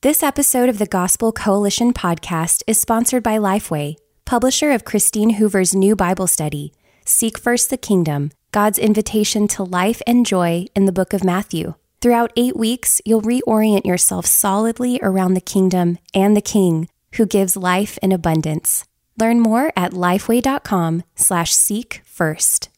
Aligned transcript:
This 0.00 0.22
episode 0.22 0.68
of 0.68 0.78
the 0.78 0.86
Gospel 0.86 1.32
Coalition 1.32 1.92
podcast 1.92 2.62
is 2.68 2.80
sponsored 2.80 3.24
by 3.24 3.36
Lifeway, 3.36 3.96
publisher 4.24 4.70
of 4.70 4.84
Christine 4.84 5.30
Hoover's 5.30 5.74
new 5.74 5.96
Bible 5.96 6.28
study, 6.28 6.72
Seek 7.04 7.36
First 7.36 7.68
the 7.68 7.76
Kingdom 7.76 8.30
God's 8.52 8.78
Invitation 8.78 9.48
to 9.48 9.64
Life 9.64 10.00
and 10.06 10.24
Joy 10.24 10.66
in 10.76 10.84
the 10.84 10.92
Book 10.92 11.12
of 11.12 11.24
Matthew. 11.24 11.74
Throughout 12.00 12.32
eight 12.36 12.56
weeks, 12.56 13.02
you'll 13.04 13.22
reorient 13.22 13.84
yourself 13.84 14.24
solidly 14.24 15.00
around 15.02 15.34
the 15.34 15.40
kingdom 15.40 15.98
and 16.14 16.36
the 16.36 16.40
King 16.40 16.88
who 17.14 17.26
gives 17.26 17.56
life 17.56 17.98
in 18.00 18.12
abundance. 18.12 18.84
Learn 19.18 19.40
more 19.40 19.72
at 19.76 19.90
lifeway.com 19.90 21.02
slash 21.16 21.52
seek 21.56 22.02
first. 22.04 22.68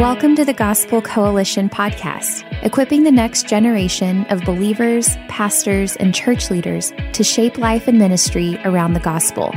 Welcome 0.00 0.34
to 0.36 0.46
the 0.46 0.54
Gospel 0.54 1.02
Coalition 1.02 1.68
podcast, 1.68 2.50
equipping 2.64 3.02
the 3.02 3.12
next 3.12 3.46
generation 3.46 4.24
of 4.30 4.42
believers, 4.46 5.14
pastors, 5.28 5.94
and 5.96 6.14
church 6.14 6.50
leaders 6.50 6.90
to 7.12 7.22
shape 7.22 7.58
life 7.58 7.86
and 7.86 7.98
ministry 7.98 8.58
around 8.64 8.94
the 8.94 9.00
gospel. 9.00 9.50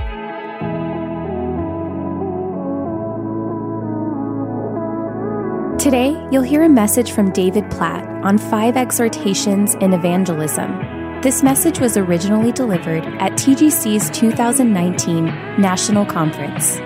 Today, 5.77 6.09
you'll 6.29 6.43
hear 6.43 6.63
a 6.63 6.69
message 6.69 7.13
from 7.13 7.31
David 7.31 7.71
Platt 7.71 8.05
on 8.25 8.37
five 8.37 8.75
exhortations 8.75 9.75
in 9.75 9.93
evangelism. 9.93 11.21
This 11.21 11.41
message 11.41 11.79
was 11.79 11.95
originally 11.95 12.51
delivered 12.51 13.05
at 13.21 13.31
TGC's 13.37 14.09
2019 14.09 15.23
National 15.57 16.05
Conference. 16.05 16.81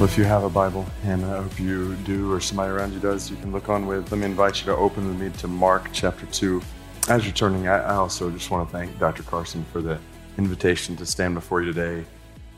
Well, 0.00 0.08
if 0.08 0.16
you 0.16 0.24
have 0.24 0.44
a 0.44 0.48
Bible, 0.48 0.86
and 1.04 1.22
I 1.26 1.42
hope 1.42 1.60
you 1.60 1.94
do, 1.96 2.32
or 2.32 2.40
somebody 2.40 2.72
around 2.72 2.94
you 2.94 3.00
does, 3.00 3.30
you 3.30 3.36
can 3.36 3.52
look 3.52 3.68
on 3.68 3.86
with. 3.86 4.10
Let 4.10 4.18
me 4.18 4.24
invite 4.24 4.60
you 4.60 4.64
to 4.72 4.74
open 4.74 5.06
with 5.06 5.20
me 5.20 5.28
to 5.40 5.46
Mark 5.46 5.90
chapter 5.92 6.24
2. 6.24 6.62
As 7.10 7.26
you're 7.26 7.34
turning, 7.34 7.68
I 7.68 7.96
also 7.96 8.30
just 8.30 8.50
want 8.50 8.66
to 8.66 8.72
thank 8.72 8.98
Dr. 8.98 9.22
Carson 9.24 9.62
for 9.70 9.82
the 9.82 9.98
invitation 10.38 10.96
to 10.96 11.04
stand 11.04 11.34
before 11.34 11.60
you 11.60 11.70
today. 11.70 12.06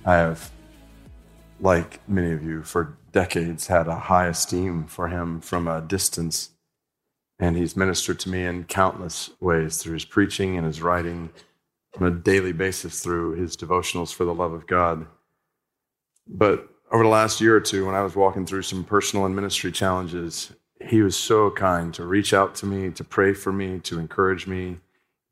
I 0.04 0.14
have, 0.14 0.52
like 1.58 2.08
many 2.08 2.30
of 2.30 2.44
you, 2.44 2.62
for 2.62 2.96
decades 3.10 3.66
had 3.66 3.88
a 3.88 3.96
high 3.96 4.28
esteem 4.28 4.84
for 4.86 5.08
him 5.08 5.40
from 5.40 5.66
a 5.66 5.80
distance. 5.80 6.50
And 7.40 7.56
he's 7.56 7.76
ministered 7.76 8.20
to 8.20 8.28
me 8.28 8.44
in 8.44 8.66
countless 8.66 9.30
ways 9.40 9.78
through 9.78 9.94
his 9.94 10.04
preaching 10.04 10.56
and 10.56 10.64
his 10.64 10.80
writing 10.80 11.30
on 12.00 12.06
a 12.06 12.12
daily 12.12 12.52
basis 12.52 13.00
through 13.00 13.32
his 13.32 13.56
devotionals 13.56 14.14
for 14.14 14.24
the 14.24 14.32
love 14.32 14.52
of 14.52 14.68
God. 14.68 15.06
But 16.28 16.68
over 16.92 17.04
the 17.04 17.08
last 17.08 17.40
year 17.40 17.56
or 17.56 17.60
two, 17.60 17.86
when 17.86 17.94
I 17.94 18.02
was 18.02 18.14
walking 18.14 18.44
through 18.44 18.62
some 18.62 18.84
personal 18.84 19.24
and 19.24 19.34
ministry 19.34 19.72
challenges, 19.72 20.52
he 20.80 21.00
was 21.00 21.16
so 21.16 21.50
kind 21.50 21.92
to 21.94 22.04
reach 22.04 22.34
out 22.34 22.54
to 22.56 22.66
me, 22.66 22.90
to 22.90 23.02
pray 23.02 23.32
for 23.32 23.50
me, 23.50 23.78
to 23.80 23.98
encourage 23.98 24.46
me 24.46 24.78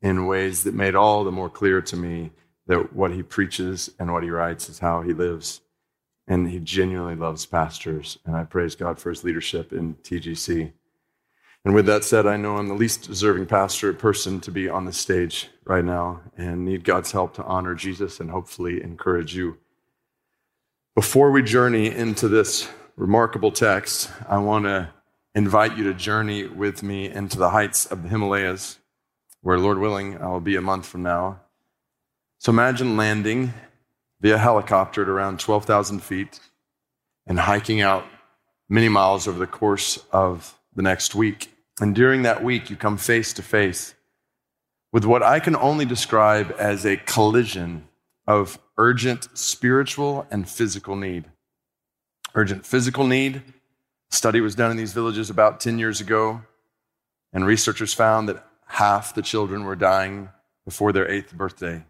in 0.01 0.25
ways 0.25 0.63
that 0.63 0.73
made 0.73 0.95
all 0.95 1.23
the 1.23 1.31
more 1.31 1.49
clear 1.49 1.79
to 1.81 1.95
me 1.95 2.31
that 2.65 2.93
what 2.93 3.11
he 3.11 3.21
preaches 3.21 3.91
and 3.99 4.11
what 4.11 4.23
he 4.23 4.31
writes 4.31 4.69
is 4.69 4.79
how 4.79 5.01
he 5.01 5.13
lives. 5.13 5.61
And 6.27 6.49
he 6.49 6.59
genuinely 6.59 7.15
loves 7.15 7.45
pastors. 7.45 8.17
And 8.25 8.35
I 8.35 8.43
praise 8.43 8.75
God 8.75 8.99
for 8.99 9.09
his 9.09 9.23
leadership 9.23 9.71
in 9.71 9.95
TGC. 9.95 10.71
And 11.63 11.75
with 11.75 11.85
that 11.85 12.03
said, 12.03 12.25
I 12.25 12.37
know 12.37 12.57
I'm 12.57 12.69
the 12.69 12.73
least 12.73 13.07
deserving 13.07 13.45
pastor 13.45 13.93
person 13.93 14.39
to 14.41 14.51
be 14.51 14.67
on 14.67 14.85
the 14.85 14.93
stage 14.93 15.49
right 15.65 15.85
now 15.85 16.21
and 16.37 16.65
need 16.65 16.83
God's 16.83 17.11
help 17.11 17.35
to 17.35 17.43
honor 17.43 17.75
Jesus 17.75 18.19
and 18.19 18.31
hopefully 18.31 18.81
encourage 18.81 19.35
you. 19.35 19.57
Before 20.93 21.31
we 21.31 21.41
journey 21.41 21.87
into 21.87 22.27
this 22.27 22.67
remarkable 22.97 23.49
text, 23.49 24.11
I 24.27 24.39
want 24.39 24.65
to 24.65 24.89
invite 25.33 25.77
you 25.77 25.85
to 25.85 25.93
journey 25.93 26.45
with 26.45 26.83
me 26.83 27.09
into 27.09 27.37
the 27.37 27.51
heights 27.51 27.85
of 27.85 28.03
the 28.03 28.09
Himalayas, 28.09 28.77
where, 29.39 29.57
Lord 29.57 29.77
willing, 29.77 30.17
I 30.17 30.27
will 30.27 30.41
be 30.41 30.57
a 30.57 30.61
month 30.61 30.85
from 30.85 31.01
now. 31.01 31.39
So 32.39 32.49
imagine 32.49 32.97
landing 32.97 33.53
via 34.19 34.37
helicopter 34.37 35.03
at 35.03 35.07
around 35.07 35.39
12,000 35.39 36.03
feet 36.03 36.41
and 37.25 37.39
hiking 37.39 37.79
out 37.79 38.03
many 38.67 38.89
miles 38.89 39.29
over 39.29 39.39
the 39.39 39.47
course 39.47 39.97
of 40.11 40.59
the 40.75 40.81
next 40.81 41.15
week. 41.15 41.55
And 41.79 41.95
during 41.95 42.23
that 42.23 42.43
week, 42.43 42.69
you 42.69 42.75
come 42.75 42.97
face 42.97 43.31
to 43.33 43.41
face 43.41 43.95
with 44.91 45.05
what 45.05 45.23
I 45.23 45.39
can 45.39 45.55
only 45.55 45.85
describe 45.85 46.53
as 46.59 46.85
a 46.85 46.97
collision 46.97 47.87
of 48.27 48.59
urgent 48.77 49.27
spiritual 49.37 50.27
and 50.31 50.47
physical 50.47 50.95
need. 50.95 51.25
Urgent 52.35 52.65
physical 52.65 53.05
need. 53.05 53.41
study 54.09 54.41
was 54.41 54.55
done 54.55 54.71
in 54.71 54.77
these 54.77 54.93
villages 54.93 55.29
about 55.29 55.59
10 55.61 55.79
years 55.79 56.01
ago, 56.01 56.41
and 57.31 57.45
researchers 57.45 57.93
found 57.93 58.27
that 58.27 58.45
half 58.67 59.15
the 59.15 59.21
children 59.21 59.63
were 59.63 59.75
dying 59.75 60.29
before 60.65 60.91
their 60.91 61.09
eighth 61.09 61.33
birthday. 61.33 61.83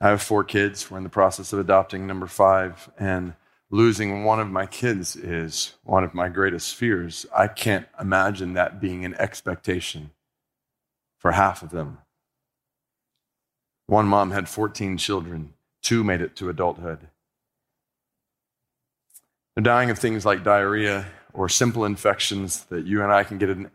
I 0.00 0.08
have 0.08 0.22
four 0.22 0.44
kids. 0.44 0.90
We're 0.90 0.98
in 0.98 1.04
the 1.04 1.10
process 1.10 1.52
of 1.52 1.58
adopting 1.58 2.06
number 2.06 2.26
five, 2.26 2.90
and 2.98 3.34
losing 3.70 4.24
one 4.24 4.40
of 4.40 4.48
my 4.48 4.66
kids 4.66 5.16
is 5.16 5.74
one 5.82 6.04
of 6.04 6.14
my 6.14 6.28
greatest 6.28 6.74
fears. 6.74 7.26
I 7.34 7.48
can't 7.48 7.86
imagine 8.00 8.52
that 8.52 8.80
being 8.80 9.04
an 9.04 9.14
expectation 9.14 10.10
for 11.18 11.32
half 11.32 11.62
of 11.62 11.70
them. 11.70 11.98
One 13.86 14.06
mom 14.06 14.32
had 14.32 14.48
14 14.48 14.98
children, 14.98 15.54
two 15.80 16.02
made 16.02 16.20
it 16.20 16.34
to 16.36 16.48
adulthood. 16.48 17.08
They're 19.54 19.62
dying 19.62 19.90
of 19.90 19.98
things 19.98 20.26
like 20.26 20.42
diarrhea 20.42 21.06
or 21.32 21.48
simple 21.48 21.84
infections 21.84 22.64
that 22.64 22.84
you 22.84 23.02
and 23.02 23.12
I 23.12 23.22
can 23.22 23.38
get 23.38 23.48
an 23.48 23.70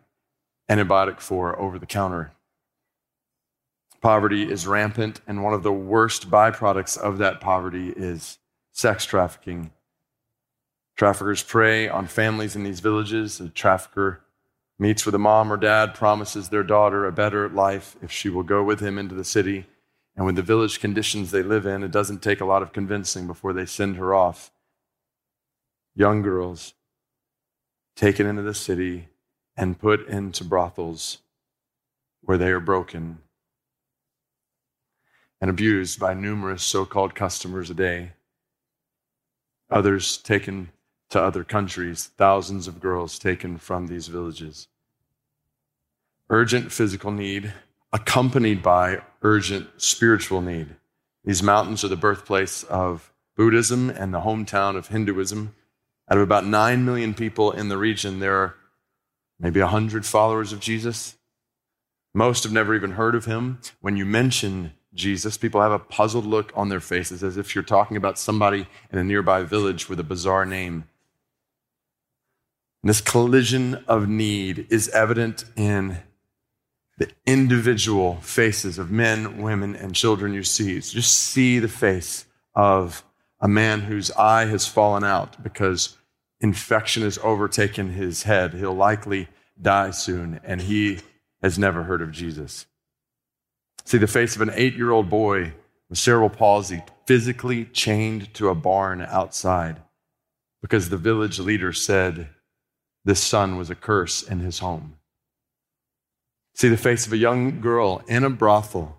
antibiotic 0.69 1.21
for 1.21 1.57
over 1.57 1.79
the 1.79 1.85
counter. 1.85 2.33
Poverty 4.01 4.51
is 4.51 4.67
rampant, 4.67 5.21
and 5.27 5.44
one 5.44 5.53
of 5.53 5.63
the 5.63 5.71
worst 5.71 6.29
byproducts 6.29 6.97
of 6.97 7.19
that 7.19 7.39
poverty 7.39 7.94
is 7.95 8.38
sex 8.73 9.05
trafficking. 9.05 9.71
Traffickers 10.97 11.44
prey 11.44 11.88
on 11.88 12.07
families 12.07 12.55
in 12.55 12.63
these 12.63 12.79
villages. 12.79 13.39
A 13.39 13.50
trafficker 13.50 14.21
meets 14.77 15.05
with 15.05 15.16
a 15.16 15.19
mom 15.19 15.53
or 15.53 15.57
dad, 15.57 15.94
promises 15.94 16.50
their 16.50 16.63
daughter 16.63 17.06
a 17.06 17.12
better 17.12 17.47
life 17.47 17.95
if 18.01 18.12
she 18.12 18.27
will 18.27 18.44
go 18.44 18.63
with 18.63 18.80
him 18.80 18.97
into 18.97 19.15
the 19.15 19.24
city 19.24 19.68
and 20.16 20.25
with 20.25 20.36
the 20.36 20.42
village 20.42 20.80
conditions 20.80 21.31
they 21.31 21.44
live 21.44 21.66
in, 21.66 21.84
it 21.84 21.92
doesn't 21.92 22.22
take 22.22 22.42
a 22.42 22.46
lot 22.46 22.62
of 22.62 22.74
convincing 22.74 23.28
before 23.28 23.54
they 23.54 23.66
send 23.66 23.96
her 23.96 24.13
off. 24.13 24.52
Young 25.96 26.22
girls 26.22 26.74
taken 27.96 28.25
into 28.25 28.42
the 28.42 28.54
city 28.54 29.10
and 29.56 29.80
put 29.80 30.08
into 30.08 30.44
brothels 30.44 31.19
where 32.22 32.38
they 32.38 32.52
are 32.52 32.60
broken 32.60 33.19
and 35.40 35.50
abused 35.50 36.00
by 36.00 36.13
numerous 36.13 36.63
so 36.63 36.86
called 36.86 37.16
customers 37.16 37.69
a 37.69 37.74
day. 37.74 38.12
Others 39.72 40.18
taken 40.18 40.69
to 41.10 41.22
other 41.22 41.44
countries, 41.44 42.12
thousands 42.18 42.68
of 42.68 42.80
girls 42.80 43.18
taken 43.18 43.58
from 43.58 43.88
these 43.88 44.08
villages. 44.08 44.68
Urgent 46.30 46.72
physical 46.72 47.12
need 47.12 47.54
accompanied 47.93 48.61
by 48.63 49.01
urgent 49.21 49.69
spiritual 49.77 50.41
need. 50.41 50.75
These 51.23 51.43
mountains 51.43 51.83
are 51.83 51.89
the 51.89 51.95
birthplace 51.95 52.63
of 52.63 53.11
Buddhism 53.35 53.89
and 53.89 54.13
the 54.13 54.21
hometown 54.21 54.75
of 54.75 54.88
Hinduism. 54.88 55.55
Out 56.09 56.17
of 56.17 56.23
about 56.23 56.45
9 56.45 56.83
million 56.83 57.13
people 57.13 57.51
in 57.51 57.69
the 57.69 57.77
region, 57.77 58.19
there 58.19 58.35
are 58.35 58.55
maybe 59.39 59.59
a 59.59 59.67
hundred 59.67 60.05
followers 60.05 60.51
of 60.51 60.59
Jesus. 60.59 61.15
Most 62.13 62.43
have 62.43 62.51
never 62.51 62.75
even 62.75 62.91
heard 62.91 63.15
of 63.15 63.25
him. 63.25 63.59
When 63.79 63.97
you 63.97 64.05
mention 64.05 64.73
Jesus, 64.93 65.38
people 65.38 65.61
have 65.61 65.71
a 65.71 65.79
puzzled 65.79 66.25
look 66.25 66.51
on 66.55 66.69
their 66.69 66.79
faces 66.79 67.23
as 67.23 67.38
if 67.38 67.55
you're 67.55 67.63
talking 67.63 67.95
about 67.95 68.19
somebody 68.19 68.67
in 68.91 68.99
a 68.99 69.03
nearby 69.03 69.43
village 69.43 69.88
with 69.88 69.99
a 69.99 70.03
bizarre 70.03 70.45
name. 70.45 70.85
And 72.83 72.89
this 72.89 72.99
collision 72.99 73.75
of 73.88 74.09
need 74.09 74.67
is 74.69 74.89
evident 74.89 75.45
in 75.55 75.99
the 77.01 77.12
individual 77.25 78.18
faces 78.18 78.77
of 78.77 78.92
men, 78.92 79.42
women, 79.42 79.75
and 79.75 79.95
children 79.95 80.36
you 80.36 80.44
see. 80.44 80.75
Just 80.75 81.18
see 81.18 81.57
the 81.57 81.68
face 81.68 82.27
of 82.53 83.03
a 83.39 83.48
man 83.48 83.81
whose 83.81 84.12
eye 84.12 84.45
has 84.45 84.68
fallen 84.68 85.03
out 85.03 85.42
because 85.42 85.98
infection 86.42 87.01
has 87.01 87.18
overtaken 87.24 87.94
his 87.94 88.21
head. 88.21 88.53
He'll 88.53 88.75
likely 88.75 89.30
die 89.59 89.89
soon, 89.89 90.39
and 90.44 90.62
he 90.62 91.00
has 91.42 91.57
never 91.57 91.81
heard 91.81 92.03
of 92.03 92.12
Jesus. 92.12 92.68
See 93.83 93.98
the 93.98 94.06
face 94.06 94.36
of 94.36 94.44
an 94.44 94.51
eight 94.53 94.75
year 94.75 94.92
old 94.92 95.09
boy 95.09 95.53
with 95.89 95.98
cerebral 95.98 96.30
palsy 96.30 96.83
physically 97.07 97.65
chained 97.65 98.31
to 98.36 98.50
a 98.50 98.53
barn 98.53 99.01
outside 99.01 99.81
because 100.62 100.89
the 100.89 100.98
village 100.98 101.39
leader 101.39 101.74
said 101.74 102.30
this 103.03 103.24
son 103.24 103.57
was 103.57 103.71
a 103.71 103.75
curse 103.75 104.21
in 104.21 104.42
his 104.42 104.59
home. 104.59 104.98
See 106.53 106.69
the 106.69 106.77
face 106.77 107.07
of 107.07 107.13
a 107.13 107.18
young 107.18 107.62
girl 107.62 108.03
in 108.07 108.24
a 108.24 108.30
brothel 108.30 108.98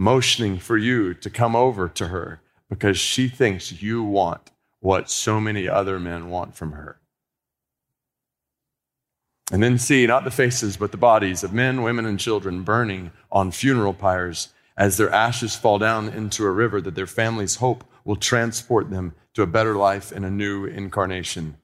motioning 0.00 0.58
for 0.58 0.78
you 0.78 1.12
to 1.12 1.28
come 1.28 1.54
over 1.54 1.86
to 1.86 2.08
her 2.08 2.40
because 2.70 2.98
she 2.98 3.28
thinks 3.28 3.82
you 3.82 4.02
want 4.02 4.50
what 4.80 5.10
so 5.10 5.38
many 5.38 5.68
other 5.68 6.00
men 6.00 6.30
want 6.30 6.54
from 6.54 6.72
her. 6.72 6.98
And 9.52 9.62
then 9.62 9.78
see 9.78 10.06
not 10.06 10.24
the 10.24 10.30
faces, 10.30 10.78
but 10.78 10.90
the 10.90 10.96
bodies 10.96 11.44
of 11.44 11.52
men, 11.52 11.82
women, 11.82 12.06
and 12.06 12.18
children 12.18 12.62
burning 12.62 13.10
on 13.30 13.50
funeral 13.50 13.92
pyres 13.92 14.48
as 14.76 14.96
their 14.96 15.10
ashes 15.12 15.54
fall 15.54 15.78
down 15.78 16.08
into 16.08 16.46
a 16.46 16.50
river 16.50 16.80
that 16.80 16.94
their 16.94 17.06
families 17.06 17.56
hope 17.56 17.84
will 18.04 18.16
transport 18.16 18.88
them 18.88 19.12
to 19.34 19.42
a 19.42 19.46
better 19.46 19.74
life 19.74 20.12
in 20.12 20.24
a 20.24 20.30
new 20.30 20.64
incarnation. 20.64 21.56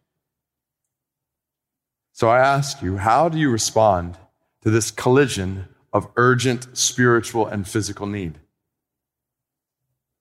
So 2.12 2.28
I 2.28 2.40
ask 2.40 2.82
you, 2.82 2.98
how 2.98 3.30
do 3.30 3.38
you 3.38 3.50
respond 3.50 4.18
to 4.66 4.72
this 4.72 4.90
collision 4.90 5.68
of 5.92 6.08
urgent 6.16 6.76
spiritual 6.76 7.46
and 7.46 7.68
physical 7.68 8.04
need? 8.04 8.40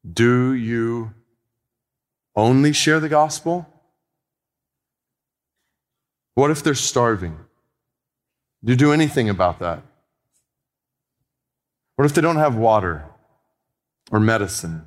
Do 0.08 0.54
you 0.54 1.16
only 2.36 2.72
share 2.72 3.00
the 3.00 3.10
gospel? 3.10 3.68
What 6.36 6.52
if 6.52 6.62
they're 6.62 6.76
starving? 6.76 7.40
Do 8.64 8.72
you 8.72 8.78
do 8.78 8.94
anything 8.94 9.30
about 9.30 9.58
that? 9.62 9.82
What 11.96 12.06
if 12.06 12.14
they 12.14 12.22
don't 12.22 12.36
have 12.36 12.56
water 12.56 13.04
or 14.12 14.20
medicine? 14.20 14.86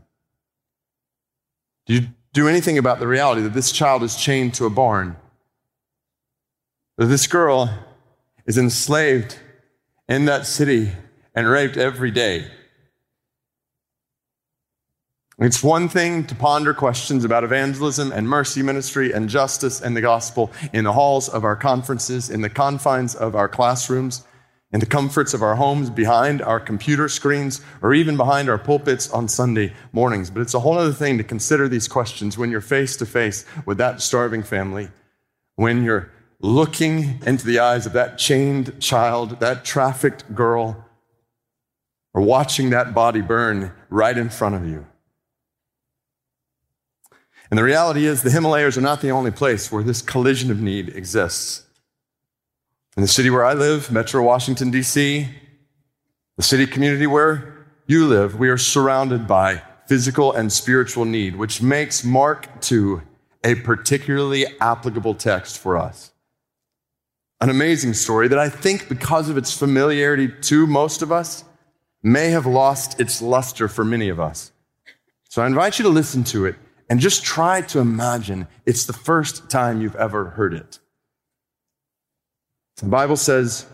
Do 1.86 1.94
you 1.94 2.02
do 2.32 2.46
anything 2.46 2.78
about 2.78 3.00
the 3.00 3.08
reality 3.08 3.42
that 3.42 3.54
this 3.54 3.72
child 3.72 4.04
is 4.04 4.14
chained 4.14 4.54
to 4.54 4.66
a 4.66 4.70
barn? 4.70 5.16
That 6.96 7.06
this 7.06 7.26
girl 7.26 7.76
is 8.46 8.56
enslaved 8.56 9.36
in 10.08 10.24
that 10.24 10.46
city 10.46 10.92
and 11.34 11.48
raped 11.48 11.76
every 11.76 12.10
day? 12.10 12.50
It's 15.40 15.62
one 15.62 15.88
thing 15.88 16.24
to 16.26 16.34
ponder 16.34 16.74
questions 16.74 17.24
about 17.24 17.44
evangelism 17.44 18.10
and 18.10 18.28
mercy 18.28 18.60
ministry 18.60 19.12
and 19.12 19.28
justice 19.28 19.80
and 19.80 19.96
the 19.96 20.00
gospel 20.00 20.50
in 20.72 20.82
the 20.82 20.92
halls 20.92 21.28
of 21.28 21.44
our 21.44 21.54
conferences, 21.54 22.28
in 22.28 22.40
the 22.40 22.50
confines 22.50 23.14
of 23.14 23.36
our 23.36 23.48
classrooms, 23.48 24.26
in 24.72 24.80
the 24.80 24.86
comforts 24.86 25.34
of 25.34 25.42
our 25.42 25.54
homes, 25.54 25.90
behind 25.90 26.42
our 26.42 26.58
computer 26.58 27.08
screens, 27.08 27.60
or 27.82 27.94
even 27.94 28.16
behind 28.16 28.50
our 28.50 28.58
pulpits 28.58 29.12
on 29.12 29.28
Sunday 29.28 29.72
mornings. 29.92 30.28
But 30.28 30.40
it's 30.40 30.54
a 30.54 30.60
whole 30.60 30.76
other 30.76 30.92
thing 30.92 31.18
to 31.18 31.24
consider 31.24 31.68
these 31.68 31.86
questions 31.86 32.36
when 32.36 32.50
you're 32.50 32.60
face 32.60 32.96
to 32.96 33.06
face 33.06 33.46
with 33.64 33.78
that 33.78 34.02
starving 34.02 34.42
family, 34.42 34.88
when 35.54 35.84
you're 35.84 36.10
looking 36.40 37.20
into 37.26 37.44
the 37.44 37.58
eyes 37.58 37.86
of 37.86 37.92
that 37.94 38.18
chained 38.18 38.80
child, 38.80 39.40
that 39.40 39.64
trafficked 39.64 40.34
girl, 40.34 40.84
or 42.14 42.22
watching 42.22 42.70
that 42.70 42.94
body 42.94 43.20
burn 43.20 43.72
right 43.90 44.16
in 44.16 44.30
front 44.30 44.54
of 44.54 44.66
you. 44.66 44.86
And 47.50 47.58
the 47.58 47.64
reality 47.64 48.04
is, 48.04 48.22
the 48.22 48.30
Himalayas 48.30 48.76
are 48.76 48.82
not 48.82 49.00
the 49.00 49.10
only 49.10 49.30
place 49.30 49.72
where 49.72 49.82
this 49.82 50.02
collision 50.02 50.50
of 50.50 50.60
need 50.60 50.90
exists. 50.90 51.64
In 52.96 53.02
the 53.02 53.08
city 53.08 53.30
where 53.30 53.44
I 53.44 53.54
live, 53.54 53.90
Metro 53.90 54.22
Washington, 54.22 54.70
D.C., 54.70 55.28
the 56.36 56.42
city 56.42 56.66
community 56.66 57.06
where 57.06 57.66
you 57.86 58.06
live, 58.06 58.38
we 58.38 58.48
are 58.48 58.58
surrounded 58.58 59.26
by 59.26 59.62
physical 59.86 60.32
and 60.32 60.52
spiritual 60.52 61.06
need, 61.06 61.36
which 61.36 61.62
makes 61.62 62.04
Mark 62.04 62.60
2 62.60 63.02
a 63.44 63.54
particularly 63.54 64.44
applicable 64.60 65.14
text 65.14 65.58
for 65.58 65.76
us. 65.76 66.12
An 67.40 67.50
amazing 67.50 67.94
story 67.94 68.28
that 68.28 68.38
I 68.38 68.48
think, 68.48 68.88
because 68.88 69.28
of 69.28 69.36
its 69.36 69.56
familiarity 69.56 70.28
to 70.28 70.66
most 70.66 71.02
of 71.02 71.12
us, 71.12 71.44
may 72.02 72.30
have 72.30 72.46
lost 72.46 73.00
its 73.00 73.22
luster 73.22 73.68
for 73.68 73.84
many 73.84 74.08
of 74.08 74.18
us. 74.18 74.52
So 75.28 75.42
I 75.42 75.46
invite 75.46 75.78
you 75.78 75.84
to 75.84 75.88
listen 75.88 76.24
to 76.24 76.46
it 76.46 76.56
and 76.88 77.00
just 77.00 77.24
try 77.24 77.60
to 77.60 77.78
imagine 77.78 78.48
it's 78.66 78.86
the 78.86 78.92
first 78.92 79.50
time 79.50 79.80
you've 79.80 79.96
ever 79.96 80.30
heard 80.30 80.54
it. 80.54 80.78
The 82.76 82.86
Bible 82.86 83.16
says, 83.16 83.66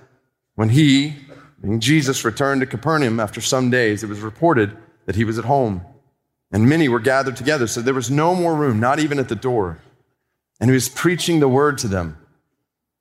when 0.55 0.71
he, 0.71 1.15
being 1.61 1.81
Jesus, 1.81 2.25
returned 2.25 2.61
to 2.61 2.67
Capernaum 2.67 3.21
after 3.21 3.41
some 3.41 3.71
days, 3.71 4.03
it 4.03 4.09
was 4.09 4.21
reported 4.21 4.77
that 5.07 5.17
he 5.17 5.25
was 5.25 5.39
at 5.39 5.45
home. 5.45 5.85
And 6.51 6.69
many 6.69 6.89
were 6.89 7.01
gathered 7.01 7.37
together, 7.37 7.67
so 7.67 7.81
there 7.81 7.95
was 7.95 8.11
no 8.11 8.35
more 8.35 8.55
room, 8.55 8.81
not 8.81 8.99
even 8.99 9.19
at 9.19 9.29
the 9.29 9.35
door. 9.35 9.79
And 10.61 10.71
he 10.71 10.75
was 10.75 10.89
preaching 10.89 11.41
the 11.41 11.49
word 11.49 11.79
to 11.79 11.89
them. 11.89 12.17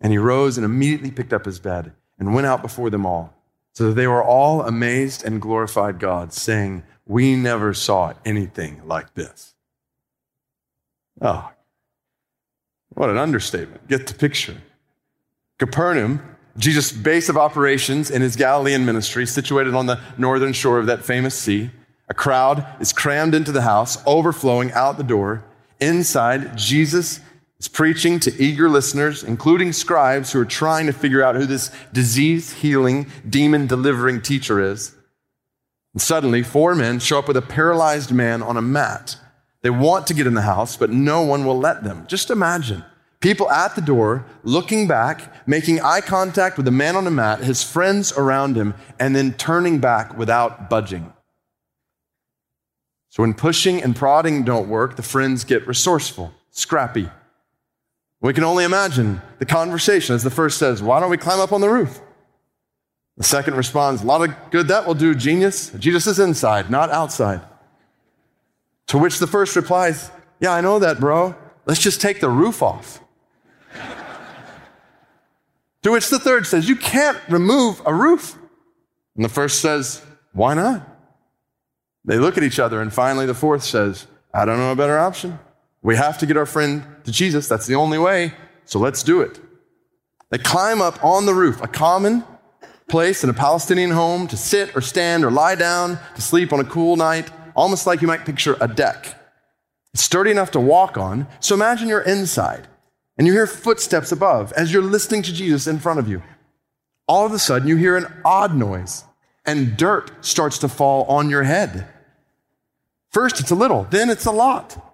And 0.00 0.12
he 0.12 0.18
rose 0.18 0.56
and 0.56 0.64
immediately 0.64 1.10
picked 1.10 1.32
up 1.32 1.44
his 1.44 1.58
bed 1.58 1.92
and 2.18 2.34
went 2.34 2.46
out 2.46 2.62
before 2.62 2.90
them 2.90 3.06
all, 3.06 3.34
so 3.72 3.88
that 3.88 3.94
they 3.94 4.06
were 4.06 4.22
all 4.22 4.62
amazed 4.62 5.24
and 5.24 5.40
glorified 5.40 5.98
God, 5.98 6.32
saying, 6.32 6.82
We 7.06 7.36
never 7.36 7.74
saw 7.74 8.14
anything 8.24 8.82
like 8.86 9.14
this. 9.14 9.54
Oh, 11.20 11.50
what 12.90 13.10
an 13.10 13.18
understatement. 13.18 13.86
Get 13.88 14.06
the 14.06 14.14
picture. 14.14 14.56
Capernaum, 15.58 16.20
Jesus' 16.56 16.90
base 16.90 17.28
of 17.28 17.36
operations 17.36 18.10
in 18.10 18.22
his 18.22 18.36
Galilean 18.36 18.84
ministry, 18.84 19.26
situated 19.26 19.74
on 19.74 19.86
the 19.86 20.00
northern 20.16 20.52
shore 20.52 20.78
of 20.78 20.86
that 20.86 21.04
famous 21.04 21.34
sea. 21.36 21.70
A 22.08 22.14
crowd 22.14 22.66
is 22.80 22.92
crammed 22.92 23.34
into 23.34 23.52
the 23.52 23.62
house, 23.62 24.02
overflowing 24.06 24.72
out 24.72 24.96
the 24.96 25.04
door. 25.04 25.44
Inside, 25.80 26.56
Jesus 26.56 27.20
is 27.60 27.68
preaching 27.68 28.20
to 28.20 28.42
eager 28.42 28.68
listeners, 28.68 29.24
including 29.24 29.72
scribes 29.72 30.32
who 30.32 30.40
are 30.40 30.44
trying 30.44 30.86
to 30.86 30.92
figure 30.92 31.22
out 31.22 31.34
who 31.34 31.46
this 31.46 31.70
disease 31.92 32.52
healing, 32.52 33.10
demon 33.28 33.66
delivering 33.66 34.22
teacher 34.22 34.60
is. 34.60 34.94
And 35.94 36.02
suddenly, 36.02 36.42
four 36.42 36.74
men 36.74 36.98
show 36.98 37.18
up 37.18 37.28
with 37.28 37.36
a 37.36 37.42
paralyzed 37.42 38.12
man 38.12 38.42
on 38.42 38.56
a 38.56 38.62
mat 38.62 39.16
they 39.60 39.70
want 39.70 40.06
to 40.06 40.14
get 40.14 40.28
in 40.28 40.34
the 40.34 40.42
house, 40.42 40.76
but 40.76 40.90
no 40.90 41.22
one 41.22 41.44
will 41.44 41.58
let 41.58 41.82
them. 41.82 42.06
Just 42.06 42.30
imagine 42.30 42.84
People 43.20 43.50
at 43.50 43.74
the 43.74 43.80
door, 43.80 44.24
looking 44.44 44.86
back, 44.86 45.32
making 45.46 45.80
eye 45.80 46.00
contact 46.00 46.56
with 46.56 46.66
the 46.66 46.72
man 46.72 46.94
on 46.94 47.04
the 47.04 47.10
mat, 47.10 47.40
his 47.40 47.64
friends 47.64 48.12
around 48.12 48.56
him, 48.56 48.74
and 49.00 49.14
then 49.16 49.32
turning 49.32 49.80
back 49.80 50.16
without 50.16 50.70
budging. 50.70 51.12
So 53.08 53.24
when 53.24 53.34
pushing 53.34 53.82
and 53.82 53.96
prodding 53.96 54.44
don't 54.44 54.68
work, 54.68 54.94
the 54.94 55.02
friends 55.02 55.42
get 55.42 55.66
resourceful, 55.66 56.32
scrappy. 56.52 57.10
We 58.20 58.32
can 58.32 58.44
only 58.44 58.64
imagine 58.64 59.22
the 59.38 59.46
conversation 59.46 60.14
as 60.14 60.22
the 60.22 60.30
first 60.30 60.58
says, 60.58 60.82
Why 60.82 61.00
don't 61.00 61.10
we 61.10 61.16
climb 61.16 61.40
up 61.40 61.52
on 61.52 61.60
the 61.60 61.68
roof? 61.68 62.00
The 63.16 63.24
second 63.24 63.54
responds, 63.54 64.02
A 64.02 64.06
lot 64.06 64.22
of 64.22 64.34
good 64.50 64.68
that 64.68 64.86
will 64.86 64.94
do, 64.94 65.14
genius. 65.14 65.70
Jesus 65.70 66.06
is 66.06 66.18
inside, 66.18 66.70
not 66.70 66.90
outside. 66.90 67.40
To 68.88 68.98
which 68.98 69.18
the 69.18 69.26
first 69.26 69.54
replies, 69.54 70.10
Yeah, 70.40 70.52
I 70.52 70.60
know 70.60 70.78
that, 70.78 70.98
bro. 70.98 71.34
Let's 71.66 71.80
just 71.80 72.00
take 72.00 72.20
the 72.20 72.30
roof 72.30 72.62
off. 72.62 73.00
to 75.82 75.92
which 75.92 76.08
the 76.08 76.18
third 76.18 76.46
says, 76.46 76.68
You 76.68 76.76
can't 76.76 77.18
remove 77.28 77.80
a 77.86 77.94
roof. 77.94 78.36
And 79.14 79.24
the 79.24 79.28
first 79.28 79.60
says, 79.60 80.04
Why 80.32 80.54
not? 80.54 80.86
They 82.04 82.18
look 82.18 82.36
at 82.36 82.42
each 82.42 82.58
other, 82.58 82.80
and 82.80 82.92
finally 82.92 83.26
the 83.26 83.34
fourth 83.34 83.62
says, 83.62 84.06
I 84.32 84.44
don't 84.44 84.58
know 84.58 84.72
a 84.72 84.76
better 84.76 84.98
option. 84.98 85.38
We 85.82 85.96
have 85.96 86.18
to 86.18 86.26
get 86.26 86.36
our 86.36 86.46
friend 86.46 86.84
to 87.04 87.12
Jesus. 87.12 87.48
That's 87.48 87.66
the 87.66 87.74
only 87.76 87.98
way. 87.98 88.34
So 88.64 88.78
let's 88.78 89.02
do 89.02 89.20
it. 89.20 89.40
They 90.30 90.38
climb 90.38 90.82
up 90.82 91.02
on 91.02 91.26
the 91.26 91.34
roof, 91.34 91.62
a 91.62 91.68
common 91.68 92.24
place 92.88 93.22
in 93.22 93.30
a 93.30 93.34
Palestinian 93.34 93.90
home 93.90 94.26
to 94.28 94.36
sit 94.36 94.74
or 94.76 94.80
stand 94.80 95.24
or 95.24 95.30
lie 95.30 95.54
down 95.54 95.98
to 96.14 96.22
sleep 96.22 96.52
on 96.52 96.60
a 96.60 96.64
cool 96.64 96.96
night, 96.96 97.30
almost 97.54 97.86
like 97.86 98.02
you 98.02 98.08
might 98.08 98.26
picture 98.26 98.56
a 98.60 98.68
deck. 98.68 99.14
It's 99.94 100.02
sturdy 100.02 100.30
enough 100.30 100.50
to 100.52 100.60
walk 100.60 100.98
on. 100.98 101.26
So 101.40 101.54
imagine 101.54 101.88
you're 101.88 102.00
inside 102.00 102.66
and 103.16 103.26
you 103.26 103.32
hear 103.32 103.46
footsteps 103.46 104.12
above 104.12 104.52
as 104.52 104.72
you're 104.72 104.82
listening 104.82 105.22
to 105.22 105.32
Jesus 105.32 105.66
in 105.66 105.78
front 105.78 105.98
of 105.98 106.08
you. 106.08 106.22
All 107.06 107.24
of 107.24 107.32
a 107.32 107.38
sudden, 107.38 107.68
you 107.68 107.76
hear 107.76 107.96
an 107.96 108.06
odd 108.24 108.54
noise 108.54 109.04
and 109.46 109.76
dirt 109.76 110.24
starts 110.24 110.58
to 110.58 110.68
fall 110.68 111.04
on 111.04 111.30
your 111.30 111.42
head. 111.42 111.86
First, 113.10 113.40
it's 113.40 113.50
a 113.50 113.54
little, 113.54 113.84
then 113.90 114.10
it's 114.10 114.26
a 114.26 114.30
lot. 114.30 114.87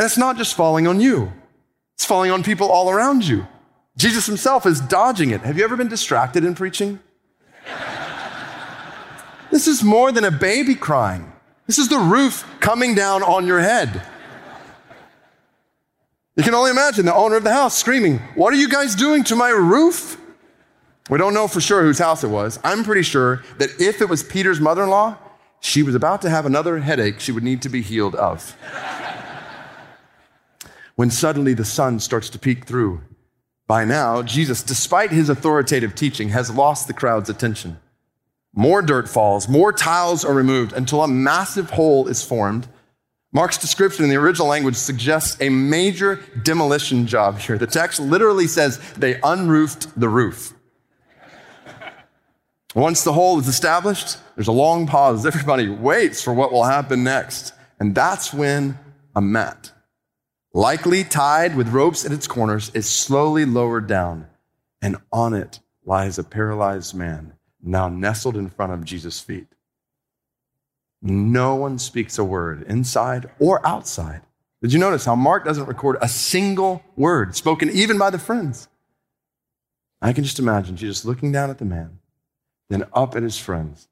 And 0.00 0.06
it's 0.06 0.16
not 0.16 0.38
just 0.38 0.54
falling 0.54 0.86
on 0.86 0.98
you, 0.98 1.30
it's 1.94 2.06
falling 2.06 2.30
on 2.30 2.42
people 2.42 2.70
all 2.70 2.88
around 2.88 3.28
you. 3.28 3.46
Jesus 3.98 4.24
himself 4.24 4.64
is 4.64 4.80
dodging 4.80 5.28
it. 5.28 5.42
Have 5.42 5.58
you 5.58 5.64
ever 5.64 5.76
been 5.76 5.88
distracted 5.88 6.42
in 6.42 6.54
preaching? 6.54 7.00
this 9.50 9.68
is 9.68 9.82
more 9.82 10.10
than 10.10 10.24
a 10.24 10.30
baby 10.30 10.74
crying. 10.74 11.30
This 11.66 11.76
is 11.76 11.90
the 11.90 11.98
roof 11.98 12.46
coming 12.60 12.94
down 12.94 13.22
on 13.22 13.46
your 13.46 13.60
head. 13.60 14.00
You 16.34 16.44
can 16.44 16.54
only 16.54 16.70
imagine 16.70 17.04
the 17.04 17.14
owner 17.14 17.36
of 17.36 17.44
the 17.44 17.52
house 17.52 17.76
screaming, 17.76 18.20
What 18.36 18.54
are 18.54 18.56
you 18.56 18.70
guys 18.70 18.94
doing 18.94 19.22
to 19.24 19.36
my 19.36 19.50
roof? 19.50 20.18
We 21.10 21.18
don't 21.18 21.34
know 21.34 21.46
for 21.46 21.60
sure 21.60 21.82
whose 21.82 21.98
house 21.98 22.24
it 22.24 22.28
was. 22.28 22.58
I'm 22.64 22.84
pretty 22.84 23.02
sure 23.02 23.42
that 23.58 23.78
if 23.78 24.00
it 24.00 24.08
was 24.08 24.22
Peter's 24.22 24.62
mother 24.62 24.84
in 24.84 24.88
law, 24.88 25.18
she 25.60 25.82
was 25.82 25.94
about 25.94 26.22
to 26.22 26.30
have 26.30 26.46
another 26.46 26.78
headache 26.78 27.20
she 27.20 27.32
would 27.32 27.44
need 27.44 27.60
to 27.60 27.68
be 27.68 27.82
healed 27.82 28.14
of. 28.14 28.56
When 31.00 31.10
suddenly 31.10 31.54
the 31.54 31.64
sun 31.64 31.98
starts 31.98 32.28
to 32.28 32.38
peek 32.38 32.66
through. 32.66 33.00
By 33.66 33.86
now, 33.86 34.20
Jesus, 34.20 34.62
despite 34.62 35.10
his 35.10 35.30
authoritative 35.30 35.94
teaching, 35.94 36.28
has 36.28 36.50
lost 36.50 36.88
the 36.88 36.92
crowd's 36.92 37.30
attention. 37.30 37.80
More 38.52 38.82
dirt 38.82 39.08
falls, 39.08 39.48
more 39.48 39.72
tiles 39.72 40.26
are 40.26 40.34
removed 40.34 40.74
until 40.74 41.02
a 41.02 41.08
massive 41.08 41.70
hole 41.70 42.06
is 42.06 42.22
formed. 42.22 42.68
Mark's 43.32 43.56
description 43.56 44.04
in 44.04 44.10
the 44.10 44.16
original 44.16 44.46
language 44.46 44.74
suggests 44.74 45.40
a 45.40 45.48
major 45.48 46.16
demolition 46.42 47.06
job 47.06 47.38
here. 47.38 47.56
The 47.56 47.66
text 47.66 47.98
literally 47.98 48.46
says 48.46 48.78
they 48.92 49.18
unroofed 49.22 49.98
the 49.98 50.10
roof. 50.10 50.52
Once 52.74 53.04
the 53.04 53.14
hole 53.14 53.38
is 53.38 53.48
established, 53.48 54.18
there's 54.34 54.48
a 54.48 54.52
long 54.52 54.86
pause. 54.86 55.24
Everybody 55.24 55.70
waits 55.70 56.22
for 56.22 56.34
what 56.34 56.52
will 56.52 56.64
happen 56.64 57.02
next. 57.02 57.54
And 57.78 57.94
that's 57.94 58.34
when 58.34 58.78
a 59.16 59.22
mat, 59.22 59.72
likely 60.52 61.04
tied 61.04 61.56
with 61.56 61.68
ropes 61.68 62.04
at 62.04 62.12
its 62.12 62.26
corners, 62.26 62.70
is 62.74 62.88
slowly 62.88 63.44
lowered 63.44 63.86
down. 63.86 64.26
And 64.82 64.96
on 65.12 65.34
it 65.34 65.60
lies 65.84 66.18
a 66.18 66.24
paralyzed 66.24 66.94
man, 66.94 67.34
now 67.62 67.88
nestled 67.88 68.36
in 68.36 68.48
front 68.48 68.72
of 68.72 68.84
Jesus' 68.84 69.20
feet. 69.20 69.48
No 71.02 71.54
one 71.54 71.78
speaks 71.78 72.18
a 72.18 72.24
word 72.24 72.62
inside 72.62 73.30
or 73.38 73.66
outside. 73.66 74.22
Did 74.62 74.72
you 74.72 74.78
notice 74.78 75.06
how 75.06 75.14
Mark 75.14 75.44
doesn't 75.44 75.66
record 75.66 75.96
a 76.02 76.08
single 76.08 76.82
word 76.96 77.34
spoken 77.34 77.70
even 77.70 77.96
by 77.96 78.10
the 78.10 78.18
friends? 78.18 78.68
I 80.02 80.12
can 80.12 80.24
just 80.24 80.38
imagine 80.38 80.76
Jesus 80.76 81.04
looking 81.04 81.32
down 81.32 81.50
at 81.50 81.58
the 81.58 81.64
man 81.64 82.00
then 82.70 82.84
up 82.94 83.14
at 83.14 83.22
his 83.22 83.36
friends. 83.36 83.88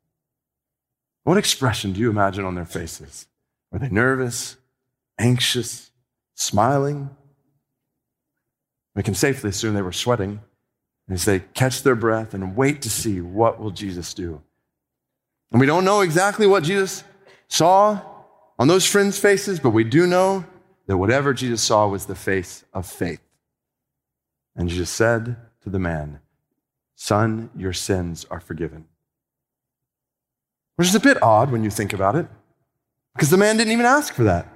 What 1.24 1.36
expression 1.36 1.92
do 1.92 2.00
you 2.00 2.08
imagine 2.08 2.46
on 2.46 2.54
their 2.54 2.64
faces? 2.64 3.26
Were 3.70 3.80
they 3.80 3.90
nervous, 3.90 4.56
anxious, 5.18 5.90
smiling? 6.38 7.10
We 8.94 9.02
can 9.02 9.14
safely 9.14 9.50
assume 9.50 9.74
they 9.74 9.82
were 9.82 9.92
sweating 9.92 10.40
as 11.10 11.24
they 11.24 11.40
catch 11.40 11.82
their 11.82 11.94
breath 11.94 12.34
and 12.34 12.56
wait 12.56 12.82
to 12.82 12.90
see 12.90 13.20
what 13.20 13.60
will 13.60 13.70
Jesus 13.70 14.14
do. 14.14 14.40
And 15.50 15.60
we 15.60 15.66
don't 15.66 15.84
know 15.84 16.00
exactly 16.00 16.46
what 16.46 16.62
Jesus 16.62 17.02
saw 17.48 18.00
on 18.58 18.68
those 18.68 18.86
friends' 18.86 19.18
faces, 19.18 19.60
but 19.60 19.70
we 19.70 19.84
do 19.84 20.06
know 20.06 20.44
that 20.86 20.98
whatever 20.98 21.32
Jesus 21.32 21.62
saw 21.62 21.88
was 21.88 22.06
the 22.06 22.14
face 22.14 22.64
of 22.72 22.86
faith. 22.86 23.20
And 24.54 24.68
Jesus 24.68 24.90
said 24.90 25.36
to 25.62 25.70
the 25.70 25.78
man, 25.78 26.20
Son, 26.94 27.50
your 27.56 27.72
sins 27.72 28.26
are 28.30 28.40
forgiven. 28.40 28.86
Which 30.76 30.88
is 30.88 30.94
a 30.94 31.00
bit 31.00 31.22
odd 31.22 31.50
when 31.50 31.64
you 31.64 31.70
think 31.70 31.92
about 31.92 32.16
it, 32.16 32.26
because 33.14 33.30
the 33.30 33.36
man 33.36 33.56
didn't 33.56 33.72
even 33.72 33.86
ask 33.86 34.12
for 34.14 34.24
that. 34.24 34.46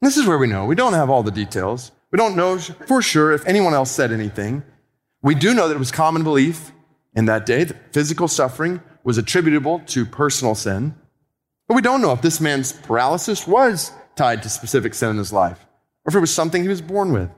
This 0.00 0.16
is 0.16 0.26
where 0.26 0.38
we 0.38 0.46
know. 0.46 0.64
We 0.64 0.74
don't 0.74 0.92
have 0.92 1.10
all 1.10 1.22
the 1.22 1.30
details. 1.30 1.92
We 2.10 2.16
don't 2.16 2.36
know 2.36 2.58
for 2.58 3.02
sure 3.02 3.32
if 3.32 3.46
anyone 3.46 3.74
else 3.74 3.90
said 3.90 4.12
anything. 4.12 4.62
We 5.22 5.34
do 5.34 5.54
know 5.54 5.68
that 5.68 5.74
it 5.74 5.78
was 5.78 5.90
common 5.90 6.22
belief 6.22 6.72
in 7.14 7.26
that 7.26 7.46
day 7.46 7.64
that 7.64 7.92
physical 7.92 8.28
suffering 8.28 8.80
was 9.02 9.18
attributable 9.18 9.80
to 9.86 10.06
personal 10.06 10.54
sin. 10.54 10.94
But 11.66 11.74
we 11.74 11.82
don't 11.82 12.00
know 12.00 12.12
if 12.12 12.22
this 12.22 12.40
man's 12.40 12.72
paralysis 12.72 13.46
was 13.46 13.92
tied 14.16 14.42
to 14.42 14.48
specific 14.48 14.94
sin 14.94 15.10
in 15.10 15.16
his 15.18 15.32
life 15.32 15.66
or 16.04 16.10
if 16.10 16.14
it 16.14 16.20
was 16.20 16.32
something 16.32 16.62
he 16.62 16.68
was 16.68 16.80
born 16.80 17.12
with. 17.12 17.30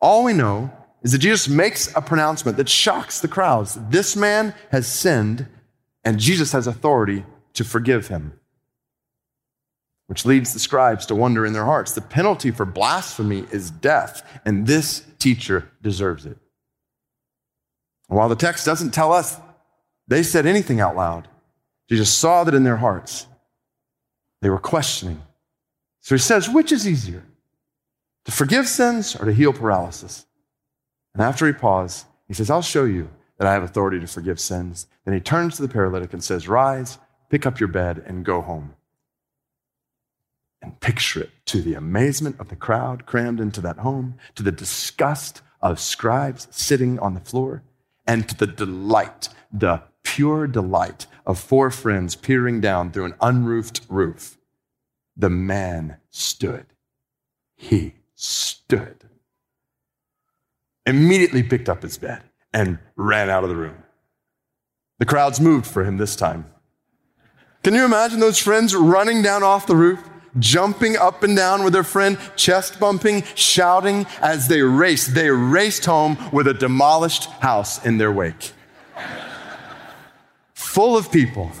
All 0.00 0.24
we 0.24 0.32
know 0.32 0.70
is 1.02 1.12
that 1.12 1.18
Jesus 1.18 1.48
makes 1.48 1.94
a 1.94 2.00
pronouncement 2.00 2.56
that 2.56 2.68
shocks 2.68 3.20
the 3.20 3.28
crowds. 3.28 3.78
This 3.90 4.16
man 4.16 4.54
has 4.70 4.86
sinned, 4.86 5.46
and 6.02 6.18
Jesus 6.18 6.52
has 6.52 6.66
authority 6.66 7.26
to 7.52 7.64
forgive 7.64 8.08
him. 8.08 8.38
Which 10.06 10.26
leads 10.26 10.52
the 10.52 10.58
scribes 10.58 11.06
to 11.06 11.14
wonder 11.14 11.46
in 11.46 11.52
their 11.52 11.64
hearts 11.64 11.92
the 11.92 12.00
penalty 12.00 12.50
for 12.50 12.64
blasphemy 12.64 13.46
is 13.50 13.70
death, 13.70 14.22
and 14.44 14.66
this 14.66 15.04
teacher 15.18 15.70
deserves 15.82 16.26
it. 16.26 16.36
And 18.08 18.18
while 18.18 18.28
the 18.28 18.36
text 18.36 18.66
doesn't 18.66 18.92
tell 18.92 19.12
us 19.12 19.38
they 20.06 20.22
said 20.22 20.44
anything 20.44 20.80
out 20.80 20.96
loud, 20.96 21.28
Jesus 21.88 22.10
saw 22.10 22.44
that 22.44 22.54
in 22.54 22.64
their 22.64 22.76
hearts 22.76 23.26
they 24.42 24.50
were 24.50 24.58
questioning. 24.58 25.22
So 26.00 26.14
he 26.14 26.18
says, 26.18 26.50
Which 26.50 26.70
is 26.70 26.86
easier, 26.86 27.24
to 28.26 28.32
forgive 28.32 28.68
sins 28.68 29.16
or 29.16 29.24
to 29.24 29.32
heal 29.32 29.54
paralysis? 29.54 30.26
And 31.14 31.22
after 31.22 31.46
he 31.46 31.52
paused, 31.52 32.06
he 32.28 32.34
says, 32.34 32.50
I'll 32.50 32.60
show 32.62 32.84
you 32.84 33.08
that 33.38 33.46
I 33.46 33.52
have 33.52 33.62
authority 33.62 34.00
to 34.00 34.06
forgive 34.06 34.38
sins. 34.38 34.86
Then 35.04 35.14
he 35.14 35.20
turns 35.20 35.56
to 35.56 35.62
the 35.62 35.68
paralytic 35.68 36.12
and 36.12 36.22
says, 36.22 36.48
Rise, 36.48 36.98
pick 37.30 37.46
up 37.46 37.58
your 37.58 37.68
bed, 37.68 38.02
and 38.06 38.24
go 38.24 38.40
home. 38.40 38.74
And 40.64 40.80
picture 40.80 41.20
it 41.20 41.30
to 41.46 41.60
the 41.60 41.74
amazement 41.74 42.40
of 42.40 42.48
the 42.48 42.56
crowd 42.56 43.04
crammed 43.04 43.38
into 43.38 43.60
that 43.60 43.80
home, 43.80 44.14
to 44.34 44.42
the 44.42 44.50
disgust 44.50 45.42
of 45.60 45.78
scribes 45.78 46.48
sitting 46.50 46.98
on 46.98 47.12
the 47.12 47.20
floor, 47.20 47.62
and 48.06 48.26
to 48.30 48.34
the 48.34 48.46
delight, 48.46 49.28
the 49.52 49.82
pure 50.02 50.46
delight 50.46 51.06
of 51.26 51.38
four 51.38 51.70
friends 51.70 52.16
peering 52.16 52.62
down 52.62 52.90
through 52.90 53.04
an 53.04 53.14
unroofed 53.20 53.82
roof. 53.90 54.38
The 55.14 55.28
man 55.28 55.98
stood. 56.10 56.66
He 57.54 57.96
stood 58.14 59.04
immediately 60.86 61.42
picked 61.42 61.68
up 61.68 61.82
his 61.82 61.98
bed 61.98 62.22
and 62.52 62.78
ran 62.96 63.30
out 63.30 63.42
of 63.42 63.50
the 63.50 63.56
room. 63.56 63.76
The 64.98 65.06
crowds 65.06 65.40
moved 65.40 65.66
for 65.66 65.84
him 65.84 65.96
this 65.96 66.16
time. 66.16 66.46
Can 67.62 67.74
you 67.74 67.84
imagine 67.84 68.20
those 68.20 68.38
friends 68.38 68.74
running 68.74 69.22
down 69.22 69.42
off 69.42 69.66
the 69.66 69.76
roof, 69.76 70.00
jumping 70.38 70.96
up 70.96 71.22
and 71.22 71.36
down 71.36 71.64
with 71.64 71.72
their 71.72 71.84
friend, 71.84 72.18
chest 72.36 72.80
bumping, 72.80 73.22
shouting 73.34 74.06
as 74.20 74.48
they 74.48 74.62
raced? 74.62 75.14
They 75.14 75.30
raced 75.30 75.84
home 75.84 76.18
with 76.32 76.46
a 76.48 76.54
demolished 76.54 77.24
house 77.24 77.84
in 77.84 77.98
their 77.98 78.12
wake. 78.12 78.52
Full 80.54 80.96
of 80.96 81.12
people 81.12 81.52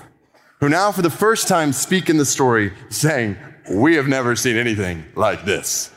who 0.60 0.68
now, 0.68 0.90
for 0.90 1.02
the 1.02 1.10
first 1.10 1.46
time, 1.46 1.72
speak 1.72 2.08
in 2.08 2.16
the 2.16 2.24
story 2.24 2.72
saying, 2.88 3.36
We 3.70 3.96
have 3.96 4.08
never 4.08 4.34
seen 4.34 4.56
anything 4.56 5.04
like 5.14 5.44
this. 5.44 5.90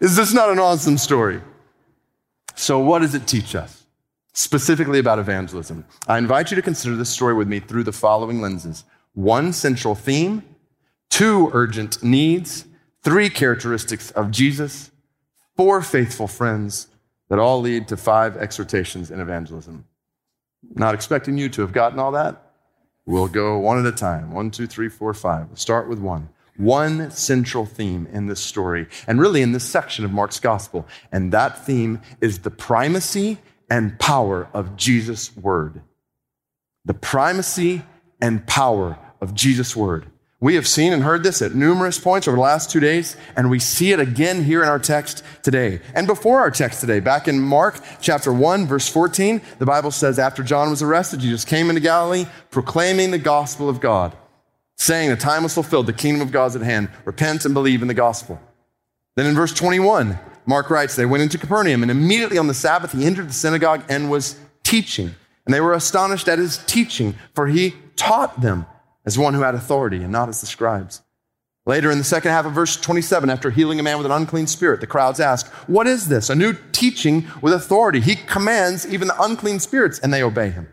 Is 0.00 0.16
this 0.16 0.32
not 0.32 0.50
an 0.50 0.58
awesome 0.58 0.98
story? 0.98 1.40
So, 2.54 2.78
what 2.78 3.00
does 3.00 3.14
it 3.14 3.26
teach 3.26 3.54
us? 3.54 3.86
Specifically 4.32 4.98
about 4.98 5.18
evangelism. 5.18 5.84
I 6.06 6.18
invite 6.18 6.50
you 6.50 6.56
to 6.56 6.62
consider 6.62 6.94
this 6.94 7.10
story 7.10 7.34
with 7.34 7.48
me 7.48 7.58
through 7.58 7.84
the 7.84 7.92
following 7.92 8.40
lenses 8.40 8.84
one 9.14 9.52
central 9.52 9.94
theme, 9.94 10.42
two 11.10 11.50
urgent 11.52 12.02
needs, 12.02 12.64
three 13.02 13.28
characteristics 13.28 14.10
of 14.12 14.30
Jesus, 14.30 14.90
four 15.56 15.82
faithful 15.82 16.26
friends 16.26 16.86
that 17.28 17.38
all 17.38 17.60
lead 17.60 17.88
to 17.88 17.96
five 17.96 18.36
exhortations 18.36 19.10
in 19.10 19.20
evangelism. 19.20 19.84
Not 20.74 20.94
expecting 20.94 21.38
you 21.38 21.48
to 21.50 21.62
have 21.62 21.72
gotten 21.72 21.98
all 21.98 22.12
that. 22.12 22.50
We'll 23.06 23.28
go 23.28 23.58
one 23.58 23.78
at 23.78 23.92
a 23.92 23.96
time. 23.96 24.32
One, 24.32 24.50
two, 24.50 24.66
three, 24.66 24.88
four, 24.88 25.12
five. 25.14 25.48
We'll 25.48 25.56
start 25.56 25.88
with 25.88 25.98
one. 25.98 26.28
One 26.56 27.10
central 27.10 27.64
theme 27.64 28.06
in 28.12 28.26
this 28.26 28.40
story, 28.40 28.86
and 29.06 29.18
really 29.18 29.40
in 29.40 29.52
this 29.52 29.64
section 29.64 30.04
of 30.04 30.12
Mark's 30.12 30.38
gospel. 30.38 30.86
And 31.10 31.32
that 31.32 31.64
theme 31.64 32.02
is 32.20 32.40
the 32.40 32.50
primacy 32.50 33.38
and 33.70 33.98
power 33.98 34.48
of 34.52 34.76
Jesus' 34.76 35.34
word. 35.36 35.80
The 36.84 36.94
primacy 36.94 37.82
and 38.20 38.46
power 38.46 38.98
of 39.20 39.34
Jesus' 39.34 39.74
word. 39.74 40.06
We 40.42 40.54
have 40.54 40.66
seen 40.66 40.94
and 40.94 41.02
heard 41.02 41.22
this 41.22 41.42
at 41.42 41.54
numerous 41.54 41.98
points 41.98 42.26
over 42.26 42.36
the 42.36 42.42
last 42.42 42.70
two 42.70 42.80
days, 42.80 43.14
and 43.36 43.50
we 43.50 43.58
see 43.58 43.92
it 43.92 44.00
again 44.00 44.42
here 44.42 44.62
in 44.62 44.70
our 44.70 44.78
text 44.78 45.22
today. 45.42 45.80
And 45.94 46.06
before 46.06 46.40
our 46.40 46.50
text 46.50 46.80
today, 46.80 46.98
back 46.98 47.28
in 47.28 47.38
Mark 47.38 47.78
chapter 48.00 48.32
1, 48.32 48.66
verse 48.66 48.88
14, 48.88 49.42
the 49.58 49.66
Bible 49.66 49.90
says, 49.90 50.18
After 50.18 50.42
John 50.42 50.70
was 50.70 50.80
arrested, 50.80 51.20
Jesus 51.20 51.44
came 51.44 51.68
into 51.68 51.82
Galilee 51.82 52.24
proclaiming 52.50 53.10
the 53.10 53.18
gospel 53.18 53.68
of 53.68 53.80
God, 53.80 54.16
saying, 54.78 55.10
The 55.10 55.16
time 55.16 55.42
was 55.42 55.52
fulfilled, 55.52 55.84
the 55.84 55.92
kingdom 55.92 56.22
of 56.22 56.32
God 56.32 56.46
is 56.46 56.56
at 56.56 56.62
hand. 56.62 56.88
Repent 57.04 57.44
and 57.44 57.52
believe 57.52 57.82
in 57.82 57.88
the 57.88 57.92
gospel. 57.92 58.40
Then 59.16 59.26
in 59.26 59.34
verse 59.34 59.52
21, 59.52 60.18
Mark 60.46 60.70
writes, 60.70 60.96
They 60.96 61.04
went 61.04 61.22
into 61.22 61.36
Capernaum, 61.36 61.82
and 61.82 61.90
immediately 61.90 62.38
on 62.38 62.46
the 62.46 62.54
Sabbath, 62.54 62.92
he 62.92 63.04
entered 63.04 63.28
the 63.28 63.34
synagogue 63.34 63.84
and 63.90 64.10
was 64.10 64.40
teaching. 64.62 65.14
And 65.44 65.52
they 65.52 65.60
were 65.60 65.74
astonished 65.74 66.28
at 66.28 66.38
his 66.38 66.56
teaching, 66.64 67.14
for 67.34 67.46
he 67.46 67.74
taught 67.94 68.40
them 68.40 68.64
as 69.10 69.18
one 69.18 69.34
who 69.34 69.40
had 69.40 69.56
authority 69.56 70.04
and 70.04 70.12
not 70.12 70.28
as 70.28 70.40
the 70.40 70.46
scribes. 70.46 71.02
Later 71.66 71.90
in 71.90 71.98
the 71.98 72.04
second 72.04 72.30
half 72.30 72.46
of 72.46 72.52
verse 72.52 72.76
27, 72.76 73.28
after 73.28 73.50
healing 73.50 73.80
a 73.80 73.82
man 73.82 73.96
with 73.96 74.06
an 74.06 74.12
unclean 74.12 74.46
spirit, 74.46 74.80
the 74.80 74.86
crowds 74.86 75.18
ask, 75.18 75.48
What 75.66 75.88
is 75.88 76.06
this? 76.06 76.30
A 76.30 76.34
new 76.36 76.54
teaching 76.70 77.26
with 77.42 77.52
authority. 77.52 77.98
He 77.98 78.14
commands 78.14 78.86
even 78.86 79.08
the 79.08 79.20
unclean 79.20 79.58
spirits, 79.58 79.98
and 79.98 80.14
they 80.14 80.22
obey 80.22 80.50
him. 80.50 80.68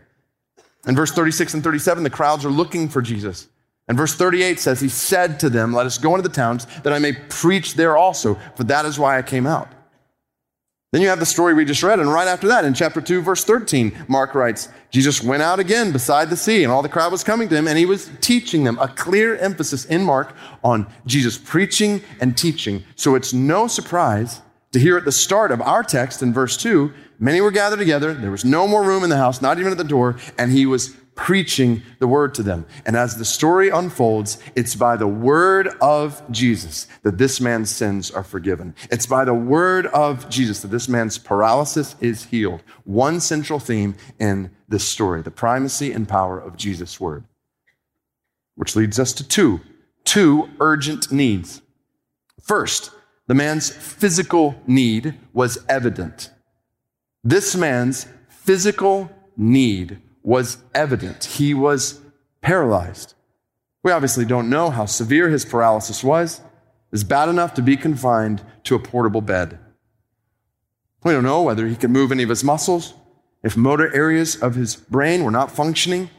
In 0.86 0.94
verse 0.94 1.10
36 1.10 1.54
and 1.54 1.64
37, 1.64 2.04
the 2.04 2.10
crowds 2.10 2.44
are 2.44 2.50
looking 2.50 2.88
for 2.88 3.02
Jesus. 3.02 3.48
And 3.88 3.98
verse 3.98 4.14
38 4.14 4.60
says, 4.60 4.80
He 4.80 4.88
said 4.88 5.40
to 5.40 5.50
them, 5.50 5.72
Let 5.72 5.86
us 5.86 5.98
go 5.98 6.14
into 6.14 6.28
the 6.28 6.32
towns 6.32 6.64
that 6.84 6.92
I 6.92 7.00
may 7.00 7.12
preach 7.12 7.74
there 7.74 7.96
also, 7.96 8.36
for 8.54 8.62
that 8.64 8.84
is 8.84 9.00
why 9.00 9.18
I 9.18 9.22
came 9.22 9.48
out. 9.48 9.68
Then 10.90 11.02
you 11.02 11.08
have 11.08 11.20
the 11.20 11.26
story 11.26 11.52
we 11.52 11.66
just 11.66 11.82
read, 11.82 12.00
and 12.00 12.10
right 12.10 12.26
after 12.26 12.48
that, 12.48 12.64
in 12.64 12.72
chapter 12.72 13.02
2, 13.02 13.20
verse 13.20 13.44
13, 13.44 14.06
Mark 14.08 14.34
writes, 14.34 14.70
Jesus 14.90 15.22
went 15.22 15.42
out 15.42 15.60
again 15.60 15.92
beside 15.92 16.30
the 16.30 16.36
sea, 16.36 16.62
and 16.62 16.72
all 16.72 16.80
the 16.80 16.88
crowd 16.88 17.12
was 17.12 17.22
coming 17.22 17.46
to 17.50 17.56
him, 17.56 17.68
and 17.68 17.76
he 17.76 17.84
was 17.84 18.10
teaching 18.22 18.64
them. 18.64 18.78
A 18.78 18.88
clear 18.88 19.36
emphasis 19.36 19.84
in 19.84 20.02
Mark 20.02 20.34
on 20.64 20.86
Jesus 21.04 21.36
preaching 21.36 22.00
and 22.22 22.38
teaching. 22.38 22.84
So 22.96 23.16
it's 23.16 23.34
no 23.34 23.66
surprise 23.66 24.40
to 24.72 24.78
hear 24.78 24.96
at 24.96 25.04
the 25.04 25.12
start 25.12 25.52
of 25.52 25.60
our 25.60 25.82
text 25.82 26.22
in 26.22 26.32
verse 26.32 26.56
2 26.56 26.90
many 27.18 27.40
were 27.40 27.50
gathered 27.50 27.78
together, 27.78 28.14
there 28.14 28.30
was 28.30 28.44
no 28.44 28.66
more 28.68 28.82
room 28.82 29.02
in 29.02 29.10
the 29.10 29.16
house, 29.16 29.42
not 29.42 29.58
even 29.58 29.72
at 29.72 29.78
the 29.78 29.84
door, 29.84 30.16
and 30.38 30.52
he 30.52 30.66
was 30.66 30.96
preaching 31.18 31.82
the 31.98 32.06
word 32.06 32.32
to 32.32 32.44
them. 32.44 32.64
And 32.86 32.96
as 32.96 33.16
the 33.16 33.24
story 33.24 33.70
unfolds, 33.70 34.38
it's 34.54 34.76
by 34.76 34.96
the 34.96 35.08
word 35.08 35.66
of 35.80 36.22
Jesus 36.30 36.86
that 37.02 37.18
this 37.18 37.40
man's 37.40 37.70
sins 37.70 38.08
are 38.12 38.22
forgiven. 38.22 38.72
It's 38.88 39.04
by 39.04 39.24
the 39.24 39.34
word 39.34 39.86
of 39.88 40.30
Jesus 40.30 40.60
that 40.60 40.68
this 40.68 40.88
man's 40.88 41.18
paralysis 41.18 41.96
is 42.00 42.26
healed. 42.26 42.62
One 42.84 43.18
central 43.18 43.58
theme 43.58 43.96
in 44.20 44.52
this 44.68 44.86
story 44.86 45.20
the 45.22 45.32
primacy 45.32 45.90
and 45.90 46.08
power 46.08 46.38
of 46.38 46.56
Jesus' 46.56 47.00
word. 47.00 47.24
Which 48.54 48.76
leads 48.76 49.00
us 49.00 49.12
to 49.14 49.26
two, 49.26 49.60
two 50.04 50.48
urgent 50.60 51.10
needs. 51.10 51.62
First, 52.40 52.92
the 53.26 53.34
man's 53.34 53.70
physical 53.70 54.54
need 54.68 55.18
was 55.32 55.58
evident. 55.68 56.30
This 57.24 57.56
man's 57.56 58.06
physical 58.28 59.10
need 59.36 60.00
was 60.28 60.58
evident. 60.74 61.24
He 61.24 61.54
was 61.54 62.02
paralyzed. 62.42 63.14
We 63.82 63.92
obviously 63.92 64.26
don't 64.26 64.50
know 64.50 64.68
how 64.68 64.84
severe 64.84 65.30
his 65.30 65.46
paralysis 65.46 66.04
was. 66.04 66.42
It's 66.92 67.02
bad 67.02 67.30
enough 67.30 67.54
to 67.54 67.62
be 67.62 67.78
confined 67.78 68.42
to 68.64 68.74
a 68.74 68.78
portable 68.78 69.22
bed. 69.22 69.58
We 71.02 71.12
don't 71.12 71.24
know 71.24 71.40
whether 71.40 71.66
he 71.66 71.76
could 71.76 71.88
move 71.88 72.12
any 72.12 72.24
of 72.24 72.28
his 72.28 72.44
muscles, 72.44 72.92
if 73.42 73.56
motor 73.56 73.90
areas 73.94 74.36
of 74.36 74.54
his 74.54 74.76
brain 74.76 75.24
were 75.24 75.30
not 75.30 75.50
functioning, 75.50 76.10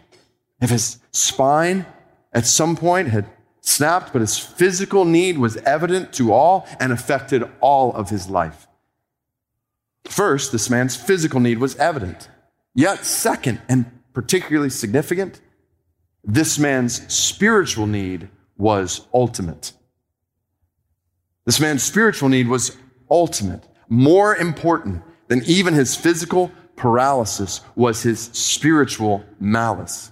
if 0.60 0.72
his 0.72 0.98
spine 1.12 1.86
at 2.34 2.48
some 2.48 2.76
point 2.76 3.10
had 3.10 3.28
snapped, 3.62 4.12
but 4.12 4.22
his 4.22 4.40
physical 4.40 5.06
need 5.06 5.38
was 5.38 5.58
evident 5.58 6.14
to 6.14 6.34
all 6.34 6.68
and 6.80 6.92
affected 6.92 7.44
all 7.62 7.94
of 7.94 8.10
his 8.10 8.28
life. 8.28 8.66
First, 10.06 10.52
this 10.52 10.68
man's 10.68 10.96
physical 10.96 11.40
need 11.40 11.60
was 11.60 11.76
evident. 11.76 12.28
Yet, 12.74 13.06
second, 13.06 13.62
and 13.70 13.99
particularly 14.14 14.70
significant, 14.70 15.42
this 16.24 16.60
man's 16.60 17.12
spiritual 17.14 17.88
need 17.88 18.30
was 18.58 19.08
ultimate. 19.14 19.72
This 21.46 21.60
man's 21.60 21.84
spiritual 21.84 22.30
need 22.30 22.48
was 22.48 22.78
ultimate. 23.10 23.64
More 23.88 24.36
important 24.36 25.02
than 25.28 25.44
even 25.46 25.74
his 25.74 25.96
physical 25.96 26.52
paralysis 26.76 27.62
was 27.76 28.04
his 28.04 28.20
spiritual 28.20 29.24
malice. 29.40 30.12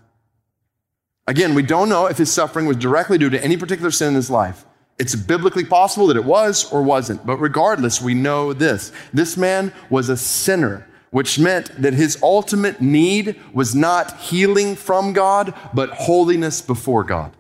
Again, 1.28 1.56
we 1.56 1.62
don't 1.62 1.90
know 1.90 2.06
if 2.06 2.18
his 2.18 2.32
suffering 2.32 2.66
was 2.66 2.78
directly 2.78 3.18
due 3.18 3.30
to 3.30 3.44
any 3.44 3.58
particular 3.58 3.92
sin 3.92 4.10
in 4.10 4.16
his 4.16 4.30
life. 4.30 4.66
It's 4.98 5.14
biblically 5.14 5.66
possible 5.66 6.08
that 6.08 6.18
it 6.18 6.26
was 6.26 6.72
or 6.72 6.82
wasn't, 6.82 7.26
but 7.26 7.38
regardless, 7.38 8.02
we 8.02 8.14
know 8.14 8.54
this. 8.54 8.92
This 9.14 9.38
man 9.38 9.74
was 9.90 10.10
a 10.10 10.18
sinner 10.18 10.88
which 11.12 11.40
meant 11.40 11.82
that 11.82 11.94
his 11.94 12.22
ultimate 12.22 12.82
need 12.82 13.36
was 13.54 13.74
not 13.74 14.20
healing 14.20 14.76
from 14.76 15.14
God, 15.14 15.54
but 15.74 15.90
holiness 15.92 16.62
before 16.62 17.04
God. 17.04 17.36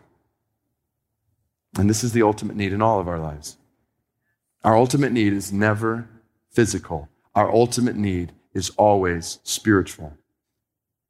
And 1.77 1.89
this 1.89 2.03
is 2.03 2.13
the 2.13 2.23
ultimate 2.23 2.55
need 2.55 2.73
in 2.73 2.81
all 2.81 2.99
of 2.99 3.07
our 3.07 3.19
lives. 3.19 3.57
Our 4.63 4.75
ultimate 4.75 5.11
need 5.11 5.33
is 5.33 5.53
never 5.53 6.07
physical, 6.49 7.09
our 7.35 7.51
ultimate 7.53 7.95
need 7.95 8.31
is 8.53 8.71
always 8.71 9.39
spiritual. 9.43 10.17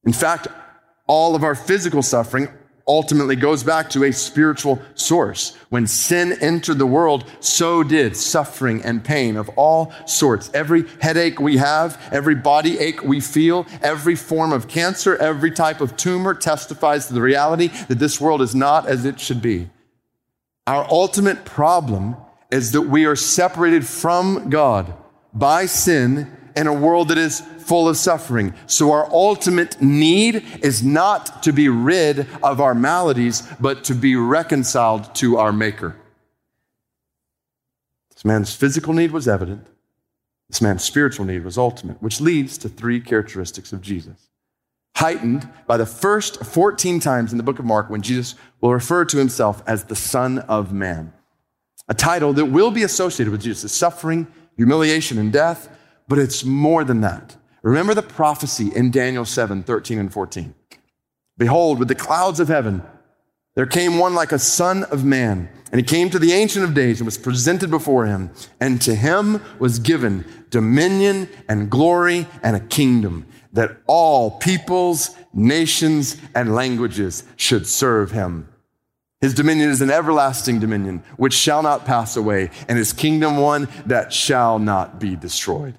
In 0.04 0.12
fact, 0.12 0.48
all 1.08 1.36
of 1.36 1.44
our 1.44 1.56
physical 1.56 2.02
suffering 2.02 2.50
ultimately 2.88 3.36
goes 3.36 3.64
back 3.64 3.90
to 3.90 4.06
a 4.06 4.14
spiritual 4.14 4.82
source. 4.96 5.56
When 5.70 5.88
sin 5.88 6.38
entered 6.42 6.78
the 6.78 6.86
world, 6.86 7.26
so 7.40 7.84
did 7.84 8.16
suffering 8.16 8.82
and 8.84 9.04
pain 9.04 9.36
of 9.36 9.50
all 9.58 9.94
sorts. 10.06 10.50
Every 10.54 10.86
headache 11.02 11.40
we 11.40 11.58
have, 11.58 12.02
every 12.12 12.36
body 12.36 12.80
ache 12.80 13.04
we 13.04 13.20
feel, 13.20 13.66
every 13.82 14.16
form 14.16 14.54
of 14.54 14.68
cancer, 14.68 15.18
every 15.18 15.52
type 15.52 15.82
of 15.82 15.98
tumor 15.98 16.34
testifies 16.34 17.08
to 17.08 17.14
the 17.14 17.22
reality 17.22 17.68
that 17.88 18.00
this 18.00 18.22
world 18.22 18.42
is 18.42 18.56
not 18.56 18.88
as 18.88 19.06
it 19.06 19.20
should 19.20 19.42
be. 19.42 19.70
Our 20.66 20.86
ultimate 20.90 21.46
problem 21.46 22.16
is 22.52 22.72
that 22.72 22.84
we 22.84 23.06
are 23.06 23.16
separated 23.16 23.86
from 23.86 24.50
God 24.50 24.94
by 25.34 25.66
sin 25.66 26.32
in 26.58 26.68
a 26.68 26.74
world 26.74 27.10
that 27.10 27.18
is 27.18 27.42
full 27.60 27.88
of 27.88 27.96
suffering. 27.96 28.54
So 28.66 28.92
our 28.92 29.10
ultimate 29.12 29.82
need 29.82 30.44
is 30.62 30.84
not 30.84 31.44
to 31.44 31.54
be 31.54 31.70
rid 31.70 32.28
of 32.42 32.60
our 32.60 32.74
maladies, 32.74 33.48
but 33.60 33.84
to 33.86 33.94
be 33.94 34.16
reconciled 34.16 35.14
to 35.16 35.38
our 35.38 35.54
Maker. 35.54 35.96
This 38.14 38.26
man's 38.26 38.56
physical 38.56 38.94
need 38.94 39.12
was 39.12 39.28
evident. 39.28 39.68
This 40.50 40.62
man's 40.62 40.84
spiritual 40.84 41.26
need 41.26 41.44
was 41.44 41.58
ultimate, 41.58 42.02
which 42.02 42.20
leads 42.20 42.58
to 42.60 42.70
three 42.70 43.00
characteristics 43.00 43.72
of 43.72 43.82
Jesus. 43.82 44.30
Heightened 44.96 45.48
by 45.68 45.78
the 45.78 45.86
first 45.86 46.44
14 46.44 47.00
times 47.00 47.32
in 47.32 47.38
the 47.38 47.44
book 47.44 47.60
of 47.60 47.66
Mark 47.66 47.90
when 47.90 48.02
Jesus 48.02 48.34
will 48.62 48.74
refer 48.74 49.06
to 49.06 49.18
himself 49.18 49.62
as 49.68 49.84
the 49.84 49.96
Son 49.96 50.40
of 50.40 50.74
Man, 50.74 51.14
a 51.88 51.94
title 51.94 52.34
that 52.34 52.46
will 52.46 52.72
be 52.72 52.82
associated 52.82 53.32
with 53.32 53.42
Jesus' 53.42 53.72
suffering, 53.72 54.26
humiliation, 54.56 55.20
and 55.20 55.32
death, 55.32 55.70
but 56.08 56.20
it's 56.20 56.44
more 56.44 56.84
than 56.84 57.02
that. 57.02 57.36
Remember 57.62 57.94
the 57.94 58.02
prophecy 58.02 58.72
in 58.74 58.92
Daniel 58.92 59.26
7 59.26 59.64
13 59.64 60.00
and 60.00 60.14
14. 60.14 60.54
Behold, 61.38 61.80
with 61.80 61.88
the 61.88 61.96
clouds 61.96 62.40
of 62.40 62.48
heaven, 62.48 62.82
there 63.56 63.66
came 63.66 63.98
one 63.98 64.14
like 64.14 64.32
a 64.32 64.40
son 64.40 64.84
of 64.86 65.04
man, 65.04 65.50
and 65.72 65.80
he 65.80 65.84
came 65.84 66.10
to 66.12 66.20
the 66.20 66.32
Ancient 66.32 66.64
of 66.64 66.74
Days 66.74 67.00
and 67.00 67.06
was 67.06 67.18
presented 67.18 67.70
before 67.70 68.06
him. 68.06 68.30
And 68.60 68.82
to 68.84 68.96
him 68.96 69.42
was 69.60 69.80
given 69.80 70.26
dominion 70.50 71.28
and 71.50 71.70
glory 71.70 72.28
and 72.44 72.56
a 72.56 72.60
kingdom 72.60 73.26
that 73.54 73.78
all 73.88 74.32
peoples, 74.38 75.16
nations, 75.34 76.18
and 76.36 76.54
languages 76.54 77.24
should 77.36 77.66
serve 77.66 78.12
him. 78.12 78.48
His 79.22 79.34
dominion 79.34 79.72
is 79.72 79.82
an 79.82 79.90
everlasting 79.90 80.60
dominion 80.60 81.04
which 81.18 81.34
shall 81.34 81.64
not 81.64 81.86
pass 81.86 82.16
away, 82.16 82.52
and 82.68 82.78
his 82.78 82.94
kingdom 82.94 83.38
one 83.38 83.68
that 83.88 84.14
shall 84.14 84.60
not 84.60 85.00
be 85.00 85.16
destroyed. 85.16 85.78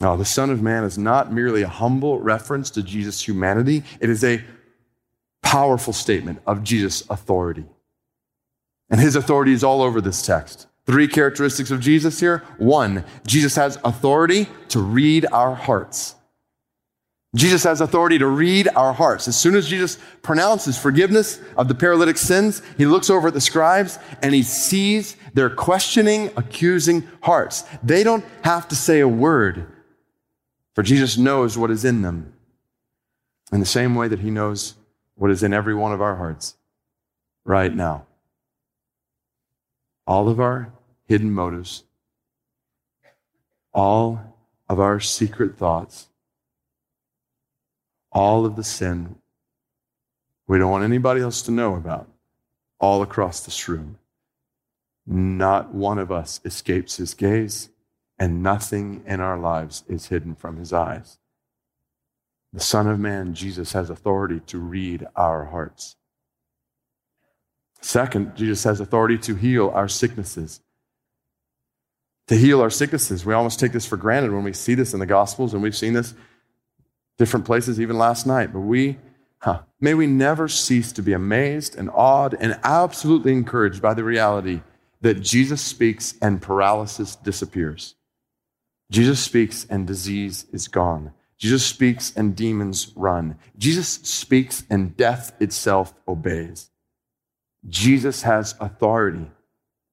Now, 0.00 0.14
the 0.14 0.24
Son 0.24 0.50
of 0.50 0.62
Man 0.62 0.84
is 0.84 0.96
not 0.96 1.32
merely 1.32 1.62
a 1.62 1.68
humble 1.68 2.20
reference 2.20 2.70
to 2.70 2.82
Jesus' 2.82 3.26
humanity, 3.26 3.82
it 4.00 4.08
is 4.08 4.22
a 4.22 4.44
powerful 5.42 5.92
statement 5.92 6.40
of 6.46 6.62
Jesus' 6.62 7.02
authority. 7.10 7.64
And 8.90 9.00
his 9.00 9.16
authority 9.16 9.52
is 9.52 9.64
all 9.64 9.82
over 9.82 10.00
this 10.00 10.24
text. 10.24 10.66
Three 10.86 11.08
characteristics 11.08 11.70
of 11.70 11.80
Jesus 11.80 12.18
here. 12.18 12.44
One, 12.56 13.04
Jesus 13.26 13.56
has 13.56 13.78
authority 13.84 14.46
to 14.68 14.80
read 14.80 15.26
our 15.32 15.54
hearts. 15.54 16.14
Jesus 17.36 17.64
has 17.64 17.82
authority 17.82 18.18
to 18.18 18.26
read 18.26 18.68
our 18.74 18.94
hearts. 18.94 19.28
As 19.28 19.38
soon 19.38 19.54
as 19.54 19.68
Jesus 19.68 19.98
pronounces 20.22 20.78
forgiveness 20.78 21.40
of 21.58 21.68
the 21.68 21.74
paralytic 21.74 22.16
sins, 22.16 22.62
he 22.78 22.86
looks 22.86 23.10
over 23.10 23.28
at 23.28 23.34
the 23.34 23.40
scribes 23.40 23.98
and 24.22 24.34
he 24.34 24.42
sees 24.42 25.16
their 25.34 25.50
questioning, 25.50 26.30
accusing 26.36 27.06
hearts. 27.20 27.64
They 27.82 28.02
don't 28.02 28.24
have 28.42 28.66
to 28.68 28.74
say 28.74 29.00
a 29.00 29.08
word, 29.08 29.66
for 30.78 30.84
Jesus 30.84 31.18
knows 31.18 31.58
what 31.58 31.72
is 31.72 31.84
in 31.84 32.02
them 32.02 32.34
in 33.50 33.58
the 33.58 33.66
same 33.66 33.96
way 33.96 34.06
that 34.06 34.20
he 34.20 34.30
knows 34.30 34.74
what 35.16 35.28
is 35.28 35.42
in 35.42 35.52
every 35.52 35.74
one 35.74 35.92
of 35.92 36.00
our 36.00 36.14
hearts 36.14 36.54
right 37.44 37.74
now. 37.74 38.06
All 40.06 40.28
of 40.28 40.38
our 40.38 40.72
hidden 41.08 41.32
motives, 41.32 41.82
all 43.74 44.20
of 44.68 44.78
our 44.78 45.00
secret 45.00 45.58
thoughts 45.58 46.06
all 48.12 48.46
of 48.46 48.54
the 48.54 48.62
sin 48.62 49.16
we 50.46 50.58
don't 50.58 50.70
want 50.70 50.84
anybody 50.84 51.20
else 51.20 51.42
to 51.42 51.50
know 51.50 51.74
about 51.74 52.08
all 52.78 53.02
across 53.02 53.40
this 53.40 53.68
room. 53.68 53.98
Not 55.04 55.74
one 55.74 55.98
of 55.98 56.12
us 56.12 56.40
escapes 56.44 56.98
his 56.98 57.14
gaze, 57.14 57.68
and 58.18 58.42
nothing 58.42 59.02
in 59.06 59.20
our 59.20 59.38
lives 59.38 59.84
is 59.88 60.06
hidden 60.06 60.34
from 60.34 60.56
his 60.56 60.72
eyes. 60.72 61.18
The 62.52 62.60
Son 62.60 62.86
of 62.86 62.98
Man, 62.98 63.34
Jesus, 63.34 63.72
has 63.72 63.90
authority 63.90 64.40
to 64.46 64.58
read 64.58 65.06
our 65.14 65.44
hearts. 65.44 65.96
Second, 67.80 68.34
Jesus 68.36 68.64
has 68.64 68.80
authority 68.80 69.18
to 69.18 69.34
heal 69.34 69.70
our 69.70 69.88
sicknesses. 69.88 70.60
To 72.28 72.36
heal 72.36 72.60
our 72.60 72.70
sicknesses. 72.70 73.24
We 73.24 73.34
almost 73.34 73.60
take 73.60 73.72
this 73.72 73.86
for 73.86 73.96
granted 73.96 74.32
when 74.32 74.44
we 74.44 74.52
see 74.52 74.74
this 74.74 74.94
in 74.94 75.00
the 75.00 75.06
Gospels, 75.06 75.54
and 75.54 75.62
we've 75.62 75.76
seen 75.76 75.92
this 75.92 76.14
different 77.18 77.46
places 77.46 77.80
even 77.80 77.98
last 77.98 78.26
night. 78.26 78.52
But 78.52 78.60
we, 78.60 78.98
huh, 79.38 79.62
may 79.80 79.94
we 79.94 80.06
never 80.06 80.48
cease 80.48 80.90
to 80.92 81.02
be 81.02 81.12
amazed 81.12 81.76
and 81.76 81.90
awed 81.90 82.34
and 82.34 82.58
absolutely 82.64 83.32
encouraged 83.32 83.80
by 83.80 83.94
the 83.94 84.04
reality 84.04 84.62
that 85.00 85.20
Jesus 85.20 85.60
speaks 85.60 86.14
and 86.20 86.42
paralysis 86.42 87.14
disappears. 87.14 87.94
Jesus 88.90 89.20
speaks 89.20 89.66
and 89.68 89.86
disease 89.86 90.46
is 90.52 90.68
gone. 90.68 91.12
Jesus 91.36 91.64
speaks 91.64 92.12
and 92.16 92.34
demons 92.34 92.92
run. 92.96 93.38
Jesus 93.56 93.88
speaks 93.88 94.64
and 94.68 94.96
death 94.96 95.32
itself 95.40 95.94
obeys. 96.06 96.70
Jesus 97.68 98.22
has 98.22 98.54
authority 98.60 99.30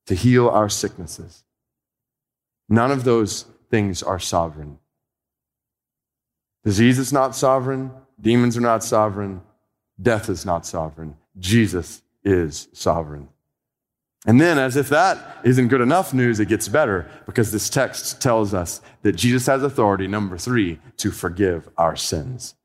to 0.08 0.16
heal 0.16 0.50
our 0.50 0.70
sicknesses. 0.70 1.44
None 2.70 2.92
of 2.92 3.04
those 3.04 3.46
things 3.70 4.02
are 4.02 4.20
sovereign. 4.20 4.80
Disease 6.64 6.98
is 6.98 7.14
not 7.14 7.36
sovereign. 7.36 7.92
Demons 8.20 8.58
are 8.58 8.62
not 8.62 8.84
sovereign. 8.84 9.42
Death 10.02 10.30
is 10.30 10.46
not 10.46 10.66
sovereign. 10.66 11.16
Jesus 11.38 12.02
is 12.24 12.70
sovereign. 12.74 13.30
And 14.26 14.42
then, 14.42 14.58
as 14.58 14.76
if 14.76 14.90
that 14.90 15.40
isn't 15.44 15.68
good 15.68 15.82
enough 15.82 16.14
news, 16.14 16.40
it 16.40 16.48
gets 16.48 16.68
better 16.68 17.08
because 17.28 17.52
this 17.52 17.70
text 17.70 18.22
tells 18.22 18.54
us 18.54 18.82
that 19.04 19.14
Jesus 19.14 19.46
has 19.46 19.62
authority, 19.62 20.08
number 20.08 20.38
three, 20.38 20.80
to 20.98 21.12
forgive 21.12 21.70
our 21.78 21.96
sins. 21.96 22.56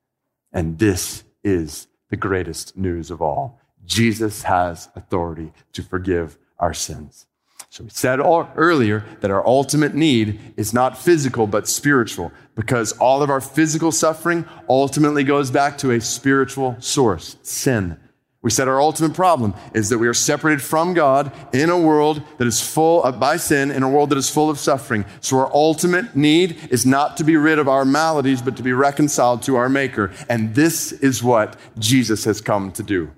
And 0.53 0.79
this 0.79 1.23
is 1.45 1.87
the 2.09 2.17
greatest 2.17 2.77
news 2.77 3.11
of 3.11 3.21
all. 3.21 3.61
Jesus 3.85 4.43
has 4.45 4.89
authority 4.95 5.53
to 5.75 5.83
forgive 5.83 6.39
our 6.59 6.73
sins. 6.73 7.27
So 7.69 7.85
we 7.85 7.91
said 7.91 8.21
earlier 8.21 9.05
that 9.21 9.31
our 9.31 9.47
ultimate 9.47 9.95
need 9.95 10.41
is 10.57 10.75
not 10.75 10.99
physical, 10.99 11.47
but 11.47 11.69
spiritual, 11.69 12.33
because 12.57 12.93
all 12.93 13.23
of 13.23 13.31
our 13.31 13.41
physical 13.41 13.93
suffering 13.93 14.45
ultimately 14.69 15.25
goes 15.25 15.51
back 15.51 15.79
to 15.79 15.93
a 15.93 16.01
spiritual 16.01 16.77
source 16.81 17.37
sin. 17.43 17.97
We 18.43 18.51
said 18.51 18.69
our 18.69 18.81
ultimate 18.81 19.13
problem 19.13 19.55
is 19.75 19.91
that 19.91 19.99
we 19.99 20.09
are 20.09 20.15
separated 20.15 20.63
from 20.63 20.95
God 20.95 21.31
in 21.53 21.69
a 21.69 21.79
world 21.79 22.23
that 22.39 22.47
is 22.47 22.61
full 22.61 23.03
of, 23.03 23.21
by 23.21 23.37
sin, 23.37 23.71
in 23.71 23.83
a 23.83 23.89
world 23.89 24.11
that 24.11 24.19
is 24.19 24.31
full 24.31 24.49
of 24.49 24.59
suffering. 24.59 25.05
So 25.21 25.39
our 25.39 25.55
ultimate 25.55 26.17
need 26.17 26.57
is 26.71 26.87
not 26.87 27.19
to 27.19 27.25
be 27.25 27.37
rid 27.37 27.59
of 27.59 27.69
our 27.69 27.85
maladies, 27.85 28.41
but 28.41 28.57
to 28.57 28.63
be 28.63 28.73
reconciled 28.73 29.43
to 29.43 29.57
our 29.57 29.69
Maker. 29.69 30.11
And 30.29 30.55
this 30.55 30.91
is 30.93 31.23
what 31.23 31.57
Jesus 31.79 32.25
has 32.25 32.41
come 32.41 32.73
to 32.73 32.83
do. 32.83 33.11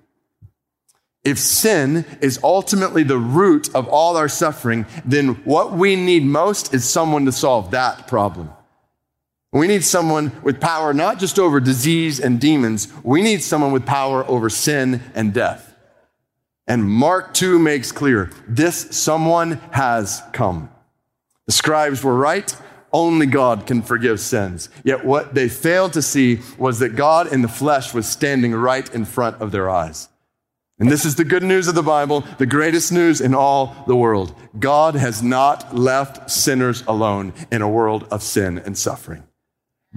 If 1.25 1.39
sin 1.39 2.05
is 2.21 2.41
ultimately 2.43 3.05
the 3.05 3.19
root 3.19 3.73
of 3.77 3.87
all 3.87 4.17
our 4.17 4.29
suffering, 4.29 4.87
then 5.05 5.35
what 5.45 5.73
we 5.73 5.95
need 5.95 6.25
most 6.25 6.75
is 6.75 6.85
someone 6.85 7.27
to 7.27 7.33
solve 7.33 7.71
that 7.71 8.09
problem. 8.09 8.51
We 9.53 9.67
need 9.67 9.85
someone 9.85 10.33
with 10.43 10.61
power 10.61 10.95
not 10.95 11.19
just 11.19 11.39
over 11.39 11.61
disease 11.61 12.19
and 12.19 12.41
demons, 12.41 12.89
we 13.05 13.21
need 13.21 13.43
someone 13.43 13.71
with 13.71 13.85
power 13.85 14.25
over 14.27 14.49
sin 14.49 15.03
and 15.15 15.35
death. 15.35 15.75
And 16.67 16.85
Mark 16.85 17.35
2 17.35 17.59
makes 17.59 17.93
clear 17.93 18.31
this 18.49 18.97
someone 18.97 19.61
has 19.73 20.23
come. 20.33 20.71
The 21.47 21.53
scribes 21.53 22.03
were 22.03 22.17
right. 22.17 22.57
Only 22.95 23.27
God 23.27 23.67
can 23.67 23.83
forgive 23.83 24.21
sins. 24.21 24.69
Yet 24.85 25.05
what 25.05 25.35
they 25.35 25.49
failed 25.49 25.95
to 25.95 26.03
see 26.03 26.41
was 26.57 26.79
that 26.79 26.97
God 26.97 27.33
in 27.33 27.43
the 27.43 27.49
flesh 27.49 27.93
was 27.93 28.07
standing 28.07 28.55
right 28.55 28.93
in 28.95 29.05
front 29.05 29.41
of 29.41 29.51
their 29.51 29.69
eyes. 29.69 30.09
And 30.79 30.91
this 30.91 31.05
is 31.05 31.17
the 31.17 31.25
good 31.25 31.43
news 31.43 31.69
of 31.69 31.75
the 31.75 31.83
Bible, 31.83 32.25
the 32.39 32.47
greatest 32.47 32.91
news 32.91 33.21
in 33.21 33.35
all 33.35 33.85
the 33.87 33.97
world. 33.97 34.35
God 34.59 34.95
has 34.95 35.23
not 35.23 35.75
left 35.75 36.31
sinners 36.31 36.83
alone 36.87 37.35
in 37.51 37.63
a 37.63 37.69
world 37.69 38.07
of 38.11 38.23
sin 38.23 38.59
and 38.59 38.77
suffering. 38.77 39.25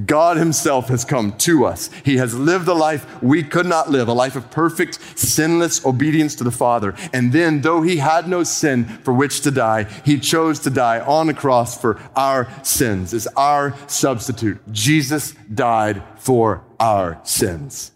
God 0.03 0.35
Himself 0.35 0.89
has 0.89 1.05
come 1.05 1.37
to 1.37 1.65
us. 1.65 1.89
He 2.03 2.17
has 2.17 2.33
lived 2.33 2.67
a 2.67 2.73
life 2.73 3.21
we 3.23 3.43
could 3.43 3.65
not 3.65 3.89
live, 3.89 4.09
a 4.09 4.13
life 4.13 4.35
of 4.35 4.51
perfect, 4.51 4.99
sinless 5.17 5.85
obedience 5.85 6.35
to 6.35 6.43
the 6.43 6.51
Father. 6.51 6.93
And 7.13 7.31
then, 7.31 7.61
though 7.61 7.81
He 7.81 7.97
had 7.97 8.27
no 8.27 8.43
sin 8.43 8.85
for 8.85 9.13
which 9.13 9.41
to 9.41 9.51
die, 9.51 9.83
He 10.03 10.19
chose 10.19 10.59
to 10.59 10.69
die 10.69 10.99
on 10.99 11.27
the 11.27 11.33
cross 11.33 11.79
for 11.79 12.01
our 12.15 12.49
sins, 12.63 13.13
as 13.13 13.25
our 13.37 13.73
substitute. 13.87 14.59
Jesus 14.71 15.33
died 15.53 16.03
for 16.17 16.63
our 16.77 17.21
sins. 17.23 17.91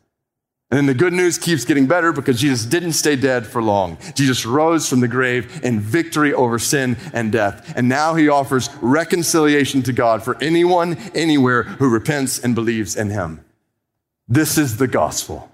And 0.72 0.78
then 0.78 0.86
the 0.86 0.94
good 0.94 1.14
news 1.14 1.40
keeps 1.40 1.66
getting 1.66 1.88
better 1.88 2.14
because 2.14 2.40
Jesus 2.40 2.64
didn't 2.64 2.94
stay 2.94 3.16
dead 3.16 3.48
for 3.48 3.62
long. 3.62 3.98
Jesus 4.14 4.46
rose 4.46 4.88
from 4.88 5.00
the 5.00 5.08
grave 5.08 5.62
in 5.64 5.80
victory 5.80 6.32
over 6.32 6.60
sin 6.60 6.96
and 7.12 7.32
death. 7.32 7.74
And 7.76 7.90
now 7.90 8.14
he 8.14 8.30
offers 8.30 8.70
reconciliation 8.80 9.82
to 9.84 9.94
God 9.94 10.22
for 10.22 10.38
anyone, 10.42 10.98
anywhere 11.16 11.64
who 11.64 11.90
repents 11.90 12.38
and 12.38 12.54
believes 12.54 12.96
in 12.96 13.10
him. 13.10 13.44
This 14.28 14.60
is 14.60 14.78
the 14.78 14.88
gospel. 14.88 15.50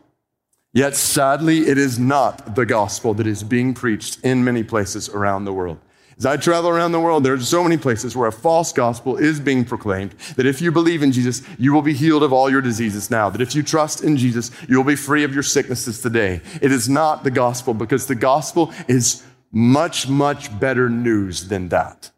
Yet 0.73 0.97
sadly, 0.97 1.60
it 1.60 1.78
is 1.78 1.97
not 1.97 2.56
the 2.56 2.65
gospel 2.65 3.13
that 3.13 3.25
is 3.25 3.41
being 3.41 3.73
preached 3.73 4.19
in 4.21 4.43
many 4.43 4.63
places 4.63 5.08
around 5.08 5.45
the 5.45 5.54
world. 5.54 5.80
As 6.17 6.25
I 6.25 6.38
travel 6.38 6.69
around 6.69 6.93
the 6.93 6.99
world, 6.99 7.25
there 7.25 7.34
are 7.34 7.39
so 7.39 7.62
many 7.62 7.75
places 7.75 8.15
where 8.15 8.28
a 8.28 8.32
false 8.32 8.71
gospel 8.71 9.17
is 9.17 9.38
being 9.39 9.65
proclaimed 9.65 10.12
that 10.38 10.45
if 10.45 10.62
you 10.62 10.71
believe 10.71 11.04
in 11.04 11.12
Jesus, 11.12 11.41
you 11.60 11.73
will 11.73 11.82
be 11.82 11.93
healed 11.93 12.23
of 12.23 12.32
all 12.32 12.49
your 12.49 12.62
diseases 12.62 13.12
now. 13.12 13.30
That 13.30 13.41
if 13.41 13.54
you 13.54 13.62
trust 13.62 14.01
in 14.01 14.15
Jesus, 14.15 14.49
you 14.69 14.78
will 14.78 14.86
be 14.86 14.95
free 14.95 15.25
of 15.25 15.34
your 15.34 15.43
sicknesses 15.43 16.01
today. 16.01 16.39
It 16.62 16.71
is 16.71 16.88
not 16.88 17.25
the 17.25 17.32
gospel 17.32 17.73
because 17.73 18.08
the 18.08 18.15
gospel 18.15 18.73
is 18.88 19.23
much, 19.51 20.08
much 20.08 20.58
better 20.58 20.89
news 20.89 21.49
than 21.49 21.67
that. 21.69 22.12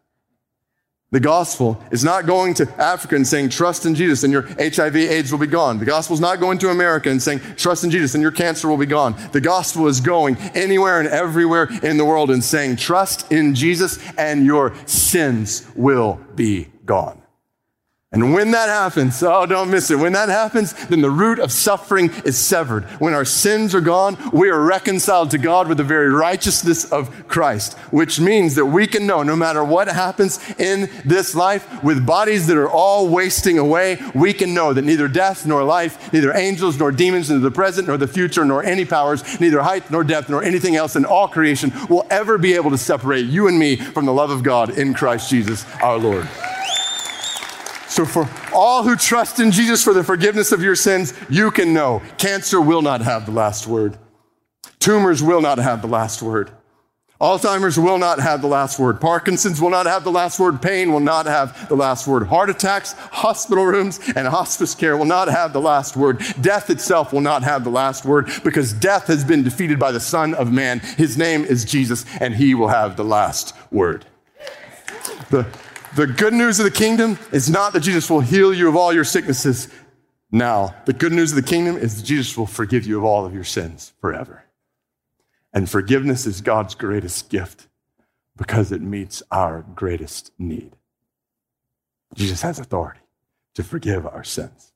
The 1.10 1.20
gospel 1.20 1.82
is 1.90 2.04
not 2.04 2.26
going 2.26 2.52
to 2.54 2.68
Africa 2.80 3.16
and 3.16 3.26
saying, 3.26 3.48
trust 3.48 3.86
in 3.86 3.94
Jesus 3.94 4.24
and 4.24 4.32
your 4.32 4.42
HIV 4.42 4.94
AIDS 4.94 5.32
will 5.32 5.38
be 5.38 5.46
gone. 5.46 5.78
The 5.78 5.86
gospel 5.86 6.12
is 6.12 6.20
not 6.20 6.38
going 6.38 6.58
to 6.58 6.68
America 6.68 7.08
and 7.10 7.22
saying, 7.22 7.40
trust 7.56 7.82
in 7.82 7.90
Jesus 7.90 8.14
and 8.14 8.20
your 8.20 8.30
cancer 8.30 8.68
will 8.68 8.76
be 8.76 8.84
gone. 8.84 9.14
The 9.32 9.40
gospel 9.40 9.86
is 9.86 10.00
going 10.00 10.36
anywhere 10.54 11.00
and 11.00 11.08
everywhere 11.08 11.68
in 11.82 11.96
the 11.96 12.04
world 12.04 12.30
and 12.30 12.44
saying, 12.44 12.76
trust 12.76 13.32
in 13.32 13.54
Jesus 13.54 13.98
and 14.18 14.44
your 14.44 14.74
sins 14.84 15.66
will 15.74 16.20
be 16.34 16.68
gone. 16.84 17.22
And 18.10 18.32
when 18.32 18.52
that 18.52 18.70
happens, 18.70 19.22
oh, 19.22 19.44
don't 19.44 19.70
miss 19.70 19.90
it. 19.90 19.98
When 19.98 20.14
that 20.14 20.30
happens, 20.30 20.72
then 20.86 21.02
the 21.02 21.10
root 21.10 21.38
of 21.38 21.52
suffering 21.52 22.10
is 22.24 22.38
severed. 22.38 22.84
When 23.00 23.12
our 23.12 23.26
sins 23.26 23.74
are 23.74 23.82
gone, 23.82 24.16
we 24.32 24.48
are 24.48 24.62
reconciled 24.62 25.30
to 25.32 25.38
God 25.38 25.68
with 25.68 25.76
the 25.76 25.84
very 25.84 26.08
righteousness 26.08 26.90
of 26.90 27.28
Christ, 27.28 27.76
which 27.90 28.18
means 28.18 28.54
that 28.54 28.64
we 28.64 28.86
can 28.86 29.06
know 29.06 29.22
no 29.22 29.36
matter 29.36 29.62
what 29.62 29.88
happens 29.88 30.40
in 30.58 30.88
this 31.04 31.34
life, 31.34 31.84
with 31.84 32.06
bodies 32.06 32.46
that 32.46 32.56
are 32.56 32.70
all 32.70 33.08
wasting 33.08 33.58
away, 33.58 33.98
we 34.14 34.32
can 34.32 34.54
know 34.54 34.72
that 34.72 34.86
neither 34.86 35.06
death 35.06 35.44
nor 35.44 35.62
life, 35.62 36.10
neither 36.10 36.34
angels 36.34 36.78
nor 36.78 36.90
demons, 36.90 37.28
neither 37.28 37.40
the 37.40 37.50
present 37.50 37.88
nor 37.88 37.98
the 37.98 38.08
future, 38.08 38.42
nor 38.42 38.64
any 38.64 38.86
powers, 38.86 39.38
neither 39.38 39.60
height 39.60 39.90
nor 39.90 40.02
depth 40.02 40.30
nor 40.30 40.42
anything 40.42 40.76
else 40.76 40.96
in 40.96 41.04
all 41.04 41.28
creation 41.28 41.70
will 41.90 42.06
ever 42.08 42.38
be 42.38 42.54
able 42.54 42.70
to 42.70 42.78
separate 42.78 43.26
you 43.26 43.48
and 43.48 43.58
me 43.58 43.76
from 43.76 44.06
the 44.06 44.14
love 44.14 44.30
of 44.30 44.42
God 44.42 44.78
in 44.78 44.94
Christ 44.94 45.28
Jesus 45.28 45.66
our 45.82 45.98
Lord. 45.98 46.26
So, 47.88 48.04
for 48.04 48.28
all 48.54 48.82
who 48.82 48.96
trust 48.96 49.40
in 49.40 49.50
Jesus 49.50 49.82
for 49.82 49.94
the 49.94 50.04
forgiveness 50.04 50.52
of 50.52 50.62
your 50.62 50.76
sins, 50.76 51.14
you 51.30 51.50
can 51.50 51.72
know 51.72 52.02
cancer 52.18 52.60
will 52.60 52.82
not 52.82 53.00
have 53.00 53.24
the 53.24 53.32
last 53.32 53.66
word. 53.66 53.96
Tumors 54.78 55.22
will 55.22 55.40
not 55.40 55.58
have 55.58 55.80
the 55.80 55.88
last 55.88 56.22
word. 56.22 56.50
Alzheimer's 57.20 57.78
will 57.78 57.98
not 57.98 58.20
have 58.20 58.42
the 58.42 58.46
last 58.46 58.78
word. 58.78 59.00
Parkinson's 59.00 59.60
will 59.60 59.70
not 59.70 59.86
have 59.86 60.04
the 60.04 60.10
last 60.10 60.38
word. 60.38 60.62
Pain 60.62 60.92
will 60.92 61.00
not 61.00 61.26
have 61.26 61.68
the 61.68 61.74
last 61.74 62.06
word. 62.06 62.28
Heart 62.28 62.50
attacks, 62.50 62.92
hospital 62.92 63.64
rooms, 63.64 63.98
and 64.14 64.28
hospice 64.28 64.76
care 64.76 64.96
will 64.96 65.04
not 65.04 65.26
have 65.26 65.52
the 65.52 65.60
last 65.60 65.96
word. 65.96 66.22
Death 66.40 66.70
itself 66.70 67.12
will 67.12 67.20
not 67.20 67.42
have 67.42 67.64
the 67.64 67.70
last 67.70 68.04
word 68.04 68.30
because 68.44 68.72
death 68.72 69.08
has 69.08 69.24
been 69.24 69.42
defeated 69.42 69.80
by 69.80 69.90
the 69.90 69.98
Son 69.98 70.32
of 70.34 70.52
Man. 70.52 70.78
His 70.78 71.18
name 71.18 71.44
is 71.44 71.64
Jesus, 71.64 72.04
and 72.20 72.36
he 72.36 72.54
will 72.54 72.68
have 72.68 72.96
the 72.96 73.04
last 73.04 73.52
word. 73.72 74.06
The, 75.30 75.44
the 75.96 76.06
good 76.06 76.32
news 76.32 76.58
of 76.58 76.64
the 76.64 76.70
kingdom 76.70 77.18
is 77.32 77.48
not 77.50 77.72
that 77.72 77.80
Jesus 77.80 78.10
will 78.10 78.20
heal 78.20 78.52
you 78.52 78.68
of 78.68 78.76
all 78.76 78.92
your 78.92 79.04
sicknesses 79.04 79.68
now. 80.30 80.74
The 80.86 80.92
good 80.92 81.12
news 81.12 81.32
of 81.32 81.36
the 81.36 81.48
kingdom 81.48 81.76
is 81.76 81.96
that 81.96 82.06
Jesus 82.06 82.36
will 82.36 82.46
forgive 82.46 82.86
you 82.86 82.98
of 82.98 83.04
all 83.04 83.24
of 83.24 83.34
your 83.34 83.44
sins 83.44 83.92
forever. 84.00 84.44
And 85.52 85.68
forgiveness 85.68 86.26
is 86.26 86.40
God's 86.40 86.74
greatest 86.74 87.30
gift 87.30 87.68
because 88.36 88.70
it 88.70 88.82
meets 88.82 89.22
our 89.30 89.64
greatest 89.74 90.30
need. 90.38 90.76
Jesus 92.14 92.42
has 92.42 92.58
authority 92.58 93.00
to 93.54 93.62
forgive 93.62 94.06
our 94.06 94.24
sins, 94.24 94.72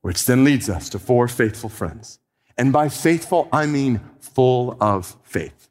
which 0.00 0.24
then 0.24 0.44
leads 0.44 0.68
us 0.68 0.88
to 0.90 0.98
four 0.98 1.28
faithful 1.28 1.68
friends. 1.68 2.18
And 2.56 2.72
by 2.72 2.88
faithful, 2.88 3.48
I 3.52 3.66
mean 3.66 4.00
full 4.20 4.76
of 4.80 5.16
faith. 5.22 5.68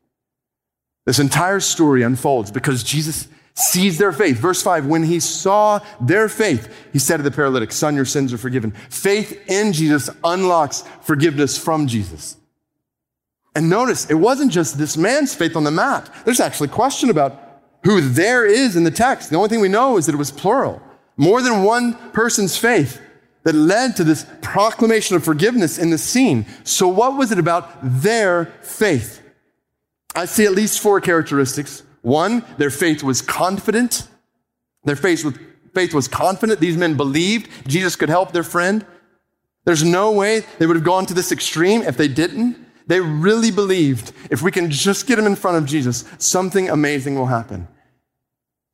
This 1.06 1.19
entire 1.19 1.60
story 1.60 2.03
unfolds 2.03 2.51
because 2.51 2.84
Jesus 2.84 3.27
sees 3.57 3.97
their 3.97 4.11
faith. 4.11 4.37
Verse 4.37 4.61
5 4.61 4.85
When 4.85 5.03
he 5.03 5.19
saw 5.19 5.79
their 5.99 6.29
faith, 6.29 6.73
he 6.93 6.99
said 6.99 7.17
to 7.17 7.23
the 7.23 7.31
paralytic, 7.31 7.71
Son, 7.71 7.95
your 7.95 8.05
sins 8.05 8.31
are 8.31 8.37
forgiven. 8.37 8.71
Faith 8.89 9.43
in 9.49 9.73
Jesus 9.73 10.09
unlocks 10.23 10.83
forgiveness 11.01 11.57
from 11.57 11.87
Jesus. 11.87 12.37
And 13.55 13.69
notice, 13.69 14.09
it 14.09 14.15
wasn't 14.15 14.51
just 14.51 14.77
this 14.77 14.95
man's 14.95 15.33
faith 15.33 15.55
on 15.55 15.63
the 15.63 15.71
mat. 15.71 16.13
There's 16.23 16.39
actually 16.39 16.69
a 16.69 16.73
question 16.73 17.09
about 17.09 17.41
who 17.83 18.01
there 18.01 18.45
is 18.45 18.75
in 18.75 18.83
the 18.83 18.91
text. 18.91 19.31
The 19.31 19.35
only 19.35 19.49
thing 19.49 19.61
we 19.61 19.67
know 19.67 19.97
is 19.97 20.05
that 20.05 20.13
it 20.13 20.19
was 20.19 20.31
plural. 20.31 20.81
More 21.17 21.41
than 21.41 21.63
one 21.63 21.95
person's 22.11 22.55
faith 22.55 23.01
that 23.43 23.55
led 23.55 23.95
to 23.95 24.03
this 24.03 24.27
proclamation 24.41 25.15
of 25.15 25.23
forgiveness 25.23 25.79
in 25.79 25.89
the 25.89 25.97
scene. 25.97 26.45
So, 26.63 26.87
what 26.87 27.17
was 27.17 27.31
it 27.31 27.39
about 27.39 27.79
their 27.81 28.45
faith? 28.61 29.23
I 30.13 30.25
see 30.25 30.45
at 30.45 30.51
least 30.51 30.79
four 30.79 31.01
characteristics 31.01 31.81
one, 32.01 32.43
their 32.57 32.69
faith 32.69 33.03
was 33.03 33.21
confident. 33.21 34.07
Their 34.83 34.95
faith 34.95 35.25
was, 35.25 35.36
faith 35.73 35.93
was 35.93 36.07
confident. 36.07 36.60
These 36.60 36.77
men 36.77 36.95
believed 36.95 37.49
Jesus 37.67 37.95
could 37.95 38.10
help 38.10 38.31
their 38.31 38.43
friend. 38.43 38.86
There's 39.65 39.83
no 39.83 40.12
way 40.12 40.43
they 40.60 40.65
would 40.65 40.77
have 40.77 40.86
gone 40.86 41.05
to 41.07 41.13
this 41.13 41.31
extreme 41.31 41.81
if 41.81 41.97
they 41.97 42.07
didn't. 42.07 42.57
They 42.88 43.01
really 43.01 43.51
believed 43.51 44.13
if 44.31 44.41
we 44.41 44.51
can 44.51 44.71
just 44.71 45.07
get 45.07 45.17
them 45.17 45.25
in 45.25 45.36
front 45.36 45.57
of 45.57 45.65
Jesus, 45.65 46.05
something 46.17 46.69
amazing 46.69 47.15
will 47.15 47.25
happen. 47.25 47.67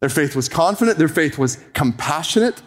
Their 0.02 0.10
faith 0.10 0.36
was 0.36 0.48
confident. 0.48 0.98
Their 0.98 1.08
faith 1.08 1.38
was 1.38 1.58
compassionate. 1.74 2.62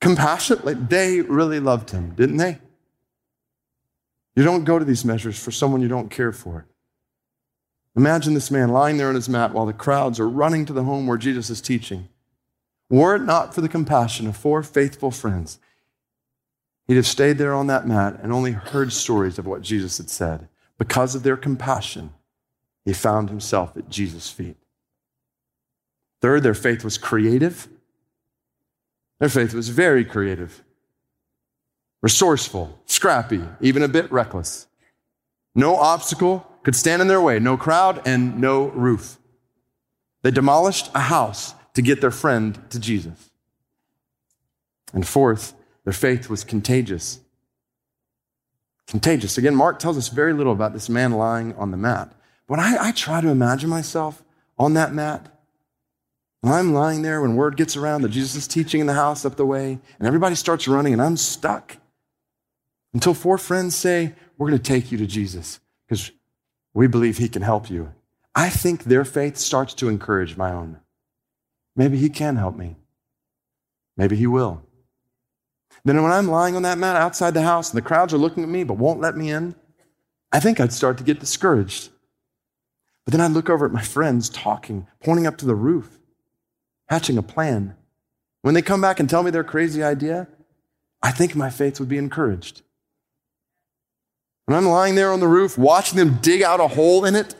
Compassionate, 0.00 0.64
like 0.64 0.88
they 0.88 1.20
really 1.20 1.60
loved 1.60 1.90
him, 1.90 2.14
didn't 2.14 2.38
they? 2.38 2.58
You 4.34 4.44
don't 4.44 4.64
go 4.64 4.78
to 4.78 4.84
these 4.84 5.04
measures 5.04 5.38
for 5.38 5.50
someone 5.50 5.82
you 5.82 5.88
don't 5.88 6.08
care 6.08 6.32
for. 6.32 6.66
Imagine 7.96 8.34
this 8.34 8.50
man 8.50 8.70
lying 8.70 8.96
there 8.96 9.08
on 9.08 9.14
his 9.14 9.28
mat 9.28 9.52
while 9.52 9.66
the 9.66 9.72
crowds 9.72 10.20
are 10.20 10.28
running 10.28 10.64
to 10.66 10.72
the 10.72 10.84
home 10.84 11.06
where 11.06 11.18
Jesus 11.18 11.50
is 11.50 11.60
teaching. 11.60 12.08
Were 12.88 13.16
it 13.16 13.22
not 13.22 13.54
for 13.54 13.60
the 13.60 13.68
compassion 13.68 14.26
of 14.26 14.36
four 14.36 14.62
faithful 14.62 15.10
friends, 15.10 15.58
he'd 16.86 16.96
have 16.96 17.06
stayed 17.06 17.38
there 17.38 17.54
on 17.54 17.66
that 17.68 17.86
mat 17.86 18.18
and 18.22 18.32
only 18.32 18.52
heard 18.52 18.92
stories 18.92 19.38
of 19.38 19.46
what 19.46 19.62
Jesus 19.62 19.98
had 19.98 20.10
said. 20.10 20.48
Because 20.78 21.14
of 21.14 21.22
their 21.22 21.36
compassion, 21.36 22.14
he 22.84 22.92
found 22.92 23.28
himself 23.28 23.76
at 23.76 23.90
Jesus' 23.90 24.30
feet. 24.30 24.56
Third, 26.20 26.42
their 26.42 26.54
faith 26.54 26.84
was 26.84 26.98
creative. 26.98 27.68
Their 29.18 29.28
faith 29.28 29.52
was 29.52 29.68
very 29.68 30.04
creative, 30.04 30.64
resourceful, 32.00 32.78
scrappy, 32.86 33.44
even 33.60 33.82
a 33.82 33.88
bit 33.88 34.10
reckless. 34.10 34.66
No 35.54 35.76
obstacle 35.76 36.49
could 36.62 36.76
stand 36.76 37.02
in 37.02 37.08
their 37.08 37.20
way 37.20 37.38
no 37.38 37.56
crowd 37.56 38.02
and 38.06 38.40
no 38.40 38.68
roof. 38.68 39.18
They 40.22 40.30
demolished 40.30 40.90
a 40.94 41.00
house 41.00 41.54
to 41.74 41.82
get 41.82 42.00
their 42.00 42.10
friend 42.10 42.58
to 42.70 42.78
Jesus. 42.78 43.30
And 44.92 45.06
fourth, 45.06 45.54
their 45.84 45.92
faith 45.92 46.28
was 46.28 46.44
contagious. 46.44 47.20
Contagious. 48.86 49.38
Again, 49.38 49.54
Mark 49.54 49.78
tells 49.78 49.96
us 49.96 50.08
very 50.08 50.32
little 50.32 50.52
about 50.52 50.72
this 50.72 50.88
man 50.88 51.12
lying 51.12 51.54
on 51.54 51.70
the 51.70 51.76
mat. 51.76 52.12
But 52.46 52.58
when 52.58 52.60
I, 52.60 52.88
I 52.88 52.92
try 52.92 53.20
to 53.20 53.28
imagine 53.28 53.70
myself 53.70 54.22
on 54.58 54.74
that 54.74 54.92
mat, 54.92 55.28
when 56.40 56.52
I'm 56.52 56.72
lying 56.72 57.02
there, 57.02 57.20
when 57.20 57.36
word 57.36 57.56
gets 57.56 57.76
around 57.76 58.02
that 58.02 58.08
Jesus 58.10 58.34
is 58.34 58.48
teaching 58.48 58.80
in 58.80 58.86
the 58.86 58.94
house 58.94 59.24
up 59.24 59.36
the 59.36 59.46
way, 59.46 59.78
and 59.98 60.08
everybody 60.08 60.34
starts 60.34 60.66
running, 60.66 60.92
and 60.92 61.02
I'm 61.02 61.16
stuck 61.16 61.76
until 62.92 63.14
four 63.14 63.38
friends 63.38 63.76
say, 63.76 64.14
We're 64.38 64.48
going 64.48 64.58
to 64.58 64.64
take 64.64 64.90
you 64.90 64.98
to 64.98 65.06
Jesus 65.06 65.60
because 65.86 66.10
we 66.74 66.86
believe 66.86 67.18
He 67.18 67.28
can 67.28 67.42
help 67.42 67.70
you. 67.70 67.92
I 68.34 68.48
think 68.48 68.84
their 68.84 69.04
faith 69.04 69.36
starts 69.36 69.74
to 69.74 69.88
encourage 69.88 70.36
my 70.36 70.52
own. 70.52 70.80
Maybe 71.76 71.98
He 71.98 72.08
can 72.08 72.36
help 72.36 72.56
me. 72.56 72.76
Maybe 73.96 74.16
He 74.16 74.26
will. 74.26 74.62
Then, 75.84 76.02
when 76.02 76.12
I'm 76.12 76.28
lying 76.28 76.56
on 76.56 76.62
that 76.62 76.78
mat 76.78 76.96
outside 76.96 77.32
the 77.34 77.42
house 77.42 77.70
and 77.70 77.78
the 77.78 77.86
crowds 77.86 78.12
are 78.12 78.18
looking 78.18 78.42
at 78.42 78.48
me 78.48 78.64
but 78.64 78.76
won't 78.76 79.00
let 79.00 79.16
me 79.16 79.30
in, 79.30 79.54
I 80.32 80.40
think 80.40 80.60
I'd 80.60 80.72
start 80.72 80.98
to 80.98 81.04
get 81.04 81.20
discouraged. 81.20 81.90
But 83.04 83.12
then 83.12 83.20
I'd 83.20 83.32
look 83.32 83.50
over 83.50 83.66
at 83.66 83.72
my 83.72 83.82
friends 83.82 84.28
talking, 84.28 84.86
pointing 85.02 85.26
up 85.26 85.36
to 85.38 85.46
the 85.46 85.54
roof, 85.54 85.98
hatching 86.88 87.18
a 87.18 87.22
plan. 87.22 87.76
When 88.42 88.54
they 88.54 88.62
come 88.62 88.80
back 88.80 89.00
and 89.00 89.08
tell 89.08 89.22
me 89.22 89.30
their 89.30 89.44
crazy 89.44 89.82
idea, 89.82 90.28
I 91.02 91.10
think 91.10 91.34
my 91.34 91.50
faith 91.50 91.80
would 91.80 91.88
be 91.88 91.98
encouraged. 91.98 92.62
And 94.50 94.56
I'm 94.56 94.66
lying 94.66 94.96
there 94.96 95.12
on 95.12 95.20
the 95.20 95.28
roof 95.28 95.56
watching 95.56 95.96
them 95.96 96.18
dig 96.20 96.42
out 96.42 96.58
a 96.58 96.66
hole 96.66 97.04
in 97.04 97.14
it, 97.14 97.36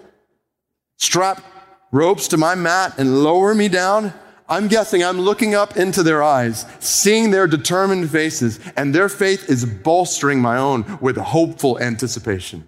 strap 0.96 1.42
ropes 1.90 2.28
to 2.28 2.36
my 2.36 2.54
mat, 2.54 2.94
and 2.98 3.24
lower 3.24 3.52
me 3.52 3.66
down. 3.66 4.14
I'm 4.48 4.68
guessing 4.68 5.02
I'm 5.02 5.20
looking 5.20 5.52
up 5.56 5.76
into 5.76 6.04
their 6.04 6.22
eyes, 6.22 6.66
seeing 6.78 7.32
their 7.32 7.48
determined 7.48 8.08
faces, 8.12 8.60
and 8.76 8.94
their 8.94 9.08
faith 9.08 9.50
is 9.50 9.64
bolstering 9.64 10.40
my 10.40 10.56
own 10.56 11.00
with 11.00 11.16
hopeful 11.16 11.80
anticipation. 11.80 12.64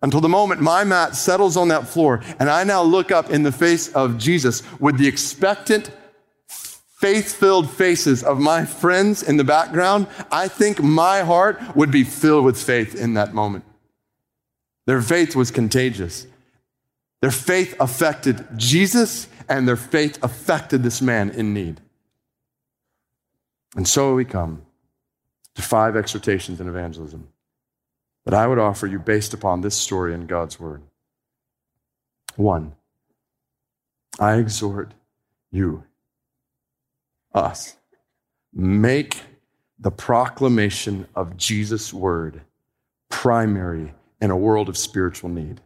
Until 0.00 0.22
the 0.22 0.28
moment 0.30 0.62
my 0.62 0.82
mat 0.82 1.14
settles 1.14 1.58
on 1.58 1.68
that 1.68 1.86
floor, 1.86 2.22
and 2.38 2.48
I 2.48 2.64
now 2.64 2.82
look 2.82 3.12
up 3.12 3.28
in 3.28 3.42
the 3.42 3.52
face 3.52 3.92
of 3.92 4.16
Jesus 4.16 4.62
with 4.80 4.96
the 4.96 5.06
expectant 5.06 5.90
faith 7.04 7.36
filled 7.36 7.68
faces 7.68 8.22
of 8.22 8.40
my 8.40 8.64
friends 8.64 9.22
in 9.22 9.36
the 9.36 9.44
background, 9.44 10.06
I 10.32 10.48
think 10.48 10.82
my 10.82 11.20
heart 11.20 11.60
would 11.76 11.90
be 11.90 12.02
filled 12.02 12.46
with 12.46 12.56
faith 12.56 12.94
in 12.94 13.12
that 13.12 13.34
moment. 13.34 13.66
Their 14.86 15.02
faith 15.02 15.36
was 15.36 15.50
contagious. 15.50 16.26
Their 17.20 17.30
faith 17.30 17.76
affected 17.78 18.46
Jesus, 18.56 19.28
and 19.50 19.68
their 19.68 19.76
faith 19.76 20.18
affected 20.22 20.82
this 20.82 21.02
man 21.02 21.28
in 21.28 21.52
need. 21.52 21.78
And 23.76 23.86
so 23.86 24.14
we 24.14 24.24
come 24.24 24.62
to 25.56 25.60
five 25.60 25.96
exhortations 25.96 26.58
in 26.58 26.68
evangelism 26.68 27.28
that 28.24 28.32
I 28.32 28.46
would 28.46 28.58
offer 28.58 28.86
you 28.86 28.98
based 28.98 29.34
upon 29.34 29.60
this 29.60 29.76
story 29.76 30.14
in 30.14 30.26
God's 30.26 30.58
Word. 30.58 30.80
One, 32.36 32.72
I 34.18 34.36
exhort 34.36 34.94
you 35.50 35.84
us. 37.34 37.76
Make 38.52 39.22
the 39.78 39.90
proclamation 39.90 41.06
of 41.14 41.36
Jesus' 41.36 41.92
word 41.92 42.42
primary 43.10 43.92
in 44.20 44.30
a 44.30 44.36
world 44.36 44.68
of 44.68 44.78
spiritual 44.78 45.28
need. 45.28 45.60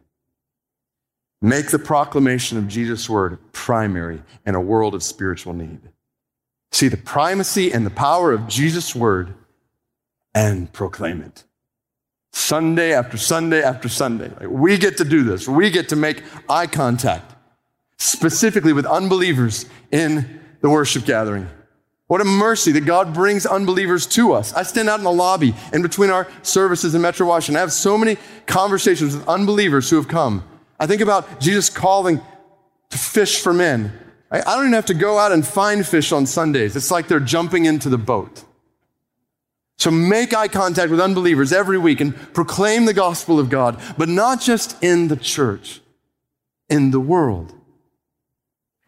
Make 1.41 1.69
the 1.69 1.79
proclamation 1.79 2.57
of 2.57 2.67
Jesus' 2.67 3.09
word 3.09 3.39
primary 3.53 4.21
in 4.45 4.55
a 4.55 4.61
world 4.61 4.93
of 4.93 5.03
spiritual 5.03 5.53
need. 5.53 5.79
see 6.71 6.87
the 6.87 6.97
primacy 6.97 7.71
and 7.71 7.85
the 7.85 7.89
power 7.89 8.31
of 8.31 8.47
Jesus' 8.47 8.95
word 8.95 9.33
and 10.35 10.71
proclaim 10.71 11.21
it. 11.21 11.43
Sunday 12.31 12.93
after 12.93 13.17
Sunday 13.17 13.63
after 13.63 13.89
Sunday. 13.89 14.29
Like 14.39 14.49
we 14.49 14.77
get 14.77 14.97
to 14.97 15.03
do 15.03 15.23
this. 15.23 15.47
We 15.47 15.71
get 15.71 15.89
to 15.89 15.95
make 15.95 16.23
eye 16.47 16.67
contact, 16.67 17.33
specifically 17.97 18.73
with 18.73 18.85
unbelievers 18.85 19.65
in 19.91 20.39
the 20.61 20.69
worship 20.69 21.05
gathering. 21.05 21.47
What 22.09 22.21
a 22.21 22.25
mercy 22.25 22.71
that 22.71 22.85
God 22.85 23.13
brings 23.13 23.45
unbelievers 23.45 24.07
to 24.07 24.33
us. 24.33 24.51
I 24.55 24.63
stand 24.63 24.89
out 24.89 24.97
in 24.97 25.03
the 25.03 25.11
lobby 25.11 25.53
in 25.71 25.83
between 25.83 26.09
our 26.09 26.27
services 26.41 26.95
in 26.95 27.03
Metro 27.03 27.27
Washington. 27.27 27.57
I 27.57 27.59
have 27.59 27.71
so 27.71 27.99
many 27.99 28.17
conversations 28.47 29.15
with 29.15 29.27
unbelievers 29.27 29.91
who 29.91 29.95
have 29.97 30.07
come. 30.07 30.43
I 30.79 30.87
think 30.87 31.01
about 31.01 31.39
Jesus 31.39 31.69
calling 31.69 32.19
to 32.89 32.97
fish 32.97 33.39
for 33.39 33.53
men. 33.53 33.93
I 34.31 34.41
don't 34.41 34.63
even 34.63 34.73
have 34.73 34.87
to 34.87 34.95
go 34.95 35.19
out 35.19 35.31
and 35.31 35.45
find 35.45 35.85
fish 35.85 36.11
on 36.11 36.25
Sundays. 36.25 36.75
It's 36.75 36.89
like 36.89 37.07
they're 37.07 37.19
jumping 37.19 37.65
into 37.65 37.89
the 37.89 37.99
boat. 37.99 38.43
So 39.77 39.91
make 39.91 40.33
eye 40.33 40.47
contact 40.47 40.89
with 40.89 40.99
unbelievers 40.99 41.53
every 41.53 41.77
week 41.77 42.01
and 42.01 42.15
proclaim 42.33 42.85
the 42.85 42.93
gospel 42.95 43.39
of 43.39 43.51
God, 43.51 43.79
but 43.99 44.09
not 44.09 44.41
just 44.41 44.83
in 44.83 45.09
the 45.09 45.15
church, 45.15 45.79
in 46.69 46.89
the 46.89 46.99
world. 46.99 47.53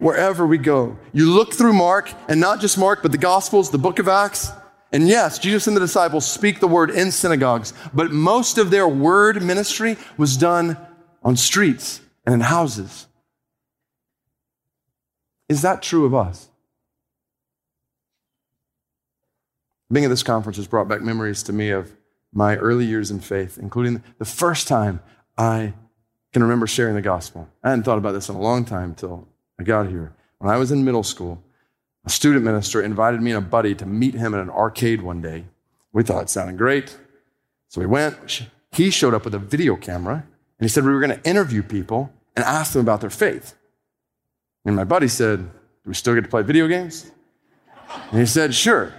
Wherever 0.02 0.48
we 0.48 0.58
go. 0.58 0.98
You 1.14 1.30
look 1.30 1.54
through 1.54 1.74
Mark, 1.74 2.12
and 2.28 2.40
not 2.40 2.60
just 2.60 2.76
Mark, 2.76 3.04
but 3.04 3.12
the 3.12 3.20
Gospels, 3.20 3.70
the 3.70 3.78
book 3.78 4.00
of 4.00 4.08
Acts. 4.08 4.50
And 4.92 5.08
yes, 5.08 5.38
Jesus 5.38 5.68
and 5.68 5.76
the 5.76 5.80
disciples 5.80 6.26
speak 6.26 6.60
the 6.60 6.68
word 6.68 6.90
in 6.90 7.12
synagogues, 7.12 7.72
but 7.94 8.10
most 8.10 8.58
of 8.58 8.72
their 8.72 8.88
word 8.88 9.44
ministry 9.44 9.98
was 10.18 10.38
done 10.38 10.76
on 11.22 11.38
streets 11.38 12.02
and 12.26 12.34
in 12.34 12.40
houses. 12.42 13.06
Is 15.48 15.62
that 15.62 15.84
true 15.84 16.06
of 16.06 16.16
us? 16.16 16.50
Being 19.92 20.06
at 20.06 20.10
this 20.10 20.24
conference 20.24 20.58
has 20.58 20.66
brought 20.66 20.88
back 20.88 21.02
memories 21.02 21.44
to 21.44 21.54
me 21.54 21.70
of 21.70 21.96
my 22.34 22.56
early 22.56 22.86
years 22.86 23.12
in 23.12 23.20
faith, 23.20 23.60
including 23.62 24.02
the 24.18 24.26
first 24.26 24.68
time 24.68 25.00
I 25.38 25.74
can 26.34 26.42
remember 26.42 26.66
sharing 26.66 26.96
the 26.96 27.02
gospel. 27.04 27.48
I 27.64 27.70
hadn't 27.70 27.84
thought 27.84 28.00
about 28.00 28.14
this 28.14 28.30
in 28.30 28.36
a 28.36 28.42
long 28.42 28.66
time 28.66 28.90
until 28.90 29.28
I 29.62 29.64
got 29.64 29.88
here. 29.88 30.14
When 30.40 30.52
I 30.52 30.58
was 30.58 30.72
in 30.72 30.84
middle 30.84 31.04
school, 31.04 31.42
a 32.04 32.10
student 32.10 32.44
minister 32.44 32.82
invited 32.82 33.22
me 33.22 33.32
and 33.32 33.46
a 33.46 33.48
buddy 33.48 33.76
to 33.76 33.86
meet 33.86 34.16
him 34.16 34.34
at 34.34 34.42
an 34.42 34.50
arcade 34.50 35.04
one 35.04 35.22
day. 35.22 35.46
We 35.94 36.02
thought 36.02 36.24
it 36.24 36.30
sounded 36.30 36.58
great. 36.58 36.98
So 37.68 37.80
we 37.80 37.86
went. 37.86 38.48
He 38.72 38.90
showed 38.90 39.14
up 39.14 39.24
with 39.24 39.36
a 39.36 39.40
video 39.40 39.76
camera 39.76 40.16
and 40.16 40.66
he 40.66 40.68
said 40.68 40.84
we 40.84 40.92
were 40.92 41.00
going 41.00 41.16
to 41.16 41.30
interview 41.30 41.62
people 41.62 42.12
and 42.36 42.44
ask 42.44 42.74
them 42.74 42.82
about 42.82 43.02
their 43.02 43.12
faith. 43.12 43.54
And 44.66 44.76
my 44.76 44.84
buddy 44.84 45.08
said, 45.08 45.40
Do 45.40 45.90
we 45.90 45.94
still 45.94 46.16
get 46.16 46.24
to 46.24 46.30
play 46.30 46.42
video 46.42 46.68
games? 46.68 47.12
And 48.10 48.20
he 48.20 48.26
said, 48.26 48.56
Sure. 48.56 48.94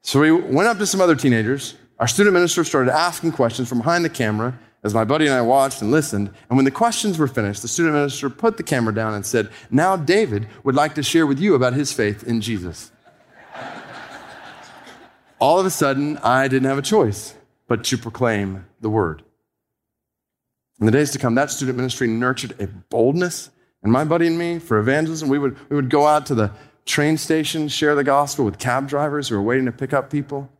So 0.00 0.20
we 0.20 0.32
went 0.32 0.68
up 0.68 0.78
to 0.78 0.86
some 0.86 1.02
other 1.02 1.16
teenagers. 1.16 1.74
Our 1.98 2.08
student 2.08 2.32
minister 2.32 2.64
started 2.64 2.92
asking 2.92 3.32
questions 3.32 3.68
from 3.68 3.78
behind 3.78 4.06
the 4.06 4.10
camera 4.10 4.58
as 4.84 4.94
my 4.94 5.04
buddy 5.04 5.26
and 5.26 5.34
I 5.34 5.42
watched 5.42 5.80
and 5.80 5.90
listened. 5.90 6.30
And 6.48 6.56
when 6.56 6.64
the 6.64 6.70
questions 6.70 7.18
were 7.18 7.28
finished, 7.28 7.62
the 7.62 7.68
student 7.68 7.94
minister 7.94 8.28
put 8.28 8.56
the 8.56 8.62
camera 8.62 8.94
down 8.94 9.14
and 9.14 9.24
said, 9.24 9.48
Now 9.70 9.96
David 9.96 10.48
would 10.64 10.74
like 10.74 10.94
to 10.96 11.02
share 11.02 11.26
with 11.26 11.38
you 11.38 11.54
about 11.54 11.74
his 11.74 11.92
faith 11.92 12.24
in 12.24 12.40
Jesus. 12.40 12.90
All 15.38 15.58
of 15.58 15.66
a 15.66 15.70
sudden, 15.70 16.18
I 16.18 16.46
didn't 16.48 16.68
have 16.68 16.78
a 16.78 16.82
choice 16.82 17.34
but 17.66 17.84
to 17.84 17.98
proclaim 17.98 18.66
the 18.80 18.90
word. 18.90 19.22
In 20.78 20.86
the 20.86 20.92
days 20.92 21.10
to 21.12 21.18
come, 21.18 21.34
that 21.36 21.50
student 21.50 21.76
ministry 21.76 22.08
nurtured 22.08 22.60
a 22.60 22.66
boldness 22.66 23.50
in 23.84 23.90
my 23.90 24.04
buddy 24.04 24.26
and 24.26 24.38
me 24.38 24.58
for 24.58 24.78
evangelism. 24.78 25.28
We 25.28 25.38
would, 25.38 25.56
we 25.70 25.76
would 25.76 25.90
go 25.90 26.06
out 26.06 26.26
to 26.26 26.34
the 26.34 26.50
train 26.84 27.16
station, 27.16 27.68
share 27.68 27.94
the 27.94 28.04
gospel 28.04 28.44
with 28.44 28.58
cab 28.58 28.88
drivers 28.88 29.28
who 29.28 29.36
were 29.36 29.42
waiting 29.42 29.66
to 29.66 29.72
pick 29.72 29.92
up 29.92 30.10
people, 30.10 30.50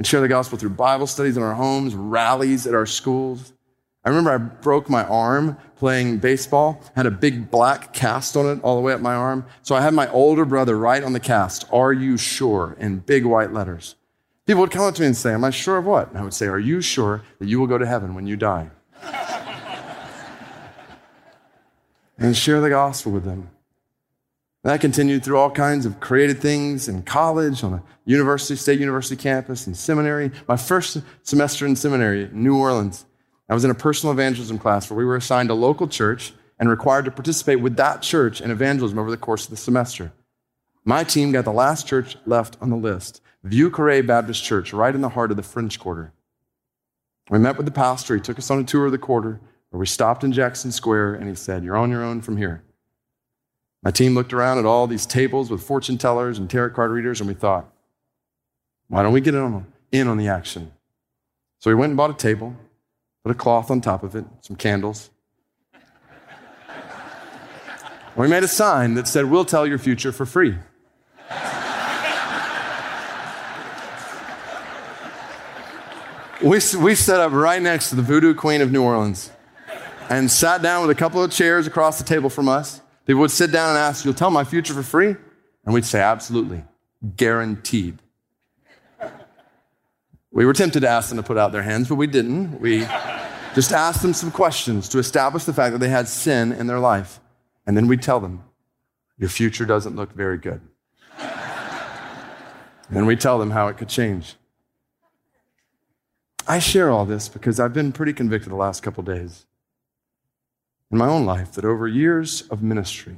and 0.00 0.06
share 0.06 0.22
the 0.22 0.28
gospel 0.28 0.56
through 0.56 0.70
Bible 0.70 1.06
studies 1.06 1.36
in 1.36 1.42
our 1.42 1.52
homes, 1.52 1.94
rallies 1.94 2.66
at 2.66 2.74
our 2.74 2.86
schools. 2.86 3.52
I 4.02 4.08
remember 4.08 4.30
I 4.30 4.38
broke 4.38 4.88
my 4.88 5.04
arm 5.04 5.58
playing 5.76 6.20
baseball, 6.20 6.82
had 6.96 7.04
a 7.04 7.10
big 7.10 7.50
black 7.50 7.92
cast 7.92 8.34
on 8.34 8.46
it 8.46 8.62
all 8.62 8.76
the 8.76 8.80
way 8.80 8.94
up 8.94 9.02
my 9.02 9.12
arm. 9.14 9.44
So 9.60 9.74
I 9.74 9.82
had 9.82 9.92
my 9.92 10.10
older 10.10 10.46
brother 10.46 10.78
write 10.78 11.04
on 11.04 11.12
the 11.12 11.20
cast, 11.20 11.66
Are 11.70 11.92
you 11.92 12.16
sure? 12.16 12.78
in 12.80 13.00
big 13.00 13.26
white 13.26 13.52
letters. 13.52 13.94
People 14.46 14.62
would 14.62 14.70
come 14.70 14.84
up 14.84 14.94
to 14.94 15.02
me 15.02 15.08
and 15.08 15.14
say, 15.14 15.34
Am 15.34 15.44
I 15.44 15.50
sure 15.50 15.76
of 15.76 15.84
what? 15.84 16.08
And 16.08 16.16
I 16.16 16.22
would 16.22 16.32
say, 16.32 16.46
Are 16.46 16.58
you 16.58 16.80
sure 16.80 17.22
that 17.38 17.46
you 17.46 17.60
will 17.60 17.66
go 17.66 17.76
to 17.76 17.84
heaven 17.84 18.14
when 18.14 18.26
you 18.26 18.36
die? 18.38 18.70
and 22.16 22.34
share 22.34 22.62
the 22.62 22.70
gospel 22.70 23.12
with 23.12 23.24
them. 23.24 23.50
That 24.62 24.80
continued 24.82 25.24
through 25.24 25.38
all 25.38 25.50
kinds 25.50 25.86
of 25.86 26.00
created 26.00 26.40
things 26.40 26.86
in 26.86 27.02
college, 27.02 27.64
on 27.64 27.74
a 27.74 27.82
university, 28.04 28.56
state 28.56 28.78
university 28.78 29.16
campus, 29.16 29.66
and 29.66 29.74
seminary. 29.74 30.30
My 30.46 30.56
first 30.56 30.98
semester 31.22 31.64
in 31.66 31.76
seminary 31.76 32.24
in 32.24 32.42
New 32.42 32.58
Orleans, 32.58 33.06
I 33.48 33.54
was 33.54 33.64
in 33.64 33.70
a 33.70 33.74
personal 33.74 34.12
evangelism 34.12 34.58
class 34.58 34.90
where 34.90 34.98
we 34.98 35.04
were 35.04 35.16
assigned 35.16 35.50
a 35.50 35.54
local 35.54 35.88
church 35.88 36.34
and 36.58 36.68
required 36.68 37.06
to 37.06 37.10
participate 37.10 37.60
with 37.60 37.76
that 37.76 38.02
church 38.02 38.42
in 38.42 38.50
evangelism 38.50 38.98
over 38.98 39.10
the 39.10 39.16
course 39.16 39.44
of 39.44 39.50
the 39.50 39.56
semester. 39.56 40.12
My 40.84 41.04
team 41.04 41.32
got 41.32 41.46
the 41.46 41.52
last 41.52 41.86
church 41.86 42.16
left 42.26 42.58
on 42.60 42.68
the 42.68 42.76
list, 42.76 43.22
Vieux 43.42 43.70
Carre 43.70 44.02
Baptist 44.02 44.44
Church, 44.44 44.74
right 44.74 44.94
in 44.94 45.00
the 45.00 45.08
heart 45.08 45.30
of 45.30 45.38
the 45.38 45.42
French 45.42 45.80
Quarter. 45.80 46.12
We 47.30 47.38
met 47.38 47.56
with 47.56 47.66
the 47.66 47.72
pastor. 47.72 48.14
He 48.14 48.20
took 48.20 48.38
us 48.38 48.50
on 48.50 48.58
a 48.58 48.64
tour 48.64 48.86
of 48.86 48.92
the 48.92 48.98
quarter 48.98 49.40
where 49.70 49.80
we 49.80 49.86
stopped 49.86 50.22
in 50.22 50.32
Jackson 50.32 50.70
Square 50.70 51.14
and 51.14 51.28
he 51.28 51.34
said, 51.34 51.64
You're 51.64 51.76
on 51.76 51.90
your 51.90 52.02
own 52.02 52.20
from 52.20 52.36
here. 52.36 52.62
My 53.82 53.90
team 53.90 54.14
looked 54.14 54.32
around 54.32 54.58
at 54.58 54.66
all 54.66 54.86
these 54.86 55.06
tables 55.06 55.50
with 55.50 55.62
fortune 55.62 55.96
tellers 55.96 56.38
and 56.38 56.50
tarot 56.50 56.70
card 56.70 56.90
readers, 56.90 57.20
and 57.20 57.28
we 57.28 57.34
thought, 57.34 57.72
why 58.88 59.02
don't 59.02 59.12
we 59.12 59.20
get 59.20 59.34
in 59.34 60.08
on, 60.08 60.16
the 60.18 60.28
action? 60.28 60.72
So 61.60 61.70
we 61.70 61.74
went 61.74 61.90
and 61.90 61.96
bought 61.96 62.10
a 62.10 62.14
table, 62.14 62.54
put 63.24 63.30
a 63.30 63.34
cloth 63.34 63.70
on 63.70 63.80
top 63.80 64.02
of 64.02 64.14
it, 64.14 64.24
some 64.42 64.56
candles. 64.56 65.10
we 68.16 68.28
made 68.28 68.42
a 68.42 68.48
sign 68.48 68.94
that 68.94 69.06
said, 69.06 69.26
We'll 69.26 69.44
tell 69.44 69.66
your 69.66 69.78
future 69.78 70.12
for 70.12 70.26
free. 70.26 70.56
we, 76.42 76.58
we 76.78 76.94
set 76.94 77.20
up 77.20 77.32
right 77.32 77.62
next 77.62 77.90
to 77.90 77.94
the 77.94 78.02
Voodoo 78.02 78.34
Queen 78.34 78.60
of 78.60 78.72
New 78.72 78.82
Orleans 78.82 79.30
and 80.08 80.30
sat 80.30 80.62
down 80.62 80.82
with 80.82 80.90
a 80.90 80.98
couple 80.98 81.22
of 81.22 81.30
chairs 81.30 81.66
across 81.66 81.98
the 81.98 82.04
table 82.04 82.28
from 82.28 82.48
us. 82.48 82.80
People 83.10 83.22
would 83.22 83.32
sit 83.32 83.50
down 83.50 83.70
and 83.70 83.76
ask, 83.76 84.04
You'll 84.04 84.14
tell 84.14 84.30
my 84.30 84.44
future 84.44 84.72
for 84.72 84.84
free? 84.84 85.16
And 85.64 85.74
we'd 85.74 85.84
say, 85.84 86.00
Absolutely, 86.00 86.62
guaranteed. 87.16 87.98
We 90.30 90.46
were 90.46 90.52
tempted 90.52 90.78
to 90.82 90.88
ask 90.88 91.08
them 91.08 91.18
to 91.18 91.24
put 91.24 91.36
out 91.36 91.50
their 91.50 91.64
hands, 91.64 91.88
but 91.88 91.96
we 91.96 92.06
didn't. 92.06 92.60
We 92.60 92.86
just 93.52 93.72
asked 93.72 94.02
them 94.02 94.12
some 94.12 94.30
questions 94.30 94.88
to 94.90 95.00
establish 95.00 95.42
the 95.42 95.52
fact 95.52 95.72
that 95.72 95.78
they 95.78 95.88
had 95.88 96.06
sin 96.06 96.52
in 96.52 96.68
their 96.68 96.78
life. 96.78 97.18
And 97.66 97.76
then 97.76 97.88
we'd 97.88 98.00
tell 98.00 98.20
them, 98.20 98.44
Your 99.18 99.28
future 99.28 99.64
doesn't 99.64 99.96
look 99.96 100.12
very 100.12 100.38
good. 100.38 100.60
and 101.18 101.30
then 102.90 103.06
we'd 103.06 103.20
tell 103.20 103.40
them 103.40 103.50
how 103.50 103.66
it 103.66 103.76
could 103.76 103.88
change. 103.88 104.36
I 106.46 106.60
share 106.60 106.90
all 106.90 107.06
this 107.06 107.28
because 107.28 107.58
I've 107.58 107.74
been 107.74 107.90
pretty 107.90 108.12
convicted 108.12 108.52
the 108.52 108.56
last 108.56 108.84
couple 108.84 109.02
days 109.02 109.46
in 110.90 110.98
my 110.98 111.06
own 111.06 111.24
life 111.24 111.52
that 111.52 111.64
over 111.64 111.86
years 111.86 112.42
of 112.50 112.62
ministry 112.62 113.16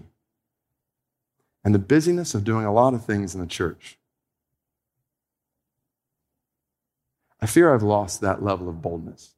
and 1.65 1.75
the 1.75 1.79
busyness 1.79 2.35
of 2.35 2.45
doing 2.45 2.65
a 2.65 2.73
lot 2.73 2.95
of 2.95 3.05
things 3.05 3.35
in 3.35 3.41
the 3.41 3.47
church, 3.47 3.99
I 7.41 7.47
fear 7.47 7.75
I've 7.75 7.83
lost 7.83 8.21
that 8.21 8.43
level 8.43 8.69
of 8.69 8.83
boldness 8.83 9.35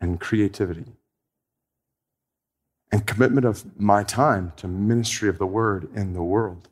and 0.00 0.20
creativity 0.20 0.92
and 2.92 3.06
commitment 3.06 3.44
of 3.44 3.78
my 3.78 4.02
time 4.02 4.52
to 4.56 4.68
ministry 4.68 5.28
of 5.28 5.38
the 5.38 5.46
word 5.46 5.88
in 5.94 6.12
the 6.12 6.22
world. 6.22 6.68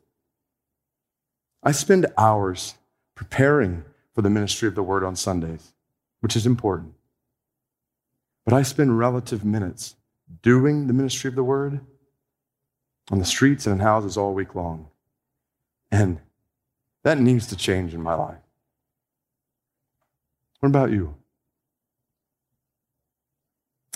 I 1.61 1.71
spend 1.71 2.05
hours 2.17 2.75
preparing 3.15 3.83
for 4.13 4.21
the 4.21 4.29
ministry 4.29 4.67
of 4.67 4.75
the 4.75 4.83
word 4.83 5.03
on 5.03 5.15
Sundays, 5.15 5.73
which 6.21 6.35
is 6.35 6.45
important. 6.45 6.94
But 8.45 8.53
I 8.53 8.61
spend 8.61 8.97
relative 8.97 9.43
minutes 9.43 9.95
doing 10.41 10.87
the 10.87 10.93
ministry 10.93 11.27
of 11.27 11.35
the 11.35 11.43
word 11.43 11.81
on 13.11 13.19
the 13.19 13.25
streets 13.25 13.65
and 13.65 13.79
in 13.79 13.85
houses 13.85 14.17
all 14.17 14.33
week 14.33 14.55
long. 14.55 14.87
And 15.91 16.19
that 17.03 17.19
needs 17.19 17.47
to 17.47 17.55
change 17.55 17.93
in 17.93 18.01
my 18.01 18.13
life. 18.13 18.37
What 20.59 20.69
about 20.69 20.91
you? 20.91 21.15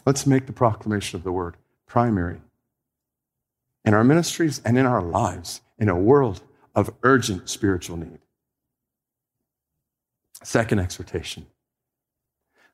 Let's 0.06 0.26
make 0.26 0.46
the 0.46 0.54
proclamation 0.54 1.18
of 1.18 1.24
the 1.24 1.32
word 1.32 1.58
primary 1.88 2.42
in 3.86 3.94
our 3.94 4.04
ministries 4.04 4.62
and 4.66 4.78
in 4.78 4.86
our 4.86 5.02
lives 5.02 5.62
in 5.78 5.90
a 5.90 5.96
world 5.96 6.42
of 6.76 6.94
urgent 7.04 7.50
spiritual 7.50 7.98
need. 7.98 8.20
Second 10.44 10.80
exhortation 10.80 11.46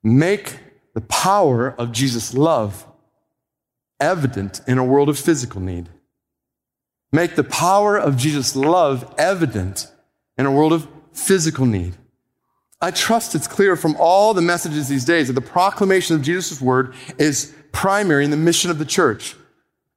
make 0.03 0.59
the 0.95 1.01
power 1.01 1.75
of 1.77 1.91
Jesus' 1.91 2.33
love 2.33 2.87
evident 3.99 4.61
in 4.65 4.79
a 4.79 4.83
world 4.83 5.09
of 5.09 5.19
physical 5.19 5.61
need. 5.61 5.89
make 7.11 7.35
the 7.35 7.43
power 7.45 7.97
of 7.97 8.17
Jesus' 8.17 8.57
love 8.57 9.13
evident 9.17 9.89
in 10.37 10.45
a 10.45 10.51
world 10.51 10.73
of 10.73 10.85
physical 11.13 11.65
need. 11.65 11.95
I 12.81 12.91
trust 12.91 13.35
it's 13.35 13.47
clear 13.47 13.77
from 13.77 13.95
all 13.97 14.33
the 14.33 14.41
messages 14.41 14.89
these 14.89 15.05
days 15.05 15.27
that 15.27 15.33
the 15.33 15.39
proclamation 15.39 16.15
of 16.15 16.21
Jesus' 16.21 16.59
word 16.59 16.93
is 17.17 17.55
primary 17.71 18.25
in 18.25 18.31
the 18.31 18.37
mission 18.37 18.69
of 18.69 18.79
the 18.79 18.85
church. 18.85 19.35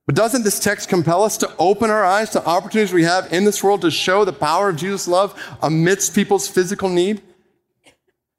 But 0.06 0.14
doesn't 0.14 0.44
this 0.44 0.60
text 0.60 0.88
compel 0.88 1.24
us 1.24 1.36
to 1.38 1.52
open 1.58 1.90
our 1.90 2.04
eyes 2.04 2.30
to 2.30 2.46
opportunities 2.46 2.94
we 2.94 3.02
have 3.02 3.32
in 3.32 3.44
this 3.44 3.64
world 3.64 3.80
to 3.82 3.90
show 3.90 4.24
the 4.24 4.32
power 4.32 4.68
of 4.68 4.76
Jesus' 4.76 5.08
love 5.08 5.34
amidst 5.60 6.14
people's 6.14 6.46
physical 6.46 6.88
need? 6.88 7.20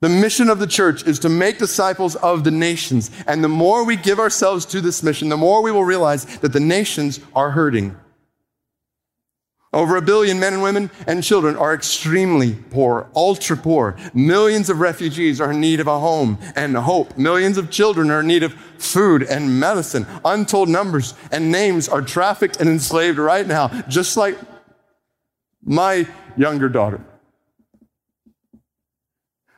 The 0.01 0.09
mission 0.09 0.49
of 0.49 0.59
the 0.59 0.67
church 0.67 1.05
is 1.05 1.19
to 1.19 1.29
make 1.29 1.57
disciples 1.57 2.15
of 2.15 2.45
the 2.45 2.51
nations. 2.51 3.11
And 3.27 3.43
the 3.43 3.49
more 3.49 3.83
we 3.83 3.97
give 3.97 4.19
ourselves 4.19 4.65
to 4.67 4.79
this 4.79 5.03
mission, 5.03 5.27
the 5.27 5.37
more 5.37 5.61
we 5.61 5.71
will 5.71 5.83
realize 5.83 6.25
that 6.39 6.53
the 6.53 6.59
nations 6.59 7.19
are 7.35 7.51
hurting. 7.51 7.97
Over 9.71 9.97
a 9.97 10.01
billion 10.01 10.39
men 10.39 10.53
and 10.53 10.63
women 10.63 10.89
and 11.05 11.23
children 11.23 11.55
are 11.55 11.75
extremely 11.75 12.55
poor, 12.55 13.07
ultra 13.15 13.55
poor. 13.55 13.97
Millions 14.15 14.69
of 14.69 14.79
refugees 14.79 15.39
are 15.39 15.51
in 15.51 15.61
need 15.61 15.79
of 15.79 15.85
a 15.85 15.99
home 15.99 16.39
and 16.55 16.75
hope. 16.75 17.17
Millions 17.17 17.57
of 17.57 17.69
children 17.69 18.09
are 18.09 18.21
in 18.21 18.27
need 18.27 18.41
of 18.41 18.53
food 18.79 19.21
and 19.21 19.59
medicine. 19.59 20.07
Untold 20.25 20.69
numbers 20.69 21.13
and 21.31 21.51
names 21.51 21.87
are 21.87 22.01
trafficked 22.01 22.59
and 22.59 22.67
enslaved 22.67 23.19
right 23.19 23.45
now, 23.45 23.67
just 23.87 24.17
like 24.17 24.39
my 25.61 26.07
younger 26.35 26.69
daughter. 26.69 27.05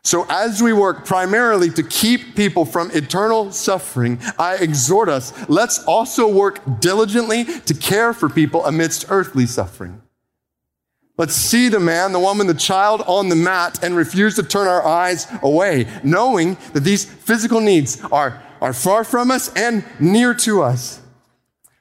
So, 0.03 0.25
as 0.29 0.63
we 0.63 0.73
work 0.73 1.05
primarily 1.05 1.69
to 1.71 1.83
keep 1.83 2.35
people 2.35 2.65
from 2.65 2.89
eternal 2.91 3.51
suffering, 3.51 4.19
I 4.39 4.55
exhort 4.55 5.09
us, 5.09 5.31
let's 5.47 5.83
also 5.83 6.27
work 6.27 6.79
diligently 6.79 7.43
to 7.43 7.73
care 7.75 8.11
for 8.11 8.27
people 8.27 8.65
amidst 8.65 9.05
earthly 9.09 9.45
suffering. 9.45 10.01
Let's 11.17 11.35
see 11.35 11.69
the 11.69 11.79
man, 11.79 12.13
the 12.13 12.19
woman, 12.19 12.47
the 12.47 12.55
child 12.55 13.03
on 13.05 13.29
the 13.29 13.35
mat 13.35 13.83
and 13.83 13.95
refuse 13.95 14.35
to 14.37 14.43
turn 14.43 14.67
our 14.67 14.83
eyes 14.83 15.27
away, 15.43 15.85
knowing 16.03 16.57
that 16.73 16.79
these 16.79 17.05
physical 17.05 17.61
needs 17.61 18.03
are, 18.11 18.41
are 18.59 18.73
far 18.73 19.03
from 19.03 19.29
us 19.29 19.53
and 19.53 19.85
near 19.99 20.33
to 20.33 20.63
us. 20.63 20.99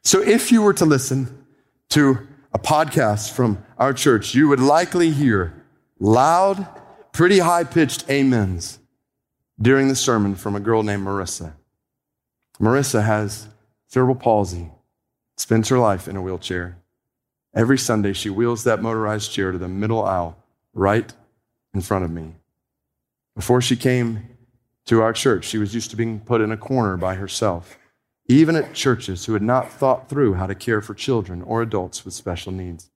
So, 0.03 0.21
if 0.21 0.53
you 0.53 0.61
were 0.61 0.75
to 0.75 0.85
listen 0.85 1.45
to 1.91 2.29
a 2.53 2.59
podcast 2.59 3.33
from 3.33 3.65
our 3.79 3.95
church, 3.95 4.35
you 4.35 4.47
would 4.49 4.61
likely 4.61 5.11
hear 5.11 5.55
loud, 5.99 6.67
pretty 7.13 7.39
high 7.39 7.65
pitched 7.65 8.09
amens 8.11 8.79
during 9.61 9.89
the 9.89 9.97
sermon 9.97 10.35
from 10.35 10.57
a 10.57 10.61
girl 10.61 10.83
named 10.83 11.07
Marissa. 11.07 11.55
Marissa 12.59 13.05
has 13.05 13.49
cerebral 13.89 14.17
palsy, 14.17 14.71
spends 15.37 15.69
her 15.69 15.79
life 15.79 16.09
in 16.09 16.17
a 16.17 16.23
wheelchair. 16.23 16.79
Every 17.55 17.79
Sunday, 17.79 18.13
she 18.13 18.31
wheels 18.31 18.65
that 18.65 18.83
motorized 18.83 19.33
chair 19.33 19.51
to 19.51 19.59
the 19.59 19.69
middle 19.69 20.05
aisle 20.05 20.37
right 20.73 21.13
in 21.75 21.81
front 21.81 22.05
of 22.05 22.11
me. 22.11 22.35
Before 23.35 23.61
she 23.61 23.77
came 23.77 24.29
to 24.87 25.03
our 25.03 25.13
church, 25.13 25.45
she 25.45 25.59
was 25.59 25.75
used 25.75 25.91
to 25.91 25.97
being 25.97 26.21
put 26.21 26.41
in 26.41 26.53
a 26.53 26.57
corner 26.57 26.97
by 26.97 27.15
herself, 27.15 27.79
even 28.29 28.55
at 28.55 28.75
churches 28.75 29.25
who 29.25 29.33
had 29.33 29.43
not 29.43 29.73
thought 29.73 30.09
through 30.09 30.35
how 30.35 30.47
to 30.47 30.55
care 30.55 30.81
for 30.81 30.95
children 30.95 31.43
or 31.43 31.63
adults 31.63 32.05
with 32.05 32.15
special 32.15 32.53
needs. 32.53 32.91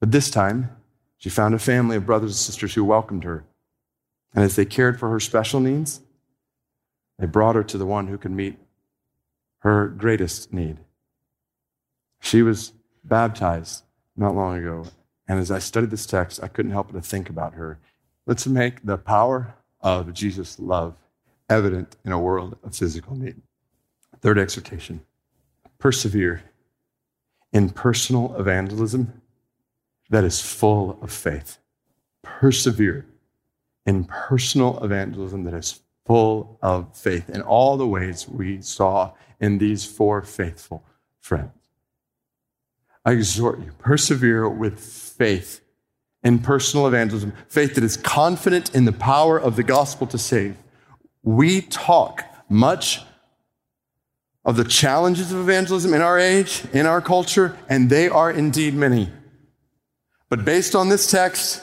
But 0.00 0.12
this 0.12 0.30
time, 0.30 0.76
she 1.18 1.28
found 1.28 1.54
a 1.54 1.58
family 1.58 1.96
of 1.96 2.06
brothers 2.06 2.30
and 2.30 2.36
sisters 2.36 2.74
who 2.74 2.84
welcomed 2.84 3.24
her. 3.24 3.44
And 4.34 4.44
as 4.44 4.56
they 4.56 4.64
cared 4.64 4.98
for 4.98 5.10
her 5.10 5.20
special 5.20 5.60
needs, 5.60 6.00
they 7.18 7.26
brought 7.26 7.56
her 7.56 7.64
to 7.64 7.76
the 7.78 7.86
one 7.86 8.06
who 8.06 8.16
could 8.16 8.30
meet 8.30 8.58
her 9.58 9.88
greatest 9.88 10.52
need. 10.52 10.78
She 12.20 12.42
was 12.42 12.72
baptized 13.04 13.82
not 14.16 14.34
long 14.34 14.58
ago. 14.58 14.84
And 15.26 15.38
as 15.38 15.50
I 15.50 15.58
studied 15.58 15.90
this 15.90 16.06
text, 16.06 16.40
I 16.42 16.48
couldn't 16.48 16.72
help 16.72 16.92
but 16.92 17.04
think 17.04 17.28
about 17.28 17.54
her. 17.54 17.78
Let's 18.26 18.46
make 18.46 18.84
the 18.84 18.96
power 18.96 19.54
of 19.80 20.12
Jesus' 20.12 20.58
love 20.58 20.96
evident 21.50 21.96
in 22.04 22.12
a 22.12 22.18
world 22.18 22.56
of 22.62 22.76
physical 22.76 23.16
need. 23.16 23.36
Third 24.20 24.38
exhortation 24.38 25.00
persevere 25.78 26.42
in 27.52 27.70
personal 27.70 28.34
evangelism 28.36 29.22
that 30.10 30.24
is 30.24 30.40
full 30.40 30.98
of 31.02 31.12
faith. 31.12 31.58
Persevere 32.22 33.06
in 33.86 34.04
personal 34.04 34.82
evangelism 34.84 35.44
that 35.44 35.54
is 35.54 35.80
full 36.06 36.58
of 36.62 36.96
faith 36.96 37.28
in 37.30 37.42
all 37.42 37.76
the 37.76 37.86
ways 37.86 38.28
we 38.28 38.60
saw 38.62 39.12
in 39.40 39.58
these 39.58 39.84
four 39.84 40.22
faithful 40.22 40.84
friends. 41.20 41.52
I 43.04 43.12
exhort 43.12 43.60
you, 43.60 43.72
persevere 43.78 44.48
with 44.48 44.80
faith 44.80 45.60
in 46.22 46.40
personal 46.40 46.86
evangelism, 46.86 47.32
faith 47.48 47.74
that 47.74 47.84
is 47.84 47.96
confident 47.96 48.74
in 48.74 48.84
the 48.84 48.92
power 48.92 49.38
of 49.38 49.56
the 49.56 49.62
gospel 49.62 50.06
to 50.08 50.18
save. 50.18 50.56
We 51.22 51.60
talk 51.60 52.24
much 52.48 53.02
of 54.44 54.56
the 54.56 54.64
challenges 54.64 55.32
of 55.32 55.40
evangelism 55.40 55.94
in 55.94 56.00
our 56.00 56.18
age, 56.18 56.64
in 56.72 56.86
our 56.86 57.00
culture, 57.00 57.56
and 57.68 57.90
they 57.90 58.08
are 58.08 58.30
indeed 58.30 58.74
many. 58.74 59.10
But 60.28 60.44
based 60.44 60.74
on 60.74 60.88
this 60.88 61.10
text, 61.10 61.62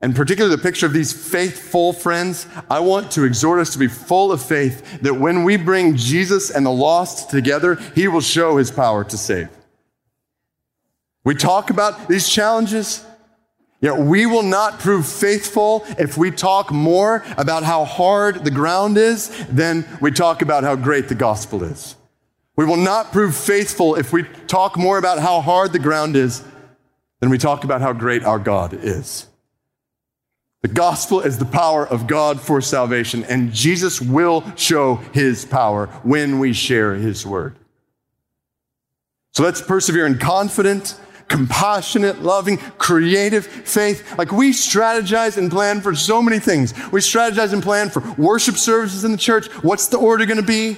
and 0.00 0.16
particularly 0.16 0.56
the 0.56 0.62
picture 0.62 0.86
of 0.86 0.92
these 0.92 1.12
faithful 1.12 1.92
friends, 1.92 2.48
I 2.68 2.80
want 2.80 3.12
to 3.12 3.24
exhort 3.24 3.60
us 3.60 3.72
to 3.74 3.78
be 3.78 3.86
full 3.86 4.32
of 4.32 4.42
faith 4.42 5.00
that 5.02 5.14
when 5.14 5.44
we 5.44 5.56
bring 5.56 5.96
Jesus 5.96 6.50
and 6.50 6.66
the 6.66 6.70
lost 6.70 7.30
together, 7.30 7.76
he 7.94 8.08
will 8.08 8.20
show 8.20 8.56
his 8.56 8.72
power 8.72 9.04
to 9.04 9.16
save. 9.16 9.48
We 11.24 11.36
talk 11.36 11.70
about 11.70 12.08
these 12.08 12.28
challenges, 12.28 13.06
yet 13.80 13.96
we 13.96 14.26
will 14.26 14.42
not 14.42 14.80
prove 14.80 15.06
faithful 15.06 15.84
if 16.00 16.16
we 16.16 16.32
talk 16.32 16.72
more 16.72 17.24
about 17.38 17.62
how 17.62 17.84
hard 17.84 18.44
the 18.44 18.50
ground 18.50 18.98
is 18.98 19.28
than 19.46 19.86
we 20.00 20.10
talk 20.10 20.42
about 20.42 20.64
how 20.64 20.74
great 20.74 21.08
the 21.08 21.14
gospel 21.14 21.62
is. 21.62 21.94
We 22.56 22.64
will 22.64 22.76
not 22.76 23.12
prove 23.12 23.36
faithful 23.36 23.94
if 23.94 24.12
we 24.12 24.24
talk 24.48 24.76
more 24.76 24.98
about 24.98 25.20
how 25.20 25.40
hard 25.40 25.72
the 25.72 25.78
ground 25.78 26.16
is 26.16 26.42
than 27.22 27.30
we 27.30 27.38
talk 27.38 27.62
about 27.62 27.80
how 27.80 27.92
great 27.92 28.24
our 28.24 28.40
God 28.40 28.74
is. 28.74 29.28
The 30.62 30.68
gospel 30.68 31.20
is 31.20 31.38
the 31.38 31.44
power 31.44 31.86
of 31.86 32.08
God 32.08 32.40
for 32.40 32.60
salvation, 32.60 33.22
and 33.24 33.52
Jesus 33.52 34.00
will 34.00 34.44
show 34.56 34.96
his 35.14 35.44
power 35.44 35.86
when 36.02 36.40
we 36.40 36.52
share 36.52 36.96
his 36.96 37.24
word. 37.24 37.54
So 39.30 39.44
let's 39.44 39.62
persevere 39.62 40.04
in 40.04 40.18
confident, 40.18 40.98
compassionate, 41.28 42.22
loving, 42.22 42.56
creative 42.58 43.46
faith. 43.46 44.18
Like 44.18 44.32
we 44.32 44.50
strategize 44.50 45.36
and 45.36 45.48
plan 45.48 45.80
for 45.80 45.94
so 45.94 46.22
many 46.22 46.40
things. 46.40 46.74
We 46.90 46.98
strategize 46.98 47.52
and 47.52 47.62
plan 47.62 47.88
for 47.88 48.00
worship 48.18 48.56
services 48.56 49.04
in 49.04 49.12
the 49.12 49.16
church. 49.16 49.46
What's 49.62 49.86
the 49.86 49.98
order 49.98 50.26
going 50.26 50.40
to 50.40 50.42
be? 50.42 50.76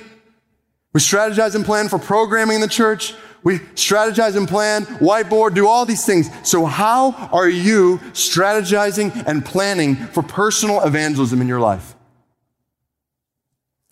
We 0.93 1.01
strategize 1.01 1.55
and 1.55 1.65
plan 1.65 1.89
for 1.89 1.99
programming 1.99 2.57
in 2.57 2.61
the 2.61 2.69
church. 2.69 3.15
We 3.45 3.59
strategize 3.59 4.37
and 4.37 4.49
plan, 4.49 4.87
whiteboard, 4.87 5.55
do 5.55 5.69
all 5.69 5.85
these 5.85 6.05
things. 6.05 6.31
So, 6.43 6.65
how 6.65 7.13
are 7.31 7.49
you 7.49 7.99
strategizing 8.13 9.25
and 9.27 9.45
planning 9.45 9.97
for 9.97 10.23
personal 10.23 10.81
evangelism 10.81 11.43
in 11.43 11.47
your 11.47 11.61
life? 11.61 11.95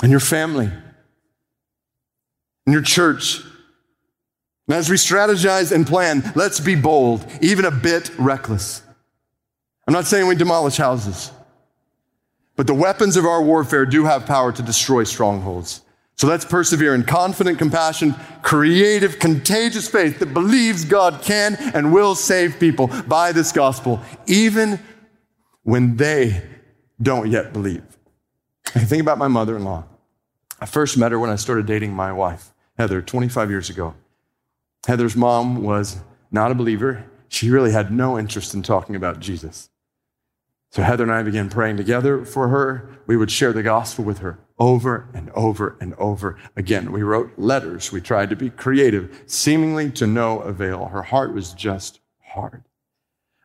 In 0.03 0.11
your 0.11 0.21
family? 0.21 0.71
In 2.67 2.73
your 2.73 2.83
church? 2.83 3.43
And 4.67 4.77
as 4.77 4.89
we 4.89 4.97
strategize 4.97 5.71
and 5.71 5.87
plan, 5.87 6.33
let's 6.35 6.59
be 6.59 6.75
bold, 6.75 7.27
even 7.43 7.67
a 7.67 7.71
bit 7.71 8.11
reckless. 8.19 8.83
I'm 9.87 9.93
not 9.93 10.07
saying 10.07 10.27
we 10.29 10.35
demolish 10.35 10.79
houses, 10.79 11.31
but 12.57 12.67
the 12.67 12.75
weapons 12.75 13.19
of 13.19 13.27
our 13.27 13.43
warfare 13.43 13.85
do 13.85 14.05
have 14.05 14.25
power 14.25 14.51
to 14.53 14.63
destroy 14.63 15.05
strongholds. 15.05 15.83
So 16.23 16.29
let's 16.29 16.45
persevere 16.45 16.95
in 16.95 17.03
confident 17.03 17.59
compassion, 17.59 18.15
creative, 18.43 19.19
contagious 19.19 19.89
faith 19.89 20.21
that 20.21 20.33
believes 20.33 20.85
God 20.85 21.21
can 21.21 21.57
and 21.75 21.93
will 21.93 22.15
save 22.15 22.61
people 22.61 22.87
by 23.09 23.33
this 23.33 23.51
gospel, 23.51 24.01
even 24.29 24.79
when 25.65 25.97
they 25.97 26.41
don't 27.03 27.29
yet 27.29 27.53
believe. 27.53 27.83
I 28.73 28.85
think 28.85 29.03
about 29.03 29.19
my 29.19 29.27
mother 29.27 29.57
in 29.57 29.65
law. 29.65 29.83
I 30.61 30.67
first 30.67 30.97
met 30.97 31.11
her 31.11 31.19
when 31.19 31.29
I 31.29 31.35
started 31.35 31.67
dating 31.67 31.93
my 31.93 32.13
wife, 32.13 32.55
Heather, 32.79 33.03
25 33.03 33.51
years 33.51 33.69
ago. 33.69 33.97
Heather's 34.87 35.17
mom 35.17 35.65
was 35.65 35.99
not 36.31 36.53
a 36.53 36.55
believer. 36.55 37.05
She 37.31 37.51
really 37.51 37.73
had 37.73 37.91
no 37.91 38.17
interest 38.17 38.55
in 38.55 38.63
talking 38.63 38.95
about 38.95 39.19
Jesus. 39.19 39.71
So 40.73 40.83
Heather 40.83 41.03
and 41.03 41.13
I 41.13 41.23
began 41.23 41.51
praying 41.51 41.77
together 41.77 42.25
for 42.25 42.49
her. 42.49 42.89
We 43.07 43.15
would 43.15 43.31
share 43.31 43.53
the 43.53 43.63
gospel 43.63 44.07
with 44.07 44.19
her 44.19 44.39
over 44.59 45.07
and 45.13 45.29
over 45.33 45.77
and 45.83 45.93
over 45.95 46.39
again. 46.57 46.93
We 46.93 47.03
wrote 47.03 47.31
letters. 47.37 47.93
We 47.93 48.01
tried 48.01 48.31
to 48.31 48.37
be 48.37 48.49
creative, 48.49 49.23
seemingly 49.27 49.91
to 49.93 50.07
no 50.07 50.39
avail. 50.39 50.87
Her 50.87 51.03
heart 51.03 51.35
was 51.35 51.53
just 51.53 52.01
hard. 52.25 52.65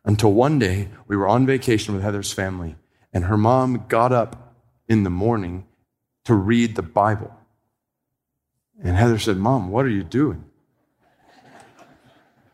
Until 0.06 0.32
one 0.32 0.58
day, 0.58 0.88
we 1.06 1.18
were 1.18 1.28
on 1.28 1.44
vacation 1.44 1.92
with 1.92 2.02
Heather's 2.02 2.32
family, 2.32 2.76
and 3.12 3.26
her 3.26 3.36
mom 3.36 3.84
got 3.88 4.10
up 4.10 4.54
in 4.88 5.02
the 5.02 5.10
morning 5.10 5.66
to 6.24 6.32
read 6.32 6.76
the 6.76 6.82
Bible. 6.82 7.34
And 8.82 8.96
Heather 8.96 9.18
said, 9.18 9.36
Mom, 9.36 9.68
what 9.68 9.84
are 9.84 9.90
you 9.90 10.02
doing? 10.02 10.46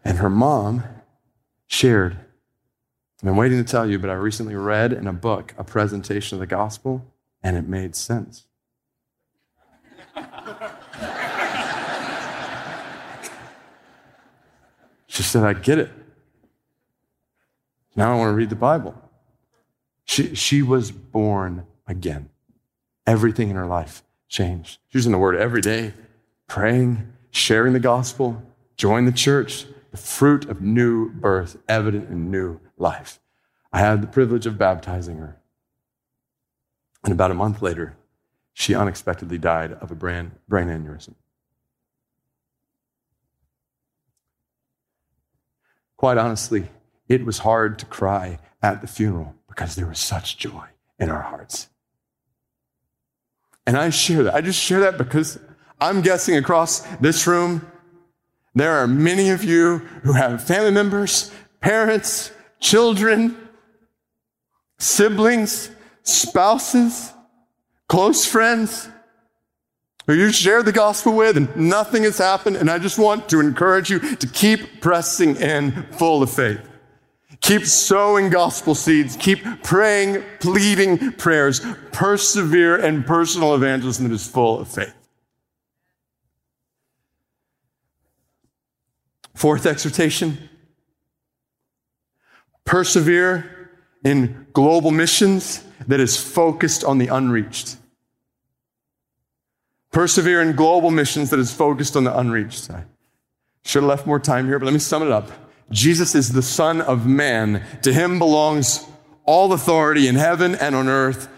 And 0.05 0.19
her 0.19 0.31
mom 0.31 0.83
shared, 1.69 2.19
I've 3.25 3.29
been 3.29 3.37
waiting 3.37 3.57
to 3.57 3.65
tell 3.65 3.89
you, 3.89 3.99
but 3.99 4.11
I 4.11 4.13
recently 4.13 4.55
read 4.55 4.93
in 4.93 5.07
a 5.07 5.13
book 5.15 5.55
a 5.57 5.65
presentation 5.65 6.37
of 6.37 6.41
the 6.41 6.47
gospel, 6.47 7.11
and 7.43 7.57
it 7.57 7.67
made 7.67 7.97
sense. 7.97 8.45
she 15.07 15.23
said, 15.23 15.43
I 15.43 15.55
get 15.55 15.79
it. 15.79 15.91
Now 17.97 18.13
I 18.13 18.19
want 18.19 18.29
to 18.29 18.35
read 18.35 18.51
the 18.51 18.57
Bible. 18.57 18.95
She, 20.05 20.35
she 20.35 20.61
was 20.61 20.91
born 20.91 21.67
again. 21.87 22.29
Everything 23.07 23.49
in 23.49 23.57
her 23.57 23.65
life 23.65 24.03
changed. 24.29 24.81
She's 24.89 24.97
using 24.97 25.13
the 25.13 25.19
word 25.19 25.37
every 25.37 25.63
day, 25.63 25.95
praying, 26.47 27.11
sharing 27.31 27.73
the 27.73 27.81
gospel, 27.81 28.43
join 28.77 29.07
the 29.07 29.13
church, 29.13 29.65
the 29.93 29.97
fruit 29.97 30.45
of 30.51 30.61
new 30.61 31.09
birth 31.09 31.57
evident 31.71 32.11
in 32.11 32.31
new 32.31 32.61
life. 32.77 33.21
I 33.73 33.81
had 33.81 34.03
the 34.03 34.07
privilege 34.07 34.47
of 34.47 34.59
baptizing 34.59 35.19
her. 35.19 35.37
And 37.03 37.13
about 37.13 37.31
a 37.31 37.35
month 37.35 37.61
later, 37.61 37.97
she 38.53 38.75
unexpectedly 38.75 39.39
died 39.39 39.73
of 39.73 39.91
a 39.91 39.95
brain, 39.95 40.33
brain 40.49 40.69
aneurysm. 40.69 41.15
Quite 45.97 46.19
honestly, 46.19 46.69
it 47.09 47.25
was 47.25 47.39
hard 47.39 47.79
to 47.81 47.87
cry 47.87 48.39
at 48.63 48.81
the 48.81 48.87
funeral 48.87 49.35
because 49.49 49.75
there 49.75 49.87
was 49.87 49.99
such 49.99 50.39
joy 50.39 50.67
in 50.99 51.11
our 51.11 51.23
hearts. 51.23 51.69
And 53.67 53.77
I 53.77 53.91
share 53.91 54.23
that. 54.25 54.35
I 54.35 54.41
just 54.41 54.61
share 54.61 54.81
that 54.81 54.99
because 54.99 55.39
I'm 55.81 56.01
guessing 56.01 56.37
across 56.37 56.81
this 56.99 57.27
room, 57.27 57.71
there 58.55 58.73
are 58.73 58.87
many 58.87 59.31
of 59.31 59.43
you 59.43 59.79
who 60.05 60.13
have 60.13 60.45
family 60.45 60.71
members, 60.71 61.33
parents, 61.61 62.31
children, 62.65 63.37
siblings, 64.79 65.71
spouses, 66.03 67.13
close 67.89 68.25
friends 68.25 68.89
who 70.07 70.15
you 70.15 70.33
share 70.33 70.63
the 70.63 70.73
gospel 70.73 71.15
with 71.15 71.37
and 71.37 71.55
nothing 71.57 72.05
has 72.05 72.17
happened. 72.17 72.57
And 72.57 72.71
I 72.71 72.79
just 72.79 72.99
want 72.99 73.29
to 73.29 73.41
encourage 73.41 73.91
you 73.91 74.01
to 74.17 74.27
keep 74.27 74.81
pressing 74.81 75.37
in 75.37 75.83
full 75.93 76.23
of 76.23 76.31
faith. 76.31 76.61
Keep 77.43 77.67
sowing 77.67 78.31
gospel 78.31 78.75
seeds. 78.75 79.15
Keep 79.17 79.63
praying, 79.63 80.25
pleading 80.41 81.13
prayers. 81.13 81.61
Persevere 81.93 82.79
in 82.79 83.05
personal 83.05 83.55
evangelism 83.55 84.09
that 84.09 84.15
is 84.15 84.27
full 84.27 84.61
of 84.61 84.69
faith. 84.69 84.95
Fourth 89.35 89.67
exhortation 89.67 90.49
persevere 92.65 93.71
in 94.05 94.47
global 94.53 94.91
missions 94.91 95.65
that 95.87 96.01
is 96.01 96.17
focused 96.17 96.85
on 96.85 96.99
the 96.99 97.09
unreached. 97.09 97.77
Persevere 99.91 100.43
in 100.43 100.57
global 100.57 100.91
missions 100.91 101.31
that 101.31 101.39
is 101.39 101.53
focused 101.53 101.97
on 101.97 102.05
the 102.05 102.17
unreached. 102.17 102.71
I 102.71 102.85
should 103.65 103.83
have 103.83 103.89
left 103.89 104.07
more 104.07 104.19
time 104.19 104.47
here, 104.47 104.59
but 104.59 104.67
let 104.67 104.73
me 104.73 104.81
sum 104.81 105.03
it 105.03 105.11
up. 105.11 105.31
Jesus 105.71 106.15
is 106.15 106.33
the 106.33 106.43
Son 106.43 106.81
of 106.81 107.07
Man. 107.07 107.65
To 107.83 107.93
him 107.93 108.19
belongs 108.19 108.85
all 109.25 109.53
authority 109.53 110.09
in 110.09 110.17
heaven 110.17 110.55
and 110.57 110.75
on 110.75 110.89
earth, 110.89 111.29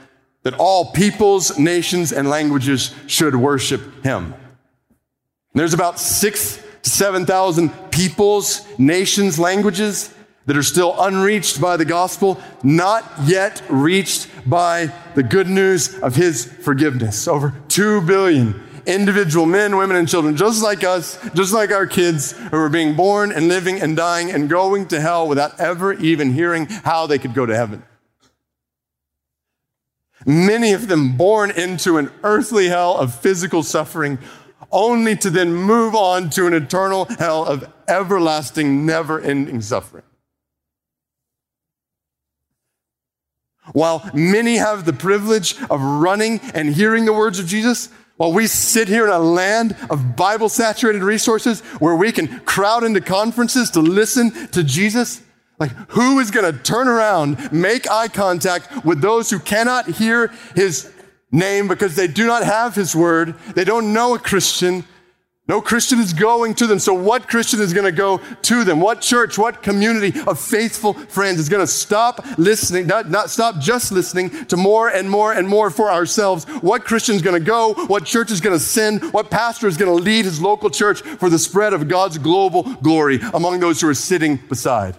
that 0.43 0.55
all 0.55 0.93
peoples, 0.93 1.59
nations, 1.59 2.13
and 2.13 2.29
languages 2.29 2.95
should 3.07 3.37
worship 3.37 4.05
him. 4.05 4.35
There's 5.55 5.75
about 5.75 5.99
six 5.99 6.63
to 6.83 6.91
7,000 6.91 7.91
peoples, 7.91 8.67
nations, 8.79 9.39
languages 9.39 10.13
that 10.47 10.57
are 10.57 10.63
still 10.63 10.95
unreached 10.99 11.61
by 11.61 11.77
the 11.77 11.85
gospel, 11.85 12.41
not 12.63 13.05
yet 13.25 13.63
reached 13.69 14.29
by 14.49 14.93
the 15.15 15.23
good 15.23 15.49
news 15.49 15.99
of 15.99 16.15
his 16.15 16.45
forgiveness. 16.45 17.29
Over 17.29 17.55
2 17.69 18.03
billion 18.03 18.63
individual 18.87 19.47
men, 19.47 19.77
women, 19.77 19.97
and 19.97 20.09
children, 20.09 20.37
just 20.37 20.63
like 20.63 20.85
us, 20.85 21.19
just 21.35 21.53
like 21.53 21.73
our 21.73 21.87
kids, 21.87 22.33
who 22.33 22.57
are 22.57 22.69
being 22.69 22.95
born 22.95 23.33
and 23.33 23.49
living 23.49 23.81
and 23.81 23.97
dying 23.97 24.31
and 24.31 24.49
going 24.49 24.87
to 24.87 25.01
hell 25.01 25.27
without 25.29 25.59
ever 25.61 25.93
even 25.95 26.33
hearing 26.33 26.67
how 26.67 27.07
they 27.07 27.19
could 27.19 27.35
go 27.35 27.45
to 27.45 27.55
heaven. 27.55 27.83
Many 30.25 30.73
of 30.73 30.89
them 30.89 31.17
born 31.17 31.51
into 31.51 31.99
an 31.99 32.11
earthly 32.23 32.69
hell 32.69 32.97
of 32.97 33.15
physical 33.15 33.63
suffering, 33.63 34.19
only 34.73 35.17
to 35.17 35.31
then 35.31 35.53
move 35.53 35.95
on 35.95 36.31
to 36.31 36.47
an 36.47 36.55
eternal 36.55 37.05
hell 37.19 37.45
of 37.45 37.71
everlasting, 37.89 38.87
never 38.87 39.21
ending 39.21 39.61
suffering. 39.61 40.03
While 43.73 44.09
many 44.15 44.57
have 44.57 44.85
the 44.85 44.93
privilege 44.93 45.57
of 45.71 45.81
running 45.81 46.41
and 46.55 46.75
hearing 46.75 47.05
the 47.05 47.13
words 47.13 47.39
of 47.39 47.47
Jesus, 47.47 47.89
while 48.17 48.33
we 48.33 48.47
sit 48.47 48.89
here 48.89 49.05
in 49.05 49.13
a 49.13 49.19
land 49.19 49.77
of 49.91 50.17
Bible 50.17 50.49
saturated 50.49 51.03
resources 51.03 51.61
where 51.81 51.95
we 51.95 52.13
can 52.13 52.41
crowd 52.41 52.83
into 52.85 53.01
conferences 53.01 53.71
to 53.73 53.81
listen 53.81 54.31
to 54.49 54.65
Jesus, 54.65 55.21
like 55.59 55.73
who 55.91 56.19
is 56.19 56.31
going 56.31 56.51
to 56.51 56.59
turn 56.63 56.89
around, 56.89 57.53
make 57.53 57.91
eye 57.91 58.09
contact 58.09 58.85
with 58.85 59.01
those 59.01 59.29
who 59.29 59.39
cannot 59.39 59.87
hear 59.87 60.29
his 60.55 60.91
name 61.31 61.69
because 61.69 61.95
they 61.95 62.07
do 62.07 62.27
not 62.27 62.43
have 62.43 62.75
his 62.75 62.97
word, 62.97 63.35
they 63.55 63.65
don't 63.65 63.93
know 63.93 64.15
a 64.15 64.19
Christian, 64.19 64.85
no 65.49 65.61
Christian 65.61 66.01
is 66.01 66.13
going 66.13 66.55
to 66.57 66.67
them. 66.67 66.81
So 66.81 66.93
what 66.93 67.29
Christian 67.29 67.61
is 67.61 67.73
going 67.73 67.85
to 67.85 67.93
go 67.93 68.21
to 68.43 68.65
them? 68.65 68.81
What 68.81 69.01
church, 69.01 69.39
what 69.39 69.63
community 69.63 70.19
of 70.27 70.41
faithful 70.41 70.95
friends 70.95 71.39
is 71.39 71.49
going 71.49 71.63
to 71.63 71.69
stop 71.69 72.27
listening, 72.37 72.89
not, 72.89 73.11
not 73.11 73.31
stop 73.31 73.61
just 73.61 73.93
listening 73.93 74.31
to 74.47 74.57
more 74.57 74.89
and 74.89 75.09
more 75.09 75.33
and 75.33 75.47
more 75.47 75.71
for 75.71 75.89
ourselves? 75.89 76.45
What 76.63 76.85
Christian 76.85 77.15
is 77.15 77.23
going 77.23 77.41
to 77.41 77.45
go? 77.45 77.75
What 77.87 78.05
church 78.05 78.33
is 78.33 78.41
going 78.41 78.57
to 78.57 78.63
send? 78.63 79.13
What 79.13 79.31
pastor 79.31 79.69
is 79.69 79.77
going 79.77 79.97
to 79.97 80.03
lead 80.03 80.25
his 80.25 80.41
local 80.41 80.69
church 80.69 81.03
for 81.03 81.31
the 81.31 81.39
spread 81.39 81.73
of 81.73 81.87
God's 81.87 82.19
global 82.19 82.65
glory 82.83 83.21
among 83.33 83.61
those 83.61 83.81
who 83.81 83.89
are 83.89 83.95
sitting 83.95 84.37
beside? 84.49 84.97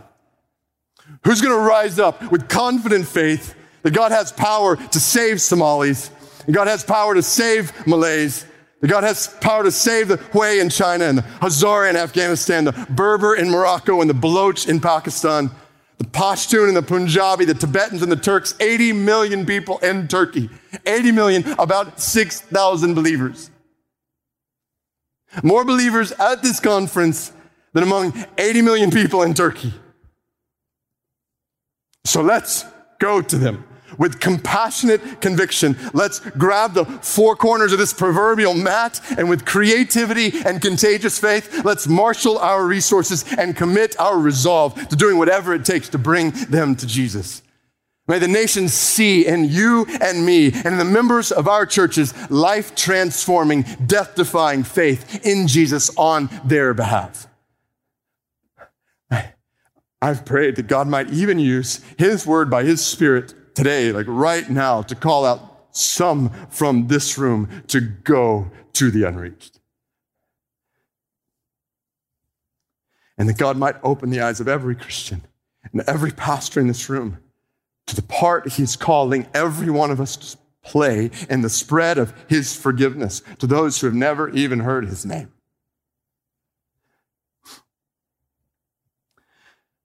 Who's 1.25 1.41
going 1.41 1.53
to 1.53 1.61
rise 1.61 1.99
up 1.99 2.31
with 2.31 2.47
confident 2.47 3.05
faith 3.05 3.53
that 3.81 3.93
God 3.93 4.13
has 4.13 4.31
power 4.31 4.77
to 4.77 4.99
save 4.99 5.41
Somalis 5.41 6.09
and 6.45 6.55
God 6.55 6.67
has 6.67 6.85
power 6.85 7.13
to 7.13 7.21
save 7.21 7.73
Malays 7.85 8.45
that 8.81 8.87
God 8.87 9.03
has 9.03 9.27
power 9.41 9.63
to 9.63 9.71
save 9.71 10.07
the 10.07 10.17
Hui 10.17 10.59
in 10.59 10.69
China 10.69 11.05
and 11.05 11.17
the 11.17 11.21
Hazara 11.23 11.89
in 11.89 11.95
Afghanistan, 11.95 12.65
the 12.65 12.87
Berber 12.89 13.35
in 13.35 13.49
Morocco 13.49 14.01
and 14.01 14.09
the 14.09 14.13
Baloch 14.13 14.67
in 14.67 14.79
Pakistan, 14.79 15.49
the 15.97 16.05
Pashtun 16.05 16.67
and 16.67 16.77
the 16.77 16.83
Punjabi, 16.83 17.45
the 17.45 17.55
Tibetans 17.55 18.03
and 18.03 18.11
the 18.11 18.15
Turks, 18.15 18.53
80 18.59 18.93
million 18.93 19.45
people 19.45 19.79
in 19.79 20.07
Turkey. 20.07 20.49
80 20.85 21.11
million, 21.11 21.55
about 21.57 21.99
6,000 21.99 22.93
believers. 22.93 23.49
More 25.41 25.65
believers 25.65 26.11
at 26.13 26.43
this 26.43 26.59
conference 26.59 27.33
than 27.73 27.83
among 27.83 28.25
80 28.37 28.61
million 28.61 28.91
people 28.91 29.23
in 29.23 29.33
Turkey. 29.33 29.73
So 32.05 32.21
let's 32.21 32.63
go 32.99 33.21
to 33.21 33.37
them 33.37 33.65
with 33.97 34.19
compassionate 34.19 35.21
conviction. 35.21 35.77
Let's 35.93 36.19
grab 36.19 36.73
the 36.73 36.85
four 36.85 37.35
corners 37.35 37.73
of 37.73 37.79
this 37.79 37.93
proverbial 37.93 38.53
mat 38.53 39.01
and 39.17 39.29
with 39.29 39.45
creativity 39.45 40.31
and 40.45 40.61
contagious 40.61 41.19
faith, 41.19 41.63
let's 41.65 41.87
marshal 41.87 42.37
our 42.37 42.65
resources 42.65 43.25
and 43.37 43.55
commit 43.55 43.99
our 43.99 44.17
resolve 44.17 44.75
to 44.89 44.95
doing 44.95 45.17
whatever 45.17 45.53
it 45.53 45.65
takes 45.65 45.89
to 45.89 45.97
bring 45.97 46.31
them 46.49 46.75
to 46.75 46.87
Jesus. 46.87 47.41
May 48.07 48.19
the 48.19 48.27
nations 48.27 48.73
see 48.73 49.27
in 49.27 49.43
you 49.45 49.85
and 49.99 50.25
me 50.25 50.47
and 50.47 50.67
in 50.67 50.77
the 50.77 50.85
members 50.85 51.31
of 51.31 51.47
our 51.47 51.65
churches 51.65 52.13
life 52.31 52.73
transforming, 52.73 53.63
death 53.85 54.15
defying 54.15 54.63
faith 54.63 55.25
in 55.25 55.47
Jesus 55.47 55.89
on 55.97 56.29
their 56.45 56.73
behalf. 56.73 57.27
I've 60.01 60.25
prayed 60.25 60.55
that 60.55 60.67
God 60.67 60.87
might 60.87 61.09
even 61.09 61.39
use 61.39 61.81
His 61.97 62.25
word 62.25 62.49
by 62.49 62.63
His 62.63 62.85
Spirit 62.85 63.33
today, 63.57 63.91
like 63.91 64.05
right 64.07 64.47
now, 64.51 64.83
to 64.83 64.93
call 64.93 65.25
out 65.25 65.41
some 65.71 66.29
from 66.51 66.87
this 66.87 67.17
room 67.17 67.63
to 67.65 67.81
go 67.81 68.51
to 68.73 68.91
the 68.91 69.03
unreached. 69.03 69.59
And 73.17 73.27
that 73.27 73.39
God 73.39 73.57
might 73.57 73.75
open 73.81 74.11
the 74.11 74.21
eyes 74.21 74.39
of 74.39 74.47
every 74.47 74.75
Christian 74.75 75.23
and 75.71 75.81
every 75.87 76.11
pastor 76.11 76.59
in 76.59 76.67
this 76.67 76.87
room 76.87 77.17
to 77.87 77.95
the 77.95 78.03
part 78.03 78.53
He's 78.53 78.75
calling 78.75 79.25
every 79.33 79.71
one 79.71 79.89
of 79.89 79.99
us 79.99 80.15
to 80.17 80.37
play 80.61 81.09
in 81.27 81.41
the 81.41 81.49
spread 81.49 81.97
of 81.97 82.13
His 82.29 82.55
forgiveness 82.55 83.23
to 83.39 83.47
those 83.47 83.81
who 83.81 83.87
have 83.87 83.95
never 83.95 84.29
even 84.29 84.59
heard 84.59 84.85
His 84.85 85.03
name. 85.03 85.33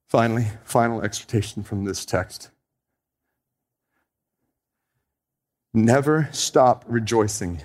Finally, 0.09 0.49
final 0.62 1.01
exhortation 1.01 1.62
from 1.62 1.87
this 1.87 2.05
text. 2.05 2.51
Never 5.75 6.29
stop 6.33 6.85
rejoicing 6.89 7.62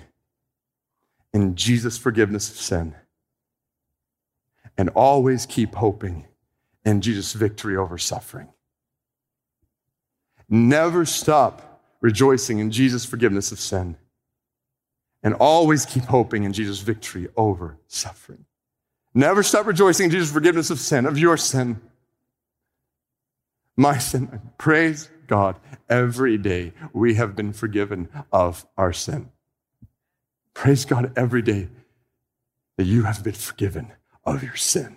in 1.32 1.56
Jesus' 1.56 1.98
forgiveness 1.98 2.50
of 2.50 2.56
sin. 2.56 2.94
and 4.78 4.88
always 4.90 5.44
keep 5.44 5.74
hoping 5.74 6.26
in 6.84 7.00
Jesus' 7.00 7.32
victory 7.32 7.76
over 7.76 7.98
suffering. 7.98 8.48
Never 10.48 11.04
stop 11.04 11.82
rejoicing 12.00 12.60
in 12.60 12.70
Jesus' 12.70 13.04
forgiveness 13.04 13.52
of 13.52 13.58
sin 13.58 13.96
and 15.22 15.34
always 15.34 15.84
keep 15.84 16.04
hoping 16.04 16.44
in 16.44 16.52
Jesus' 16.52 16.78
victory 16.78 17.28
over 17.36 17.76
suffering. 17.88 18.44
Never 19.14 19.42
stop 19.42 19.66
rejoicing 19.66 20.04
in 20.06 20.10
Jesus' 20.12 20.32
forgiveness 20.32 20.70
of 20.70 20.78
sin, 20.78 21.06
of 21.06 21.18
your 21.18 21.36
sin, 21.36 21.80
my 23.76 23.98
sin. 23.98 24.40
Praise 24.58 25.10
God. 25.28 25.56
Every 25.88 26.36
day 26.36 26.72
we 26.92 27.14
have 27.14 27.36
been 27.36 27.52
forgiven 27.52 28.08
of 28.32 28.66
our 28.76 28.92
sin. 28.92 29.30
Praise 30.54 30.84
God 30.84 31.12
every 31.16 31.42
day 31.42 31.68
that 32.76 32.84
you 32.84 33.04
have 33.04 33.22
been 33.22 33.34
forgiven 33.34 33.92
of 34.24 34.42
your 34.42 34.56
sin. 34.56 34.96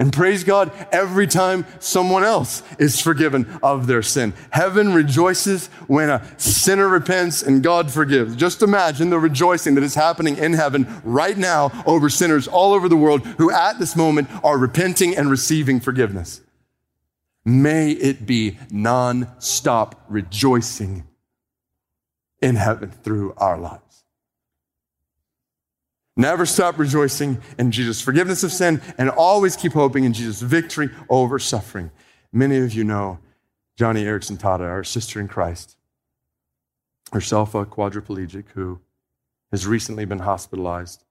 And 0.00 0.12
praise 0.12 0.44
God 0.44 0.70
every 0.92 1.26
time 1.26 1.66
someone 1.80 2.22
else 2.22 2.62
is 2.78 3.00
forgiven 3.00 3.58
of 3.64 3.88
their 3.88 4.02
sin. 4.02 4.32
Heaven 4.50 4.94
rejoices 4.94 5.66
when 5.88 6.08
a 6.08 6.24
sinner 6.38 6.86
repents 6.86 7.42
and 7.42 7.64
God 7.64 7.90
forgives. 7.90 8.36
Just 8.36 8.62
imagine 8.62 9.10
the 9.10 9.18
rejoicing 9.18 9.74
that 9.74 9.82
is 9.82 9.96
happening 9.96 10.36
in 10.36 10.52
heaven 10.52 10.86
right 11.02 11.36
now 11.36 11.72
over 11.84 12.08
sinners 12.08 12.46
all 12.46 12.74
over 12.74 12.88
the 12.88 12.96
world 12.96 13.26
who 13.26 13.50
at 13.50 13.80
this 13.80 13.96
moment 13.96 14.28
are 14.44 14.56
repenting 14.56 15.16
and 15.16 15.30
receiving 15.30 15.80
forgiveness. 15.80 16.42
May 17.48 17.92
it 17.92 18.26
be 18.26 18.58
non-stop 18.70 20.04
rejoicing 20.10 21.06
in 22.42 22.56
heaven 22.56 22.90
through 22.90 23.32
our 23.38 23.56
lives. 23.56 24.04
Never 26.14 26.44
stop 26.44 26.78
rejoicing 26.78 27.40
in 27.58 27.70
Jesus' 27.70 28.02
forgiveness 28.02 28.42
of 28.42 28.52
sin 28.52 28.82
and 28.98 29.08
always 29.08 29.56
keep 29.56 29.72
hoping 29.72 30.04
in 30.04 30.12
Jesus' 30.12 30.42
victory 30.42 30.90
over 31.08 31.38
suffering. 31.38 31.90
Many 32.34 32.58
of 32.58 32.74
you 32.74 32.84
know 32.84 33.18
Joni 33.80 34.04
Eareckson 34.04 34.36
Tada, 34.36 34.68
our 34.68 34.84
sister 34.84 35.18
in 35.18 35.26
Christ, 35.26 35.78
herself 37.14 37.54
a 37.54 37.64
quadriplegic 37.64 38.44
who 38.52 38.78
has 39.52 39.66
recently 39.66 40.04
been 40.04 40.18
hospitalized. 40.18 41.02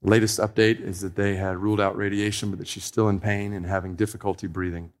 The 0.00 0.10
latest 0.10 0.38
update 0.38 0.80
is 0.80 1.00
that 1.00 1.16
they 1.16 1.34
had 1.34 1.56
ruled 1.56 1.80
out 1.80 1.96
radiation, 1.96 2.50
but 2.50 2.60
that 2.60 2.68
she's 2.68 2.84
still 2.84 3.08
in 3.08 3.18
pain 3.18 3.52
and 3.52 3.66
having 3.66 3.96
difficulty 3.96 4.46
breathing. 4.46 4.92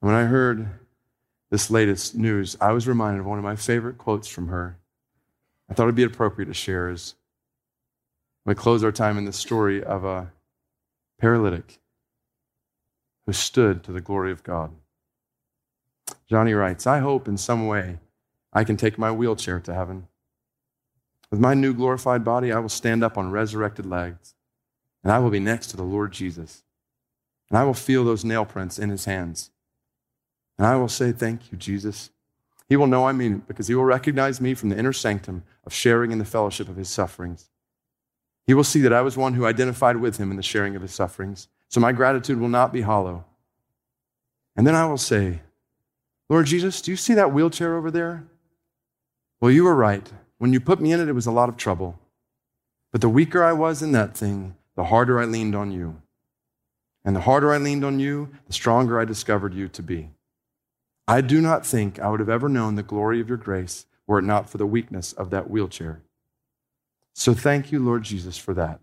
When 0.00 0.14
I 0.14 0.24
heard 0.24 0.66
this 1.50 1.70
latest 1.70 2.14
news, 2.14 2.56
I 2.60 2.72
was 2.72 2.88
reminded 2.88 3.20
of 3.20 3.26
one 3.26 3.38
of 3.38 3.44
my 3.44 3.56
favorite 3.56 3.98
quotes 3.98 4.28
from 4.28 4.48
her. 4.48 4.78
I 5.68 5.74
thought 5.74 5.84
it'd 5.84 5.94
be 5.94 6.02
appropriate 6.02 6.46
to 6.46 6.54
share 6.54 6.88
as 6.88 7.14
we 8.46 8.54
close 8.54 8.82
our 8.82 8.92
time 8.92 9.18
in 9.18 9.26
the 9.26 9.32
story 9.32 9.84
of 9.84 10.04
a 10.04 10.32
paralytic 11.20 11.80
who 13.26 13.32
stood 13.32 13.84
to 13.84 13.92
the 13.92 14.00
glory 14.00 14.32
of 14.32 14.42
God. 14.42 14.72
Joni 16.30 16.58
writes, 16.58 16.86
I 16.86 17.00
hope 17.00 17.28
in 17.28 17.36
some 17.36 17.66
way 17.66 17.98
I 18.52 18.64
can 18.64 18.76
take 18.76 18.98
my 18.98 19.12
wheelchair 19.12 19.60
to 19.60 19.74
heaven. 19.74 20.08
With 21.30 21.40
my 21.40 21.54
new 21.54 21.74
glorified 21.74 22.24
body, 22.24 22.50
I 22.50 22.58
will 22.58 22.70
stand 22.70 23.04
up 23.04 23.18
on 23.18 23.30
resurrected 23.30 23.84
legs, 23.84 24.34
and 25.04 25.12
I 25.12 25.18
will 25.18 25.30
be 25.30 25.38
next 25.40 25.68
to 25.68 25.76
the 25.76 25.82
Lord 25.82 26.12
Jesus. 26.12 26.64
And 27.50 27.58
I 27.58 27.64
will 27.64 27.74
feel 27.74 28.04
those 28.04 28.24
nail 28.24 28.44
prints 28.44 28.78
in 28.78 28.88
his 28.88 29.04
hands. 29.04 29.50
And 30.60 30.66
I 30.66 30.76
will 30.76 30.88
say, 30.88 31.10
Thank 31.10 31.50
you, 31.50 31.56
Jesus. 31.56 32.10
He 32.68 32.76
will 32.76 32.86
know 32.86 33.06
I 33.06 33.12
mean 33.12 33.36
it 33.36 33.48
because 33.48 33.68
he 33.68 33.74
will 33.74 33.86
recognize 33.86 34.42
me 34.42 34.52
from 34.52 34.68
the 34.68 34.76
inner 34.76 34.92
sanctum 34.92 35.42
of 35.64 35.72
sharing 35.72 36.12
in 36.12 36.18
the 36.18 36.24
fellowship 36.26 36.68
of 36.68 36.76
his 36.76 36.90
sufferings. 36.90 37.48
He 38.46 38.52
will 38.52 38.62
see 38.62 38.82
that 38.82 38.92
I 38.92 39.00
was 39.00 39.16
one 39.16 39.32
who 39.32 39.46
identified 39.46 39.96
with 39.96 40.18
him 40.18 40.30
in 40.30 40.36
the 40.36 40.42
sharing 40.42 40.76
of 40.76 40.82
his 40.82 40.92
sufferings. 40.92 41.48
So 41.68 41.80
my 41.80 41.92
gratitude 41.92 42.38
will 42.38 42.50
not 42.50 42.74
be 42.74 42.82
hollow. 42.82 43.24
And 44.54 44.66
then 44.66 44.74
I 44.74 44.84
will 44.84 44.98
say, 44.98 45.40
Lord 46.28 46.44
Jesus, 46.44 46.82
do 46.82 46.90
you 46.90 46.96
see 46.98 47.14
that 47.14 47.32
wheelchair 47.32 47.74
over 47.74 47.90
there? 47.90 48.26
Well, 49.40 49.50
you 49.50 49.64
were 49.64 49.74
right. 49.74 50.12
When 50.36 50.52
you 50.52 50.60
put 50.60 50.78
me 50.78 50.92
in 50.92 51.00
it, 51.00 51.08
it 51.08 51.14
was 51.14 51.26
a 51.26 51.32
lot 51.32 51.48
of 51.48 51.56
trouble. 51.56 51.98
But 52.92 53.00
the 53.00 53.08
weaker 53.08 53.42
I 53.42 53.54
was 53.54 53.80
in 53.80 53.92
that 53.92 54.14
thing, 54.14 54.56
the 54.76 54.84
harder 54.84 55.18
I 55.18 55.24
leaned 55.24 55.54
on 55.54 55.72
you. 55.72 56.02
And 57.02 57.16
the 57.16 57.22
harder 57.22 57.50
I 57.50 57.56
leaned 57.56 57.82
on 57.82 57.98
you, 57.98 58.28
the 58.46 58.52
stronger 58.52 59.00
I 59.00 59.06
discovered 59.06 59.54
you 59.54 59.66
to 59.66 59.82
be. 59.82 60.10
I 61.10 61.20
do 61.22 61.40
not 61.40 61.66
think 61.66 61.98
I 61.98 62.08
would 62.08 62.20
have 62.20 62.28
ever 62.28 62.48
known 62.48 62.76
the 62.76 62.84
glory 62.84 63.20
of 63.20 63.28
your 63.28 63.36
grace 63.36 63.84
were 64.06 64.20
it 64.20 64.24
not 64.24 64.48
for 64.48 64.58
the 64.58 64.66
weakness 64.66 65.12
of 65.12 65.30
that 65.30 65.50
wheelchair. 65.50 66.02
So 67.14 67.34
thank 67.34 67.72
you, 67.72 67.80
Lord 67.80 68.04
Jesus, 68.04 68.38
for 68.38 68.54
that. 68.54 68.78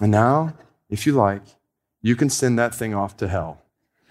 And 0.00 0.10
now, 0.10 0.54
if 0.88 1.06
you 1.06 1.12
like, 1.12 1.42
you 2.00 2.16
can 2.16 2.30
send 2.30 2.58
that 2.58 2.74
thing 2.74 2.94
off 2.94 3.14
to 3.18 3.28
hell. 3.28 3.60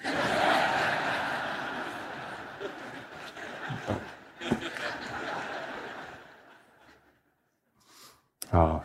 oh, 8.54 8.84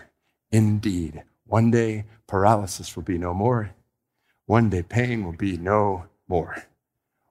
indeed. 0.51 1.23
One 1.45 1.71
day, 1.71 2.07
paralysis 2.27 2.97
will 2.97 3.03
be 3.03 3.19
no 3.19 3.35
more. 3.35 3.73
One 4.47 4.71
day, 4.71 4.83
pain 4.83 5.23
will 5.23 5.33
be 5.33 5.59
no 5.59 6.07
more. 6.27 6.65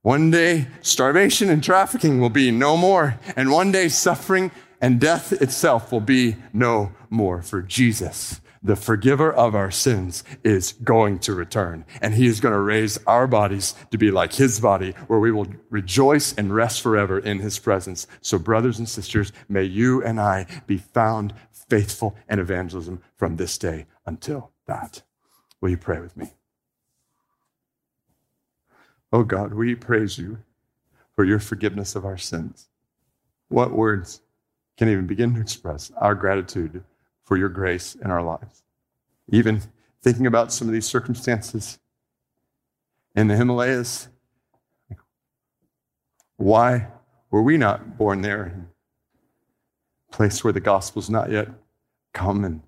One 0.06 0.30
day, 0.30 0.68
starvation 0.84 1.50
and 1.50 1.64
trafficking 1.64 2.22
will 2.22 2.30
be 2.30 2.52
no 2.52 2.78
more. 2.78 3.20
And 3.36 3.50
one 3.50 3.72
day, 3.72 3.88
suffering 3.88 4.52
and 4.80 5.00
death 5.02 5.32
itself 5.34 5.92
will 5.92 6.00
be 6.00 6.36
no 6.54 6.92
more. 7.10 7.42
For 7.42 7.64
Jesus, 7.64 8.40
the 8.62 8.76
forgiver 8.76 9.34
of 9.34 9.56
our 9.56 9.72
sins, 9.72 10.24
is 10.44 10.74
going 10.74 11.18
to 11.22 11.34
return. 11.34 11.86
And 12.02 12.14
he 12.14 12.28
is 12.28 12.40
going 12.40 12.54
to 12.54 12.60
raise 12.60 13.00
our 13.08 13.26
bodies 13.26 13.74
to 13.90 13.98
be 13.98 14.12
like 14.12 14.34
his 14.34 14.60
body, 14.60 14.92
where 15.08 15.20
we 15.20 15.32
will 15.32 15.48
rejoice 15.72 16.36
and 16.36 16.54
rest 16.54 16.84
forever 16.84 17.18
in 17.18 17.40
his 17.40 17.58
presence. 17.58 18.06
So, 18.22 18.38
brothers 18.38 18.78
and 18.78 18.88
sisters, 18.88 19.32
may 19.50 19.64
you 19.64 20.04
and 20.04 20.22
I 20.22 20.46
be 20.68 20.78
found 20.78 21.34
faithful 21.52 22.16
in 22.30 22.38
evangelism 22.38 23.02
from 23.16 23.38
this 23.38 23.58
day 23.58 23.88
until 24.06 24.52
that. 24.68 25.02
Will 25.62 25.70
you 25.72 25.78
pray 25.78 26.00
with 26.00 26.16
me? 26.16 26.36
Oh 29.16 29.24
God, 29.24 29.54
we 29.54 29.76
praise 29.76 30.18
you 30.18 30.40
for 31.16 31.24
your 31.24 31.40
forgiveness 31.40 31.96
of 31.96 32.04
our 32.04 32.18
sins. 32.18 32.68
What 33.48 33.72
words 33.72 34.20
can 34.76 34.90
even 34.90 35.08
begin 35.08 35.34
to 35.36 35.40
express 35.40 35.90
our 35.96 36.14
gratitude 36.16 36.84
for 37.24 37.38
your 37.38 37.48
grace 37.48 37.96
in 37.96 38.12
our 38.12 38.22
lives? 38.22 38.64
Even 39.30 39.62
thinking 40.02 40.28
about 40.28 40.52
some 40.52 40.68
of 40.68 40.74
these 40.74 40.86
circumstances 40.86 41.80
in 43.16 43.30
the 43.30 43.38
Himalayas, 43.38 44.10
why 46.36 46.88
were 47.32 47.42
we 47.42 47.56
not 47.56 47.98
born 47.98 48.20
there? 48.20 48.48
in 48.48 48.68
A 50.12 50.14
place 50.14 50.44
where 50.44 50.52
the 50.52 50.60
gospel's 50.60 51.10
not 51.10 51.32
yet 51.32 51.48
come 52.12 52.44
and 52.44 52.64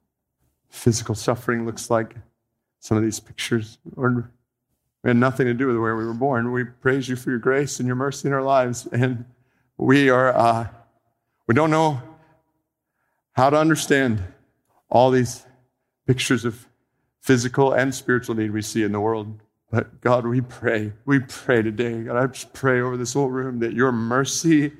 physical 0.69 1.13
suffering 1.13 1.65
looks 1.65 1.89
like 1.89 2.15
some 2.79 2.95
of 2.95 3.03
these 3.03 3.19
pictures. 3.19 3.79
Lord, 3.97 4.31
we 5.03 5.09
had 5.09 5.17
nothing 5.17 5.45
to 5.45 5.53
do 5.53 5.67
with 5.67 5.77
where 5.77 5.95
we 5.95 6.05
were 6.05 6.13
born. 6.13 6.51
We 6.51 6.63
praise 6.63 7.07
you 7.07 7.15
for 7.15 7.29
your 7.29 7.39
grace 7.39 7.79
and 7.79 7.87
your 7.87 7.95
mercy 7.95 8.27
in 8.27 8.33
our 8.33 8.41
lives. 8.41 8.87
And 8.91 9.25
we 9.77 10.09
are, 10.09 10.35
uh, 10.35 10.67
we 11.47 11.55
don't 11.55 11.71
know 11.71 12.01
how 13.33 13.49
to 13.49 13.57
understand 13.57 14.23
all 14.89 15.11
these 15.11 15.45
pictures 16.07 16.45
of 16.45 16.67
physical 17.21 17.73
and 17.73 17.93
spiritual 17.93 18.35
need 18.35 18.51
we 18.51 18.61
see 18.61 18.83
in 18.83 18.91
the 18.91 18.99
world. 18.99 19.39
But 19.69 20.01
God, 20.01 20.25
we 20.25 20.41
pray, 20.41 20.93
we 21.05 21.19
pray 21.19 21.61
today. 21.61 22.03
God, 22.03 22.17
I 22.17 22.25
just 22.27 22.53
pray 22.53 22.81
over 22.81 22.97
this 22.97 23.13
whole 23.13 23.29
room 23.29 23.59
that 23.59 23.73
your 23.73 23.91
mercy 23.91 24.71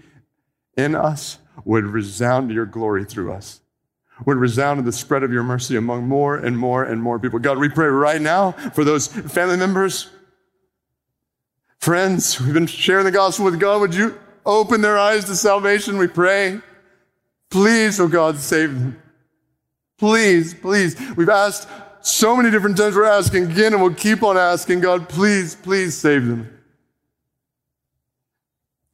in 0.78 0.96
us 0.96 1.40
would 1.66 1.86
resound 1.86 2.52
your 2.52 2.66
glory 2.66 3.04
through 3.04 3.34
us 3.34 3.62
would 4.26 4.38
resound 4.38 4.80
in 4.80 4.86
the 4.86 4.92
spread 4.92 5.24
of 5.24 5.32
your 5.32 5.44
mercy 5.44 5.76
among 5.76 6.08
more 6.08 6.36
and 6.36 6.58
more 6.58 6.84
and 6.84 7.02
more 7.02 7.20
people. 7.20 7.40
God, 7.40 7.58
we 7.58 7.70
pray 7.70 7.88
right 7.88 8.22
now 8.22 8.52
for 8.52 8.84
those 8.84 9.08
family 9.08 9.58
members, 9.58 10.10
friends 11.80 12.40
we 12.40 12.46
have 12.46 12.54
been 12.54 12.68
sharing 12.68 13.06
the 13.06 13.12
gospel 13.12 13.46
with 13.46 13.60
God. 13.60 13.82
Would 13.82 13.96
you 13.96 14.20
open 14.46 14.82
their 14.82 14.98
eyes 14.98 15.26
to 15.26 15.36
salvation? 15.36 15.98
We 15.98 16.08
pray. 16.08 16.60
Please, 17.50 18.00
oh 18.00 18.08
God, 18.08 18.38
save 18.38 18.74
them. 18.74 19.02
Please, 19.98 20.54
please. 20.54 20.96
We've 21.16 21.30
asked 21.30 21.68
so 22.02 22.36
many 22.36 22.52
different 22.52 22.78
times. 22.78 22.96
We're 22.96 23.06
asking 23.06 23.52
again 23.52 23.74
and 23.74 23.82
we'll 23.82 23.94
keep 23.94 24.24
on 24.24 24.38
asking 24.38 24.82
God, 24.82 25.10
please, 25.10 25.56
please 25.56 25.96
save 25.96 26.26
them. 26.26 26.57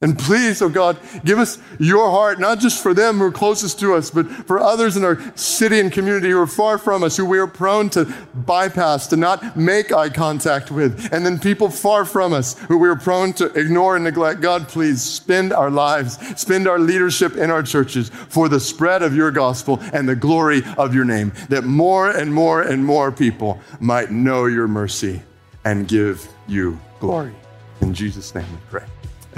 And 0.04 0.18
please, 0.18 0.60
oh 0.60 0.68
God, 0.68 0.98
give 1.24 1.38
us 1.38 1.56
your 1.78 2.10
heart, 2.10 2.38
not 2.38 2.58
just 2.58 2.82
for 2.82 2.92
them 2.92 3.16
who 3.16 3.24
are 3.24 3.32
closest 3.32 3.80
to 3.80 3.94
us, 3.94 4.10
but 4.10 4.30
for 4.30 4.60
others 4.60 4.98
in 4.98 5.02
our 5.02 5.18
city 5.34 5.80
and 5.80 5.90
community 5.90 6.28
who 6.28 6.38
are 6.38 6.46
far 6.46 6.76
from 6.76 7.02
us, 7.02 7.16
who 7.16 7.24
we 7.24 7.38
are 7.38 7.46
prone 7.46 7.88
to 7.88 8.12
bypass, 8.34 9.06
to 9.06 9.16
not 9.16 9.56
make 9.56 9.92
eye 9.92 10.10
contact 10.10 10.70
with. 10.70 11.10
And 11.10 11.24
then 11.24 11.38
people 11.38 11.70
far 11.70 12.04
from 12.04 12.34
us 12.34 12.58
who 12.68 12.76
we 12.76 12.86
are 12.86 12.96
prone 12.96 13.32
to 13.32 13.46
ignore 13.58 13.96
and 13.96 14.04
neglect. 14.04 14.42
God, 14.42 14.68
please 14.68 15.00
spend 15.00 15.54
our 15.54 15.70
lives, 15.70 16.18
spend 16.38 16.68
our 16.68 16.78
leadership 16.78 17.36
in 17.36 17.50
our 17.50 17.62
churches 17.62 18.10
for 18.10 18.50
the 18.50 18.60
spread 18.60 19.02
of 19.02 19.16
your 19.16 19.30
gospel 19.30 19.78
and 19.94 20.06
the 20.06 20.14
glory 20.14 20.60
of 20.76 20.94
your 20.94 21.06
name, 21.06 21.32
that 21.48 21.64
more 21.64 22.10
and 22.10 22.30
more 22.30 22.60
and 22.60 22.84
more 22.84 23.10
people 23.10 23.58
might 23.80 24.10
know 24.10 24.44
your 24.44 24.68
mercy 24.68 25.22
and 25.64 25.88
give 25.88 26.28
you 26.46 26.78
glory. 27.00 27.32
In 27.80 27.94
Jesus' 27.94 28.34
name 28.34 28.44
we 28.52 28.58
pray. 28.68 28.84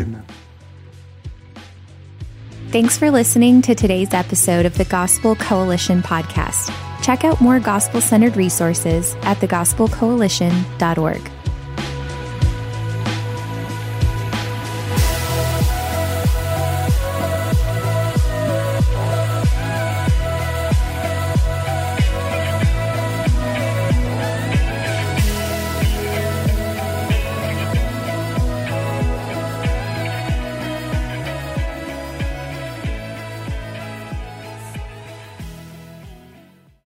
Amen. 0.01 0.25
Thanks 2.71 2.99
for 2.99 3.11
listening 3.11 3.63
to 3.63 3.75
today's 3.75 4.13
episode 4.13 4.67
of 4.67 4.77
the 4.77 4.85
Gospel 4.87 5.37
Coalition 5.37 6.03
podcast. 6.03 6.75
Check 7.01 7.25
out 7.25 7.41
more 7.41 7.61
gospel 7.61 8.01
centered 8.01 8.37
resources 8.37 9.15
at 9.23 9.39
thegospelcoalition.org. 9.39 11.31